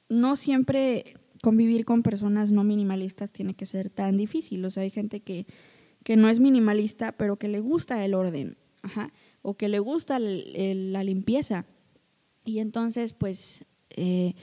no 0.10 0.36
siempre 0.36 1.16
convivir 1.42 1.86
con 1.86 2.04
personas 2.04 2.52
no 2.52 2.64
minimalistas 2.64 3.32
tiene 3.32 3.56
que 3.56 3.66
ser 3.66 3.90
tan 3.90 4.18
difícil, 4.18 4.64
o 4.64 4.70
sea, 4.70 4.84
hay 4.84 4.92
gente 4.92 5.22
que, 5.22 5.48
que 6.04 6.16
no 6.16 6.30
es 6.30 6.40
minimalista, 6.40 7.12
pero 7.14 7.38
que 7.38 7.48
le 7.48 7.60
gusta 7.60 8.04
el 8.04 8.14
orden, 8.14 8.58
o 9.42 9.56
que 9.56 9.70
le 9.70 9.80
gusta 9.80 10.20
la 10.20 11.04
limpieza, 11.04 11.66
y 12.46 12.60
entonces 12.60 13.14
pues 13.14 13.66
eh, 13.92 14.34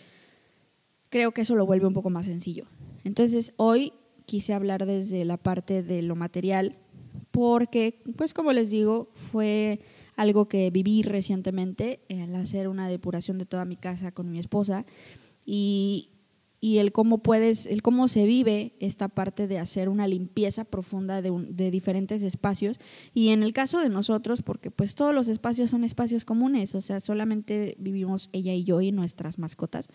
creo 1.11 1.33
que 1.33 1.43
eso 1.43 1.55
lo 1.55 1.67
vuelve 1.67 1.87
un 1.87 1.95
poco 1.95 2.11
más 2.11 2.27
sencillo. 2.27 2.67
Entonces 3.05 3.53
hoy 3.57 3.93
quise 4.27 4.55
hablar 4.55 4.87
desde 4.87 5.25
la 5.25 5.37
parte 5.37 5.83
de 5.83 6.03
lo 6.03 6.17
material, 6.17 6.79
porque, 7.31 8.03
pues 8.17 8.35
como 8.35 8.53
les 8.53 8.71
digo, 8.71 9.11
fue 9.33 9.81
algo 10.17 10.49
que 10.49 10.71
viví 10.71 11.03
recientemente 11.03 12.01
al 12.11 12.35
hacer 12.35 12.69
una 12.69 12.89
depuración 12.89 13.39
de 13.39 13.47
toda 13.47 13.65
mi 13.65 13.77
casa 13.77 14.13
con 14.13 14.31
mi 14.31 14.39
esposa 14.39 14.85
y, 15.47 16.11
y 16.61 16.79
el 16.79 16.93
cómo 16.93 17.19
puedes, 17.23 17.67
el 17.67 17.83
cómo 17.83 18.07
se 18.09 18.27
vive 18.27 18.75
esta 18.81 19.09
parte 19.09 19.49
de 19.49 19.59
hacer 19.59 19.89
una 19.89 20.07
limpieza 20.07 20.65
profunda 20.65 21.23
de, 21.23 21.33
de, 21.49 21.71
diferentes 21.71 22.23
espacios 22.23 22.79
y 23.15 23.31
en 23.31 23.43
el 23.43 23.53
caso 23.53 23.81
de 23.81 23.89
nosotros, 23.89 24.43
porque 24.43 24.71
pues 24.71 24.95
todos 24.95 25.15
los 25.15 25.29
espacios 25.29 25.71
son 25.71 25.85
espacios 25.85 26.25
comunes, 26.25 26.75
o 26.75 26.81
sea, 26.81 27.01
solamente 27.01 27.77
vivimos 27.79 28.29
ella 28.33 28.53
y 28.53 28.65
yo 28.65 28.81
y 28.81 28.93
nuestras 28.93 29.39
mascotas. 29.39 29.89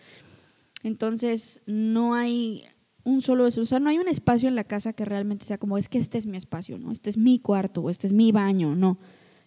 Entonces, 0.82 1.62
no 1.66 2.14
hay 2.14 2.64
un 3.06 3.22
solo 3.22 3.46
eso. 3.46 3.62
O 3.62 3.64
sea, 3.64 3.80
no 3.80 3.88
hay 3.88 3.98
un 3.98 4.08
espacio 4.08 4.48
en 4.48 4.56
la 4.56 4.64
casa 4.64 4.92
que 4.92 5.04
realmente 5.04 5.46
sea 5.46 5.58
como, 5.58 5.78
es 5.78 5.88
que 5.88 5.98
este 5.98 6.18
es 6.18 6.26
mi 6.26 6.36
espacio, 6.36 6.78
¿no? 6.78 6.90
Este 6.90 7.08
es 7.08 7.16
mi 7.16 7.38
cuarto 7.38 7.82
o 7.82 7.90
este 7.90 8.08
es 8.08 8.12
mi 8.12 8.32
baño, 8.32 8.74
no. 8.74 8.98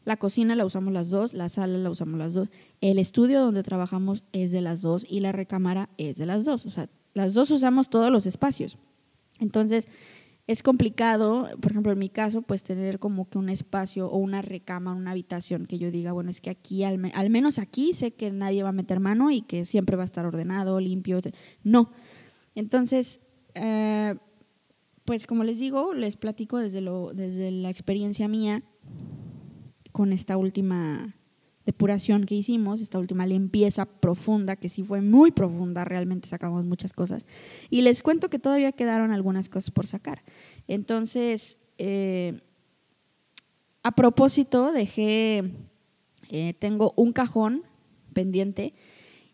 La 0.05 0.17
cocina 0.17 0.55
la 0.55 0.65
usamos 0.65 0.93
las 0.93 1.09
dos, 1.09 1.33
la 1.33 1.49
sala 1.49 1.77
la 1.77 1.89
usamos 1.89 2.17
las 2.17 2.33
dos, 2.33 2.49
el 2.79 2.97
estudio 2.97 3.41
donde 3.41 3.61
trabajamos 3.63 4.23
es 4.31 4.51
de 4.51 4.61
las 4.61 4.81
dos 4.81 5.05
y 5.07 5.19
la 5.19 5.33
recámara 5.33 5.89
es 5.97 6.17
de 6.17 6.25
las 6.25 6.45
dos. 6.45 6.65
O 6.65 6.69
sea, 6.69 6.89
las 7.13 7.33
dos 7.33 7.51
usamos 7.51 7.89
todos 7.89 8.11
los 8.11 8.25
espacios. 8.25 8.77
Entonces, 9.39 9.87
es 10.47 10.63
complicado, 10.63 11.47
por 11.61 11.71
ejemplo, 11.71 11.91
en 11.91 11.99
mi 11.99 12.09
caso, 12.09 12.41
pues 12.41 12.63
tener 12.63 12.97
como 12.97 13.29
que 13.29 13.37
un 13.37 13.49
espacio 13.49 14.09
o 14.09 14.17
una 14.17 14.41
recámara, 14.41 14.97
una 14.97 15.11
habitación 15.11 15.67
que 15.67 15.77
yo 15.77 15.91
diga, 15.91 16.11
bueno, 16.11 16.31
es 16.31 16.41
que 16.41 16.49
aquí, 16.49 16.83
al, 16.83 17.11
al 17.13 17.29
menos 17.29 17.59
aquí 17.59 17.93
sé 17.93 18.15
que 18.15 18.31
nadie 18.31 18.63
va 18.63 18.69
a 18.69 18.71
meter 18.71 18.99
mano 18.99 19.29
y 19.29 19.41
que 19.41 19.65
siempre 19.65 19.95
va 19.95 20.01
a 20.01 20.05
estar 20.05 20.25
ordenado, 20.25 20.79
limpio. 20.79 21.19
No. 21.63 21.91
Entonces, 22.55 23.21
eh, 23.53 24.15
pues 25.05 25.27
como 25.27 25.43
les 25.43 25.59
digo, 25.59 25.93
les 25.93 26.15
platico 26.15 26.57
desde, 26.57 26.81
lo, 26.81 27.13
desde 27.13 27.51
la 27.51 27.69
experiencia 27.69 28.27
mía 28.27 28.63
con 29.91 30.13
esta 30.13 30.35
última 30.37 31.15
depuración 31.69 32.25
que 32.25 32.33
hicimos, 32.33 32.81
esta 32.81 32.97
última 32.97 33.27
limpieza 33.27 33.85
profunda, 33.85 34.55
que 34.55 34.69
sí 34.69 34.81
fue 34.81 35.01
muy 35.01 35.29
profunda, 35.29 35.85
realmente 35.85 36.27
sacamos 36.27 36.65
muchas 36.65 36.93
cosas. 36.93 37.27
Y 37.69 37.83
les 37.83 38.01
cuento 38.01 38.27
que 38.31 38.39
todavía 38.39 38.71
quedaron 38.71 39.11
algunas 39.11 39.49
cosas 39.49 39.69
por 39.69 39.85
sacar. 39.85 40.23
Entonces, 40.67 41.59
eh, 41.77 42.41
a 43.83 43.91
propósito, 43.91 44.71
dejé, 44.71 45.53
eh, 46.31 46.55
tengo 46.57 46.93
un 46.95 47.13
cajón 47.13 47.61
pendiente 48.13 48.73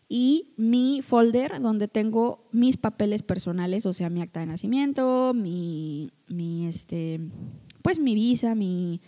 y 0.06 0.52
mi 0.58 1.00
folder 1.02 1.58
donde 1.62 1.88
tengo 1.88 2.46
mis 2.52 2.76
papeles 2.76 3.22
personales, 3.22 3.86
o 3.86 3.94
sea, 3.94 4.10
mi 4.10 4.20
acta 4.20 4.40
de 4.40 4.46
nacimiento, 4.46 5.32
mi, 5.34 6.12
mi 6.28 6.66
este, 6.66 7.18
pues 7.80 7.98
mi 7.98 8.14
visa, 8.14 8.54
mi, 8.54 9.00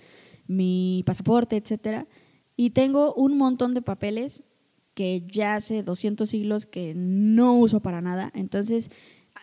mi 0.46 1.02
pasaporte, 1.04 1.58
etcétera. 1.58 2.06
Y 2.60 2.70
tengo 2.70 3.14
un 3.14 3.38
montón 3.38 3.72
de 3.72 3.82
papeles 3.82 4.42
que 4.94 5.24
ya 5.30 5.54
hace 5.54 5.84
200 5.84 6.28
siglos 6.28 6.66
que 6.66 6.92
no 6.96 7.54
uso 7.54 7.78
para 7.78 8.00
nada. 8.00 8.32
Entonces, 8.34 8.90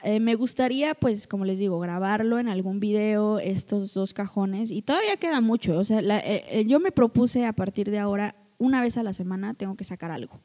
eh, 0.04 0.20
me 0.20 0.36
gustaría, 0.36 0.94
pues, 0.96 1.26
como 1.26 1.46
les 1.46 1.58
digo, 1.58 1.80
grabarlo 1.80 2.40
en 2.40 2.50
algún 2.50 2.82
video, 2.82 3.40
estos 3.40 3.94
dos 3.94 4.14
cajones. 4.14 4.70
Y 4.70 4.82
todavía 4.82 5.16
queda 5.16 5.40
mucho. 5.40 5.78
O 5.78 5.86
sea, 5.86 6.02
eh, 6.02 6.44
eh, 6.50 6.66
yo 6.66 6.82
me 6.82 6.92
propuse 6.92 7.46
a 7.46 7.54
partir 7.54 7.90
de 7.90 8.00
ahora, 8.00 8.36
una 8.58 8.82
vez 8.82 8.98
a 8.98 9.04
la 9.04 9.14
semana, 9.14 9.54
tengo 9.54 9.78
que 9.78 9.86
sacar 9.86 10.12
algo. 10.12 10.42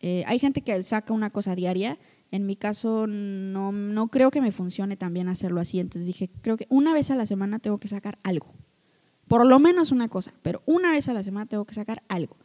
hay 0.00 0.38
gente 0.38 0.62
que 0.62 0.82
saca 0.82 1.12
una 1.12 1.28
cosa 1.28 1.54
diaria. 1.54 1.98
En 2.30 2.46
mi 2.46 2.56
caso, 2.56 3.06
no, 3.06 3.70
no 3.70 4.08
creo 4.08 4.30
que 4.30 4.40
me 4.40 4.50
funcione 4.50 4.96
también 4.96 5.28
hacerlo 5.28 5.60
así. 5.60 5.78
Entonces 5.78 6.06
dije, 6.06 6.30
creo 6.40 6.56
que 6.56 6.66
una 6.70 6.94
vez 6.94 7.10
a 7.10 7.16
la 7.16 7.26
semana 7.26 7.58
tengo 7.58 7.76
que 7.76 7.88
sacar 7.88 8.18
algo 8.24 8.54
por 9.30 9.46
lo 9.46 9.60
menos 9.60 9.92
una 9.92 10.08
cosa, 10.08 10.34
pero 10.42 10.60
una 10.66 10.90
vez 10.90 11.08
a 11.08 11.14
la 11.14 11.22
semana 11.22 11.46
tengo 11.46 11.64
que 11.64 11.72
sacar 11.72 12.02
algo. 12.08 12.36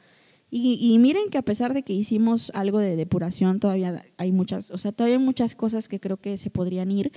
Y, 0.52 0.96
miren 1.00 1.32
que 1.32 1.40
a 1.40 1.42
pesar 1.42 1.74
de 1.74 1.82
que 1.82 1.94
hicimos 1.94 2.52
algo 2.54 2.78
de 2.78 2.96
depuración, 2.96 3.60
todavía 3.60 4.04
hay 4.18 4.32
muchas, 4.32 4.70
o 4.70 4.78
sea, 4.78 4.92
todavía 4.92 5.18
hay 5.18 5.24
muchas 5.24 5.56
cosas 5.56 5.90
que 5.90 6.00
creo 6.00 6.18
que 6.18 6.38
se 6.38 6.52
podrían 6.52 6.92
ir. 6.92 7.12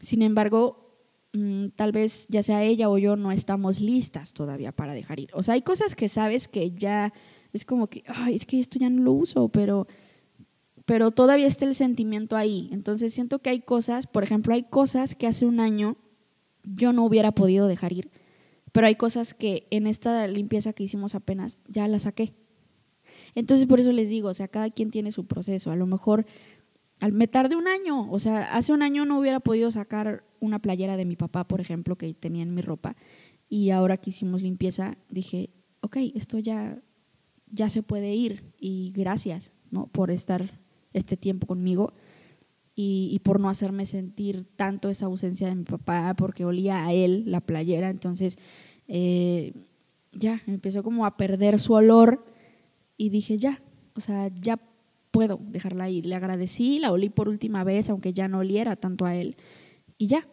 Sin 0.00 0.20
embargo, 0.20 1.00
mm, 1.32 1.68
tal 1.76 1.92
vez 1.92 2.26
ya 2.28 2.42
sea 2.42 2.62
ella 2.62 2.90
o 2.90 2.98
yo 2.98 3.16
no 3.16 3.32
estamos 3.32 3.80
listas 3.80 4.34
todavía 4.34 4.70
para 4.70 4.92
dejar 4.92 5.18
ir. 5.18 5.30
O 5.32 5.42
sea, 5.42 5.54
hay 5.54 5.62
cosas 5.62 5.96
que 5.96 6.10
sabes 6.10 6.46
que 6.46 6.72
ya 6.72 7.14
es 7.54 7.64
como 7.64 7.86
que, 7.86 8.04
ay, 8.08 8.34
es 8.34 8.44
que 8.44 8.60
esto 8.60 8.78
ya 8.78 8.90
no 8.90 9.02
lo 9.02 9.12
uso, 9.12 9.48
pero, 9.48 9.88
pero 10.84 11.10
todavía 11.10 11.46
está 11.46 11.64
el 11.64 11.74
sentimiento 11.74 12.36
ahí. 12.36 12.68
Entonces 12.70 13.14
siento 13.14 13.38
que 13.38 13.48
hay 13.48 13.60
cosas, 13.60 14.06
por 14.06 14.24
ejemplo, 14.24 14.52
hay 14.52 14.64
cosas 14.64 15.14
que 15.14 15.26
hace 15.26 15.46
un 15.46 15.58
año 15.58 15.96
yo 16.64 16.92
no 16.92 17.02
hubiera 17.06 17.32
podido 17.32 17.66
dejar 17.66 17.94
ir 17.94 18.10
pero 18.76 18.88
hay 18.88 18.96
cosas 18.96 19.32
que 19.32 19.66
en 19.70 19.86
esta 19.86 20.26
limpieza 20.26 20.74
que 20.74 20.82
hicimos 20.84 21.14
apenas 21.14 21.58
ya 21.66 21.88
las 21.88 22.02
saqué. 22.02 22.34
Entonces 23.34 23.66
por 23.66 23.80
eso 23.80 23.90
les 23.90 24.10
digo, 24.10 24.28
o 24.28 24.34
sea, 24.34 24.48
cada 24.48 24.68
quien 24.68 24.90
tiene 24.90 25.12
su 25.12 25.24
proceso. 25.24 25.70
A 25.70 25.76
lo 25.76 25.86
mejor 25.86 26.26
me 27.10 27.26
tardé 27.26 27.56
un 27.56 27.68
año, 27.68 28.06
o 28.12 28.18
sea, 28.18 28.54
hace 28.54 28.74
un 28.74 28.82
año 28.82 29.06
no 29.06 29.18
hubiera 29.18 29.40
podido 29.40 29.72
sacar 29.72 30.24
una 30.40 30.60
playera 30.60 30.98
de 30.98 31.06
mi 31.06 31.16
papá, 31.16 31.48
por 31.48 31.62
ejemplo, 31.62 31.96
que 31.96 32.12
tenía 32.12 32.42
en 32.42 32.52
mi 32.52 32.60
ropa, 32.60 32.96
y 33.48 33.70
ahora 33.70 33.96
que 33.96 34.10
hicimos 34.10 34.42
limpieza 34.42 34.98
dije, 35.08 35.48
ok, 35.80 35.96
esto 36.14 36.38
ya, 36.38 36.78
ya 37.50 37.70
se 37.70 37.82
puede 37.82 38.14
ir 38.14 38.52
y 38.60 38.92
gracias 38.94 39.52
¿no? 39.70 39.86
por 39.86 40.10
estar 40.10 40.60
este 40.92 41.16
tiempo 41.16 41.46
conmigo 41.46 41.94
y, 42.78 43.18
por 43.20 43.40
no 43.40 43.48
hacerme 43.48 43.86
sentir 43.86 44.44
tanto 44.54 44.90
esa 44.90 45.06
ausencia 45.06 45.48
de 45.48 45.54
mi 45.54 45.64
papá, 45.64 46.14
porque 46.14 46.44
olía 46.44 46.84
a 46.84 46.92
él 46.92 47.24
la 47.26 47.40
playera, 47.40 47.88
entonces 47.88 48.36
eh, 48.86 49.54
ya 50.12 50.42
empezó 50.46 50.82
como 50.82 51.06
a 51.06 51.16
perder 51.16 51.58
su 51.58 51.72
olor 51.72 52.22
y 52.98 53.08
dije, 53.08 53.38
ya, 53.38 53.62
o 53.94 54.00
sea, 54.00 54.28
ya 54.28 54.60
puedo 55.10 55.40
dejarla 55.42 55.84
ahí. 55.84 56.02
Le 56.02 56.14
agradecí, 56.14 56.78
la 56.78 56.92
olí 56.92 57.08
por 57.08 57.30
última 57.30 57.64
vez, 57.64 57.88
aunque 57.88 58.12
ya 58.12 58.28
no 58.28 58.40
oliera 58.40 58.76
tanto 58.76 59.06
a 59.06 59.16
él, 59.16 59.36
y 59.96 60.08
ya. 60.08 60.28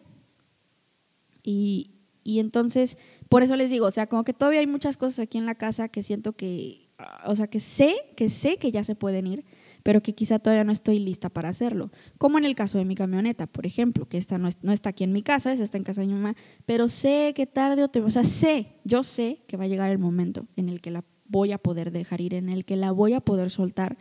Y, 1.43 1.91
y 2.25 2.39
entonces, 2.39 2.97
por 3.29 3.41
eso 3.41 3.55
les 3.55 3.69
digo, 3.69 3.85
o 3.85 3.91
sea, 3.91 4.07
como 4.07 4.25
que 4.25 4.33
todavía 4.33 4.59
hay 4.59 4.67
muchas 4.67 4.97
cosas 4.97 5.19
aquí 5.19 5.37
en 5.37 5.45
la 5.45 5.55
casa 5.55 5.87
que 5.87 6.03
siento 6.03 6.33
que, 6.33 6.89
o 7.25 7.37
sea, 7.37 7.47
que 7.47 7.61
sé, 7.61 7.95
que 8.17 8.29
sé 8.29 8.57
que 8.57 8.69
ya 8.71 8.83
se 8.83 8.95
pueden 8.95 9.27
ir, 9.27 9.45
pero 9.84 10.01
que 10.01 10.15
quizá 10.15 10.39
todavía 10.39 10.63
no 10.63 10.71
estoy 10.71 10.99
lista 10.99 11.29
para 11.29 11.49
hacerlo. 11.49 11.91
Como 12.17 12.38
en 12.38 12.45
el 12.45 12.55
caso 12.55 12.77
de 12.77 12.86
mi 12.86 12.95
camioneta, 12.95 13.47
por 13.47 13.65
ejemplo, 13.65 14.07
que 14.07 14.17
esta 14.17 14.38
no, 14.38 14.47
está 14.47 14.89
aquí 14.89 15.03
en 15.03 15.11
mi 15.11 15.21
casa, 15.21 15.51
esa 15.51 15.63
está 15.63 15.77
en 15.77 15.84
casa 15.84 16.01
de 16.01 16.07
mi 16.07 16.13
mamá, 16.13 16.36
pero 16.65 16.88
sé 16.88 17.34
que 17.36 17.45
tarde 17.45 17.84
o 17.84 17.89
temprano, 17.89 18.07
o 18.07 18.11
sea, 18.11 18.23
sé, 18.23 18.77
yo 18.86 19.03
sé 19.03 19.43
que 19.47 19.57
va 19.57 19.65
a 19.65 19.67
llegar 19.67 19.91
el 19.91 19.99
momento 19.99 20.47
en 20.55 20.69
el 20.69 20.81
que 20.81 20.89
la 20.89 21.03
voy 21.25 21.51
a 21.51 21.57
poder 21.57 21.91
dejar 21.91 22.21
ir, 22.21 22.34
en 22.34 22.47
el 22.49 22.63
que 22.63 22.77
la 22.77 22.91
voy 22.91 23.13
a 23.13 23.19
poder 23.19 23.49
soltar, 23.49 23.97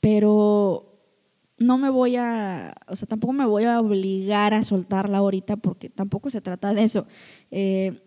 pero 0.00 0.98
no 1.58 1.76
me 1.76 1.90
voy 1.90 2.16
a, 2.16 2.74
o 2.88 2.96
sea, 2.96 3.06
tampoco 3.06 3.34
me 3.34 3.44
voy 3.44 3.64
a 3.64 3.80
obligar 3.80 4.54
a 4.54 4.64
soltarla 4.64 5.18
ahorita 5.18 5.58
porque 5.58 5.90
tampoco 5.90 6.30
se 6.30 6.40
trata 6.40 6.72
de 6.72 6.84
eso. 6.84 7.06
Eh, 7.50 8.02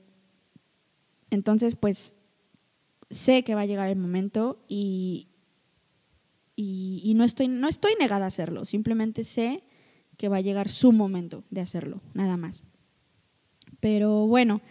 entonces, 1.29 1.75
pues 1.75 2.15
sé 3.11 3.43
que 3.43 3.53
va 3.53 3.61
a 3.61 3.65
llegar 3.67 3.89
el 3.89 3.97
momento 3.97 4.63
y, 4.67 5.32
y, 6.55 7.13
no, 7.15 7.23
estoy, 7.23 7.47
no 7.47 7.67
estoy 7.67 7.93
negada 7.99 8.25
a 8.25 8.27
hacerlo, 8.27 8.65
simplemente 8.65 9.23
sé 9.23 9.63
que 10.17 10.29
va 10.29 10.37
a 10.37 10.41
llegar 10.41 10.69
su 10.69 10.91
momento 10.91 11.43
de 11.49 11.61
hacerlo, 11.61 12.01
nada 12.13 12.37
más. 12.37 12.63
Pero 13.79 14.27
bueno, 14.27 14.61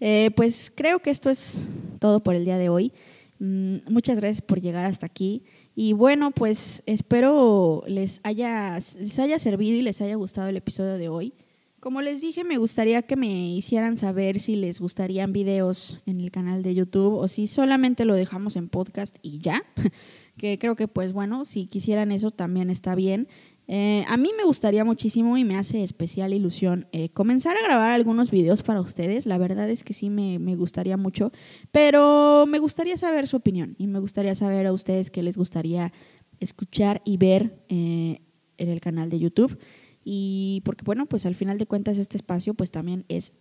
eh, 0.00 0.30
pues 0.36 0.72
creo 0.74 1.00
que 1.00 1.10
esto 1.10 1.30
es 1.30 1.64
todo 1.98 2.22
por 2.22 2.34
el 2.34 2.44
día 2.44 2.58
de 2.58 2.68
hoy. 2.68 2.92
Mm, 3.38 3.76
muchas 3.88 4.18
gracias 4.18 4.42
por 4.42 4.60
llegar 4.60 4.84
hasta 4.84 5.06
aquí. 5.06 5.44
Y 5.74 5.92
bueno, 5.92 6.32
pues 6.32 6.82
espero 6.86 7.84
les 7.86 8.20
haya, 8.24 8.74
les 8.74 9.18
haya 9.18 9.38
servido 9.38 9.76
y 9.76 9.82
les 9.82 10.00
haya 10.00 10.16
gustado 10.16 10.48
el 10.48 10.56
episodio 10.56 10.98
de 10.98 11.08
hoy. 11.08 11.34
Como 11.80 12.02
les 12.02 12.20
dije, 12.20 12.42
me 12.42 12.58
gustaría 12.58 13.02
que 13.02 13.14
me 13.14 13.50
hicieran 13.50 13.96
saber 13.96 14.40
si 14.40 14.56
les 14.56 14.80
gustarían 14.80 15.32
videos 15.32 16.00
en 16.06 16.20
el 16.20 16.32
canal 16.32 16.64
de 16.64 16.74
YouTube 16.74 17.14
o 17.14 17.28
si 17.28 17.46
solamente 17.46 18.04
lo 18.04 18.16
dejamos 18.16 18.56
en 18.56 18.68
podcast 18.68 19.16
y 19.22 19.38
ya. 19.38 19.62
que 20.38 20.58
creo 20.58 20.76
que 20.76 20.88
pues 20.88 21.12
bueno, 21.12 21.44
si 21.44 21.66
quisieran 21.66 22.12
eso 22.12 22.30
también 22.30 22.70
está 22.70 22.94
bien. 22.94 23.28
Eh, 23.70 24.02
a 24.08 24.16
mí 24.16 24.30
me 24.34 24.44
gustaría 24.44 24.82
muchísimo 24.82 25.36
y 25.36 25.44
me 25.44 25.56
hace 25.56 25.84
especial 25.84 26.32
ilusión 26.32 26.88
eh, 26.90 27.10
comenzar 27.10 27.54
a 27.58 27.62
grabar 27.62 27.92
algunos 27.92 28.30
videos 28.30 28.62
para 28.62 28.80
ustedes. 28.80 29.26
La 29.26 29.36
verdad 29.36 29.68
es 29.68 29.84
que 29.84 29.92
sí 29.92 30.08
me, 30.08 30.38
gustaría 30.56 30.96
mucho, 30.96 31.32
pero 31.70 32.46
me 32.48 32.58
gustaría 32.60 32.96
saber 32.96 33.26
su 33.26 33.36
opinión 33.36 33.76
y 33.78 33.86
me 33.86 34.00
gustaría 34.00 34.34
saber 34.34 34.66
a 34.66 34.72
ustedes 34.72 35.10
qué 35.10 35.22
les 35.22 35.36
gustaría 35.36 35.92
escuchar 36.40 37.02
y 37.04 37.18
ver 37.18 37.62
eh, 37.68 38.22
en 38.56 38.68
el 38.70 38.80
canal 38.80 39.10
de 39.10 39.18
YouTube. 39.18 39.58
Y 40.02 40.62
porque 40.64 40.84
bueno, 40.84 41.04
pues 41.04 41.26
al 41.26 41.34
final 41.34 41.58
de 41.58 41.66
cuentas 41.66 41.98
este 41.98 42.16
espacio 42.16 42.54
pues 42.54 42.70
también 42.70 43.04
es 43.08 43.34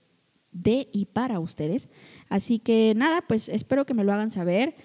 de 0.52 0.90
y 0.92 1.06
para 1.06 1.40
ustedes. 1.40 1.88
Así 2.28 2.60
que 2.60 2.94
nada, 2.98 3.24
pues 3.26 3.48
espero 3.48 3.86
que 3.86 3.94
me 3.94 4.04
lo 4.04 4.12
hagan 4.12 4.30
saber. 4.30 4.76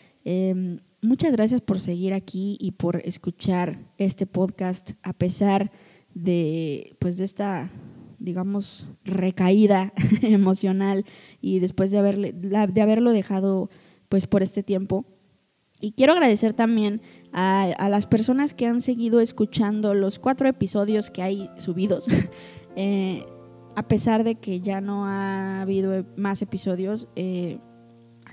Muchas 1.05 1.33
gracias 1.33 1.61
por 1.61 1.81
seguir 1.81 2.15
aquí 2.15 2.57
y 2.61 2.71
por 2.73 3.03
escuchar 3.05 3.91
este 3.99 4.25
podcast 4.25 4.93
a 5.03 5.13
pesar 5.13 5.73
de 6.15 6.95
pues 7.01 7.17
de 7.17 7.25
esta 7.25 7.71
digamos 8.21 8.87
recaída 9.05 9.93
emocional 10.23 11.05
y 11.41 11.59
después 11.59 11.91
de 11.91 12.33
de 12.33 12.81
haberlo 12.81 13.11
dejado 13.11 13.69
pues 14.09 14.29
por 14.29 14.45
este 14.45 14.63
tiempo. 14.63 15.05
Y 15.81 15.91
quiero 15.91 16.13
agradecer 16.13 16.53
también 16.53 17.03
a, 17.33 17.89
las 17.89 18.07
personas 18.07 18.55
que 18.55 18.69
han 18.69 18.81
seguido 18.81 19.21
escuchando 19.21 19.95
los 19.95 20.21
cuatro 20.21 20.47
episodios 20.47 21.11
que 21.11 21.23
hay 21.23 21.51
subidos 21.57 22.07
eh, 22.77 23.27
a 23.75 23.89
pesar 23.89 24.23
de 24.23 24.37
que 24.37 24.61
ya 24.61 24.81
no 24.81 25.07
ha 25.07 25.63
habido 25.63 26.07
más 26.17 26.43
episodios 26.43 27.09
eh, 27.17 27.59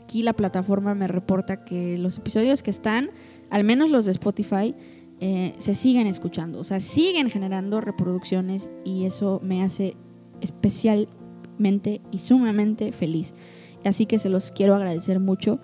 aquí 0.01 0.23
la 0.23 0.33
plataforma 0.33 0.95
me 0.95 1.07
reporta 1.07 1.63
que 1.63 1.97
los 1.97 2.17
episodios 2.17 2.63
que 2.63 2.71
están, 2.71 3.11
al 3.49 3.63
menos 3.63 3.91
los 3.91 4.05
de 4.05 4.11
Spotify, 4.11 4.75
eh, 5.19 5.53
se 5.57 5.75
siguen 5.75 6.07
escuchando, 6.07 6.59
o 6.59 6.63
sea, 6.63 6.79
siguen 6.79 7.29
generando 7.29 7.81
reproducciones 7.81 8.69
y 8.85 9.05
eso 9.05 9.39
me 9.43 9.63
hace 9.63 9.97
especialmente 10.41 12.01
y 12.11 12.19
sumamente 12.19 12.91
feliz. 12.91 13.35
Así 13.83 14.05
que 14.05 14.19
se 14.19 14.29
los 14.29 14.51
quiero 14.51 14.75
agradecer 14.75 15.19
mucho. 15.19 15.59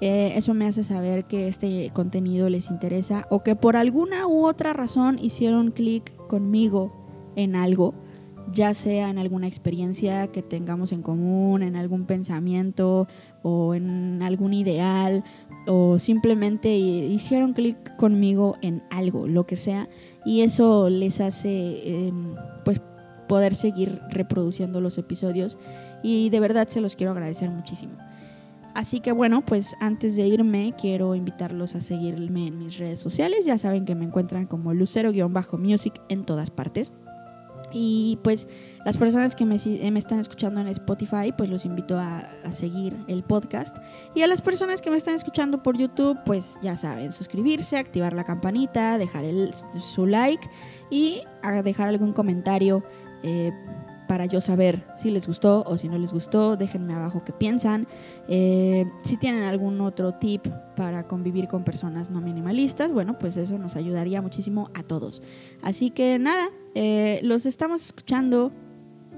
Eh, 0.00 0.32
eso 0.36 0.54
me 0.54 0.66
hace 0.66 0.84
saber 0.84 1.24
que 1.24 1.48
este 1.48 1.90
contenido 1.92 2.48
les 2.48 2.70
interesa 2.70 3.26
o 3.30 3.42
que 3.42 3.56
por 3.56 3.76
alguna 3.76 4.26
u 4.26 4.46
otra 4.46 4.72
razón 4.72 5.18
hicieron 5.20 5.70
clic 5.72 6.14
conmigo 6.28 7.32
en 7.34 7.56
algo 7.56 7.94
ya 8.52 8.74
sea 8.74 9.10
en 9.10 9.18
alguna 9.18 9.46
experiencia 9.46 10.28
que 10.28 10.42
tengamos 10.42 10.92
en 10.92 11.02
común, 11.02 11.62
en 11.62 11.76
algún 11.76 12.06
pensamiento 12.06 13.06
o 13.42 13.74
en 13.74 14.22
algún 14.22 14.54
ideal, 14.54 15.24
o 15.66 15.98
simplemente 15.98 16.74
hicieron 16.76 17.52
clic 17.52 17.96
conmigo 17.96 18.56
en 18.62 18.82
algo, 18.90 19.26
lo 19.26 19.46
que 19.46 19.56
sea, 19.56 19.88
y 20.24 20.42
eso 20.42 20.88
les 20.88 21.20
hace, 21.20 22.06
em, 22.06 22.34
pues, 22.64 22.80
poder 23.28 23.54
seguir 23.54 24.00
reproduciendo 24.08 24.80
los 24.80 24.98
episodios 24.98 25.58
y 26.02 26.30
de 26.30 26.40
verdad 26.40 26.66
se 26.68 26.80
los 26.80 26.96
quiero 26.96 27.12
agradecer 27.12 27.50
muchísimo. 27.50 27.92
Así 28.74 29.00
que 29.00 29.12
bueno, 29.12 29.44
pues 29.44 29.74
antes 29.80 30.16
de 30.16 30.26
irme 30.26 30.72
quiero 30.80 31.14
invitarlos 31.14 31.74
a 31.74 31.80
seguirme 31.80 32.46
en 32.46 32.58
mis 32.58 32.78
redes 32.78 33.00
sociales. 33.00 33.44
Ya 33.44 33.58
saben 33.58 33.84
que 33.84 33.94
me 33.94 34.04
encuentran 34.04 34.46
como 34.46 34.72
lucero-music 34.72 36.00
en 36.08 36.24
todas 36.24 36.50
partes. 36.50 36.92
Y 37.72 38.18
pues 38.22 38.48
las 38.84 38.96
personas 38.96 39.34
que 39.34 39.44
me, 39.44 39.56
están 39.56 40.18
escuchando 40.18 40.60
en 40.60 40.68
Spotify, 40.68 41.32
pues 41.36 41.50
los 41.50 41.64
invito 41.64 41.98
a, 41.98 42.28
seguir 42.50 42.96
el 43.08 43.22
podcast. 43.22 43.76
Y 44.14 44.22
a 44.22 44.26
las 44.26 44.40
personas 44.40 44.80
que 44.80 44.90
me 44.90 44.96
están 44.96 45.14
escuchando 45.14 45.62
por 45.62 45.76
YouTube, 45.76 46.18
pues 46.24 46.58
ya 46.62 46.76
saben, 46.76 47.12
suscribirse, 47.12 47.76
activar 47.76 48.12
la 48.14 48.24
campanita, 48.24 48.98
dejar 48.98 49.24
su 49.52 50.06
like 50.06 50.48
y 50.90 51.22
dejar 51.62 51.88
algún 51.88 52.12
comentario 52.12 52.82
eh, 53.22 53.52
para 54.08 54.24
yo 54.26 54.40
saber 54.40 54.84
si 54.96 55.10
les 55.10 55.26
gustó 55.26 55.62
o 55.66 55.76
si 55.76 55.88
no 55.88 55.98
les 55.98 56.12
gustó. 56.12 56.56
Déjenme 56.56 56.94
abajo 56.94 57.22
qué 57.24 57.32
piensan. 57.32 57.86
Eh, 58.26 58.86
si 59.04 59.18
tienen 59.18 59.42
algún 59.42 59.80
otro 59.80 60.14
tip 60.14 60.48
para 60.74 61.06
convivir 61.06 61.46
con 61.46 61.62
personas 61.62 62.10
no 62.10 62.20
minimalistas, 62.20 62.90
bueno, 62.90 63.18
pues 63.18 63.36
eso 63.36 63.58
nos 63.58 63.76
ayudaría 63.76 64.22
muchísimo 64.22 64.70
a 64.74 64.82
todos. 64.82 65.22
Así 65.62 65.90
que 65.90 66.18
nada, 66.18 66.48
eh, 66.80 67.18
los 67.24 67.44
estamos 67.44 67.84
escuchando 67.84 68.52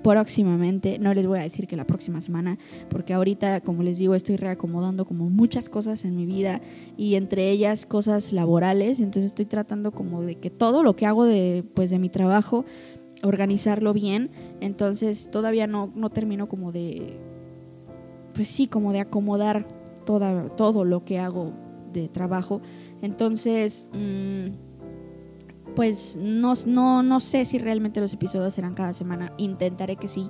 próximamente. 0.03 0.99
No 0.99 1.13
les 1.13 1.27
voy 1.27 1.41
a 1.41 1.43
decir 1.43 1.67
que 1.67 1.77
la 1.77 1.87
próxima 1.87 2.23
semana, 2.23 2.57
porque 2.89 3.13
ahorita, 3.13 3.61
como 3.61 3.83
les 3.83 3.99
digo, 3.99 4.15
estoy 4.15 4.37
reacomodando 4.37 5.05
como 5.05 5.29
muchas 5.29 5.69
cosas 5.69 6.07
en 6.07 6.17
mi 6.17 6.25
vida 6.25 6.63
y 6.97 7.17
entre 7.17 7.51
ellas 7.51 7.85
cosas 7.85 8.33
laborales. 8.33 8.99
Entonces 9.01 9.27
estoy 9.27 9.45
tratando 9.45 9.93
como 9.93 10.23
de 10.23 10.37
que 10.37 10.49
todo 10.49 10.83
lo 10.83 10.97
que 10.97 11.05
hago 11.05 11.27
de, 11.27 11.63
pues, 11.75 11.91
de 11.91 11.99
mi 11.99 12.09
trabajo 12.09 12.65
organizarlo 13.23 13.93
bien. 13.93 14.31
Entonces 14.63 15.31
todavía 15.31 15.67
no, 15.67 15.93
no 15.95 16.09
termino 16.09 16.49
como 16.49 16.73
de, 16.73 17.19
pues 18.33 18.49
sí, 18.49 18.69
como 18.69 18.95
de 18.95 19.01
acomodar 19.01 19.69
toda, 20.07 20.49
todo 20.57 20.87
lo 20.87 21.05
que 21.05 21.19
hago 21.19 21.53
de 21.93 22.09
trabajo. 22.09 22.63
Entonces, 23.03 23.91
mm, 23.93 24.70
pues 25.75 26.17
no, 26.21 26.55
no, 26.67 27.03
no 27.03 27.21
sé 27.21 27.45
si 27.45 27.59
realmente 27.59 28.01
los 28.01 28.13
episodios 28.13 28.55
serán 28.55 28.75
cada 28.75 28.93
semana. 28.93 29.33
Intentaré 29.37 29.97
que 29.97 30.09
sí. 30.09 30.29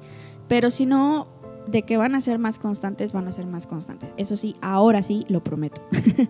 Pero 0.49 0.70
si 0.70 0.86
no, 0.86 1.28
de 1.66 1.82
que 1.82 1.97
van 1.97 2.14
a 2.14 2.20
ser 2.20 2.38
más 2.38 2.59
constantes, 2.59 3.12
van 3.12 3.28
a 3.28 3.32
ser 3.32 3.47
más 3.47 3.66
constantes. 3.66 4.14
Eso 4.16 4.36
sí, 4.36 4.57
ahora 4.61 5.03
sí, 5.03 5.24
lo 5.28 5.43
prometo. 5.43 5.80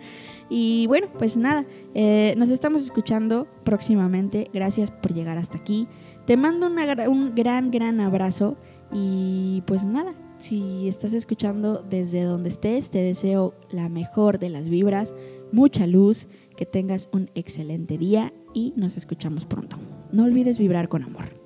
y 0.51 0.87
bueno, 0.87 1.09
pues 1.19 1.37
nada, 1.37 1.65
eh, 1.95 2.35
nos 2.37 2.51
estamos 2.51 2.83
escuchando 2.83 3.47
próximamente. 3.65 4.51
Gracias 4.53 4.91
por 4.91 5.15
llegar 5.15 5.39
hasta 5.39 5.59
aquí. 5.59 5.89
Te 6.27 6.37
mando 6.37 6.69
un 7.09 7.35
gran, 7.35 7.71
gran 7.71 8.01
abrazo 8.01 8.57
y 8.93 9.63
pues 9.67 9.85
nada, 9.85 10.15
si 10.39 10.89
estás 10.89 11.13
escuchando 11.13 11.85
desde 11.89 12.23
donde 12.23 12.49
estés, 12.49 12.91
te 12.91 12.99
deseo 12.99 13.55
la 13.71 13.89
mejor 13.89 14.39
de 14.39 14.49
las 14.49 14.69
vibras, 14.69 15.15
mucha 15.53 15.87
luz, 15.87 16.29
que 16.61 16.67
tengas 16.67 17.09
un 17.11 17.31
excelente 17.35 17.97
día 17.97 18.35
y 18.53 18.75
nos 18.77 18.99
escuchamos 18.99 19.47
pronto. 19.47 19.79
No 20.13 20.25
olvides 20.25 20.59
vibrar 20.59 20.91
con 20.91 21.03
amor. 21.03 21.40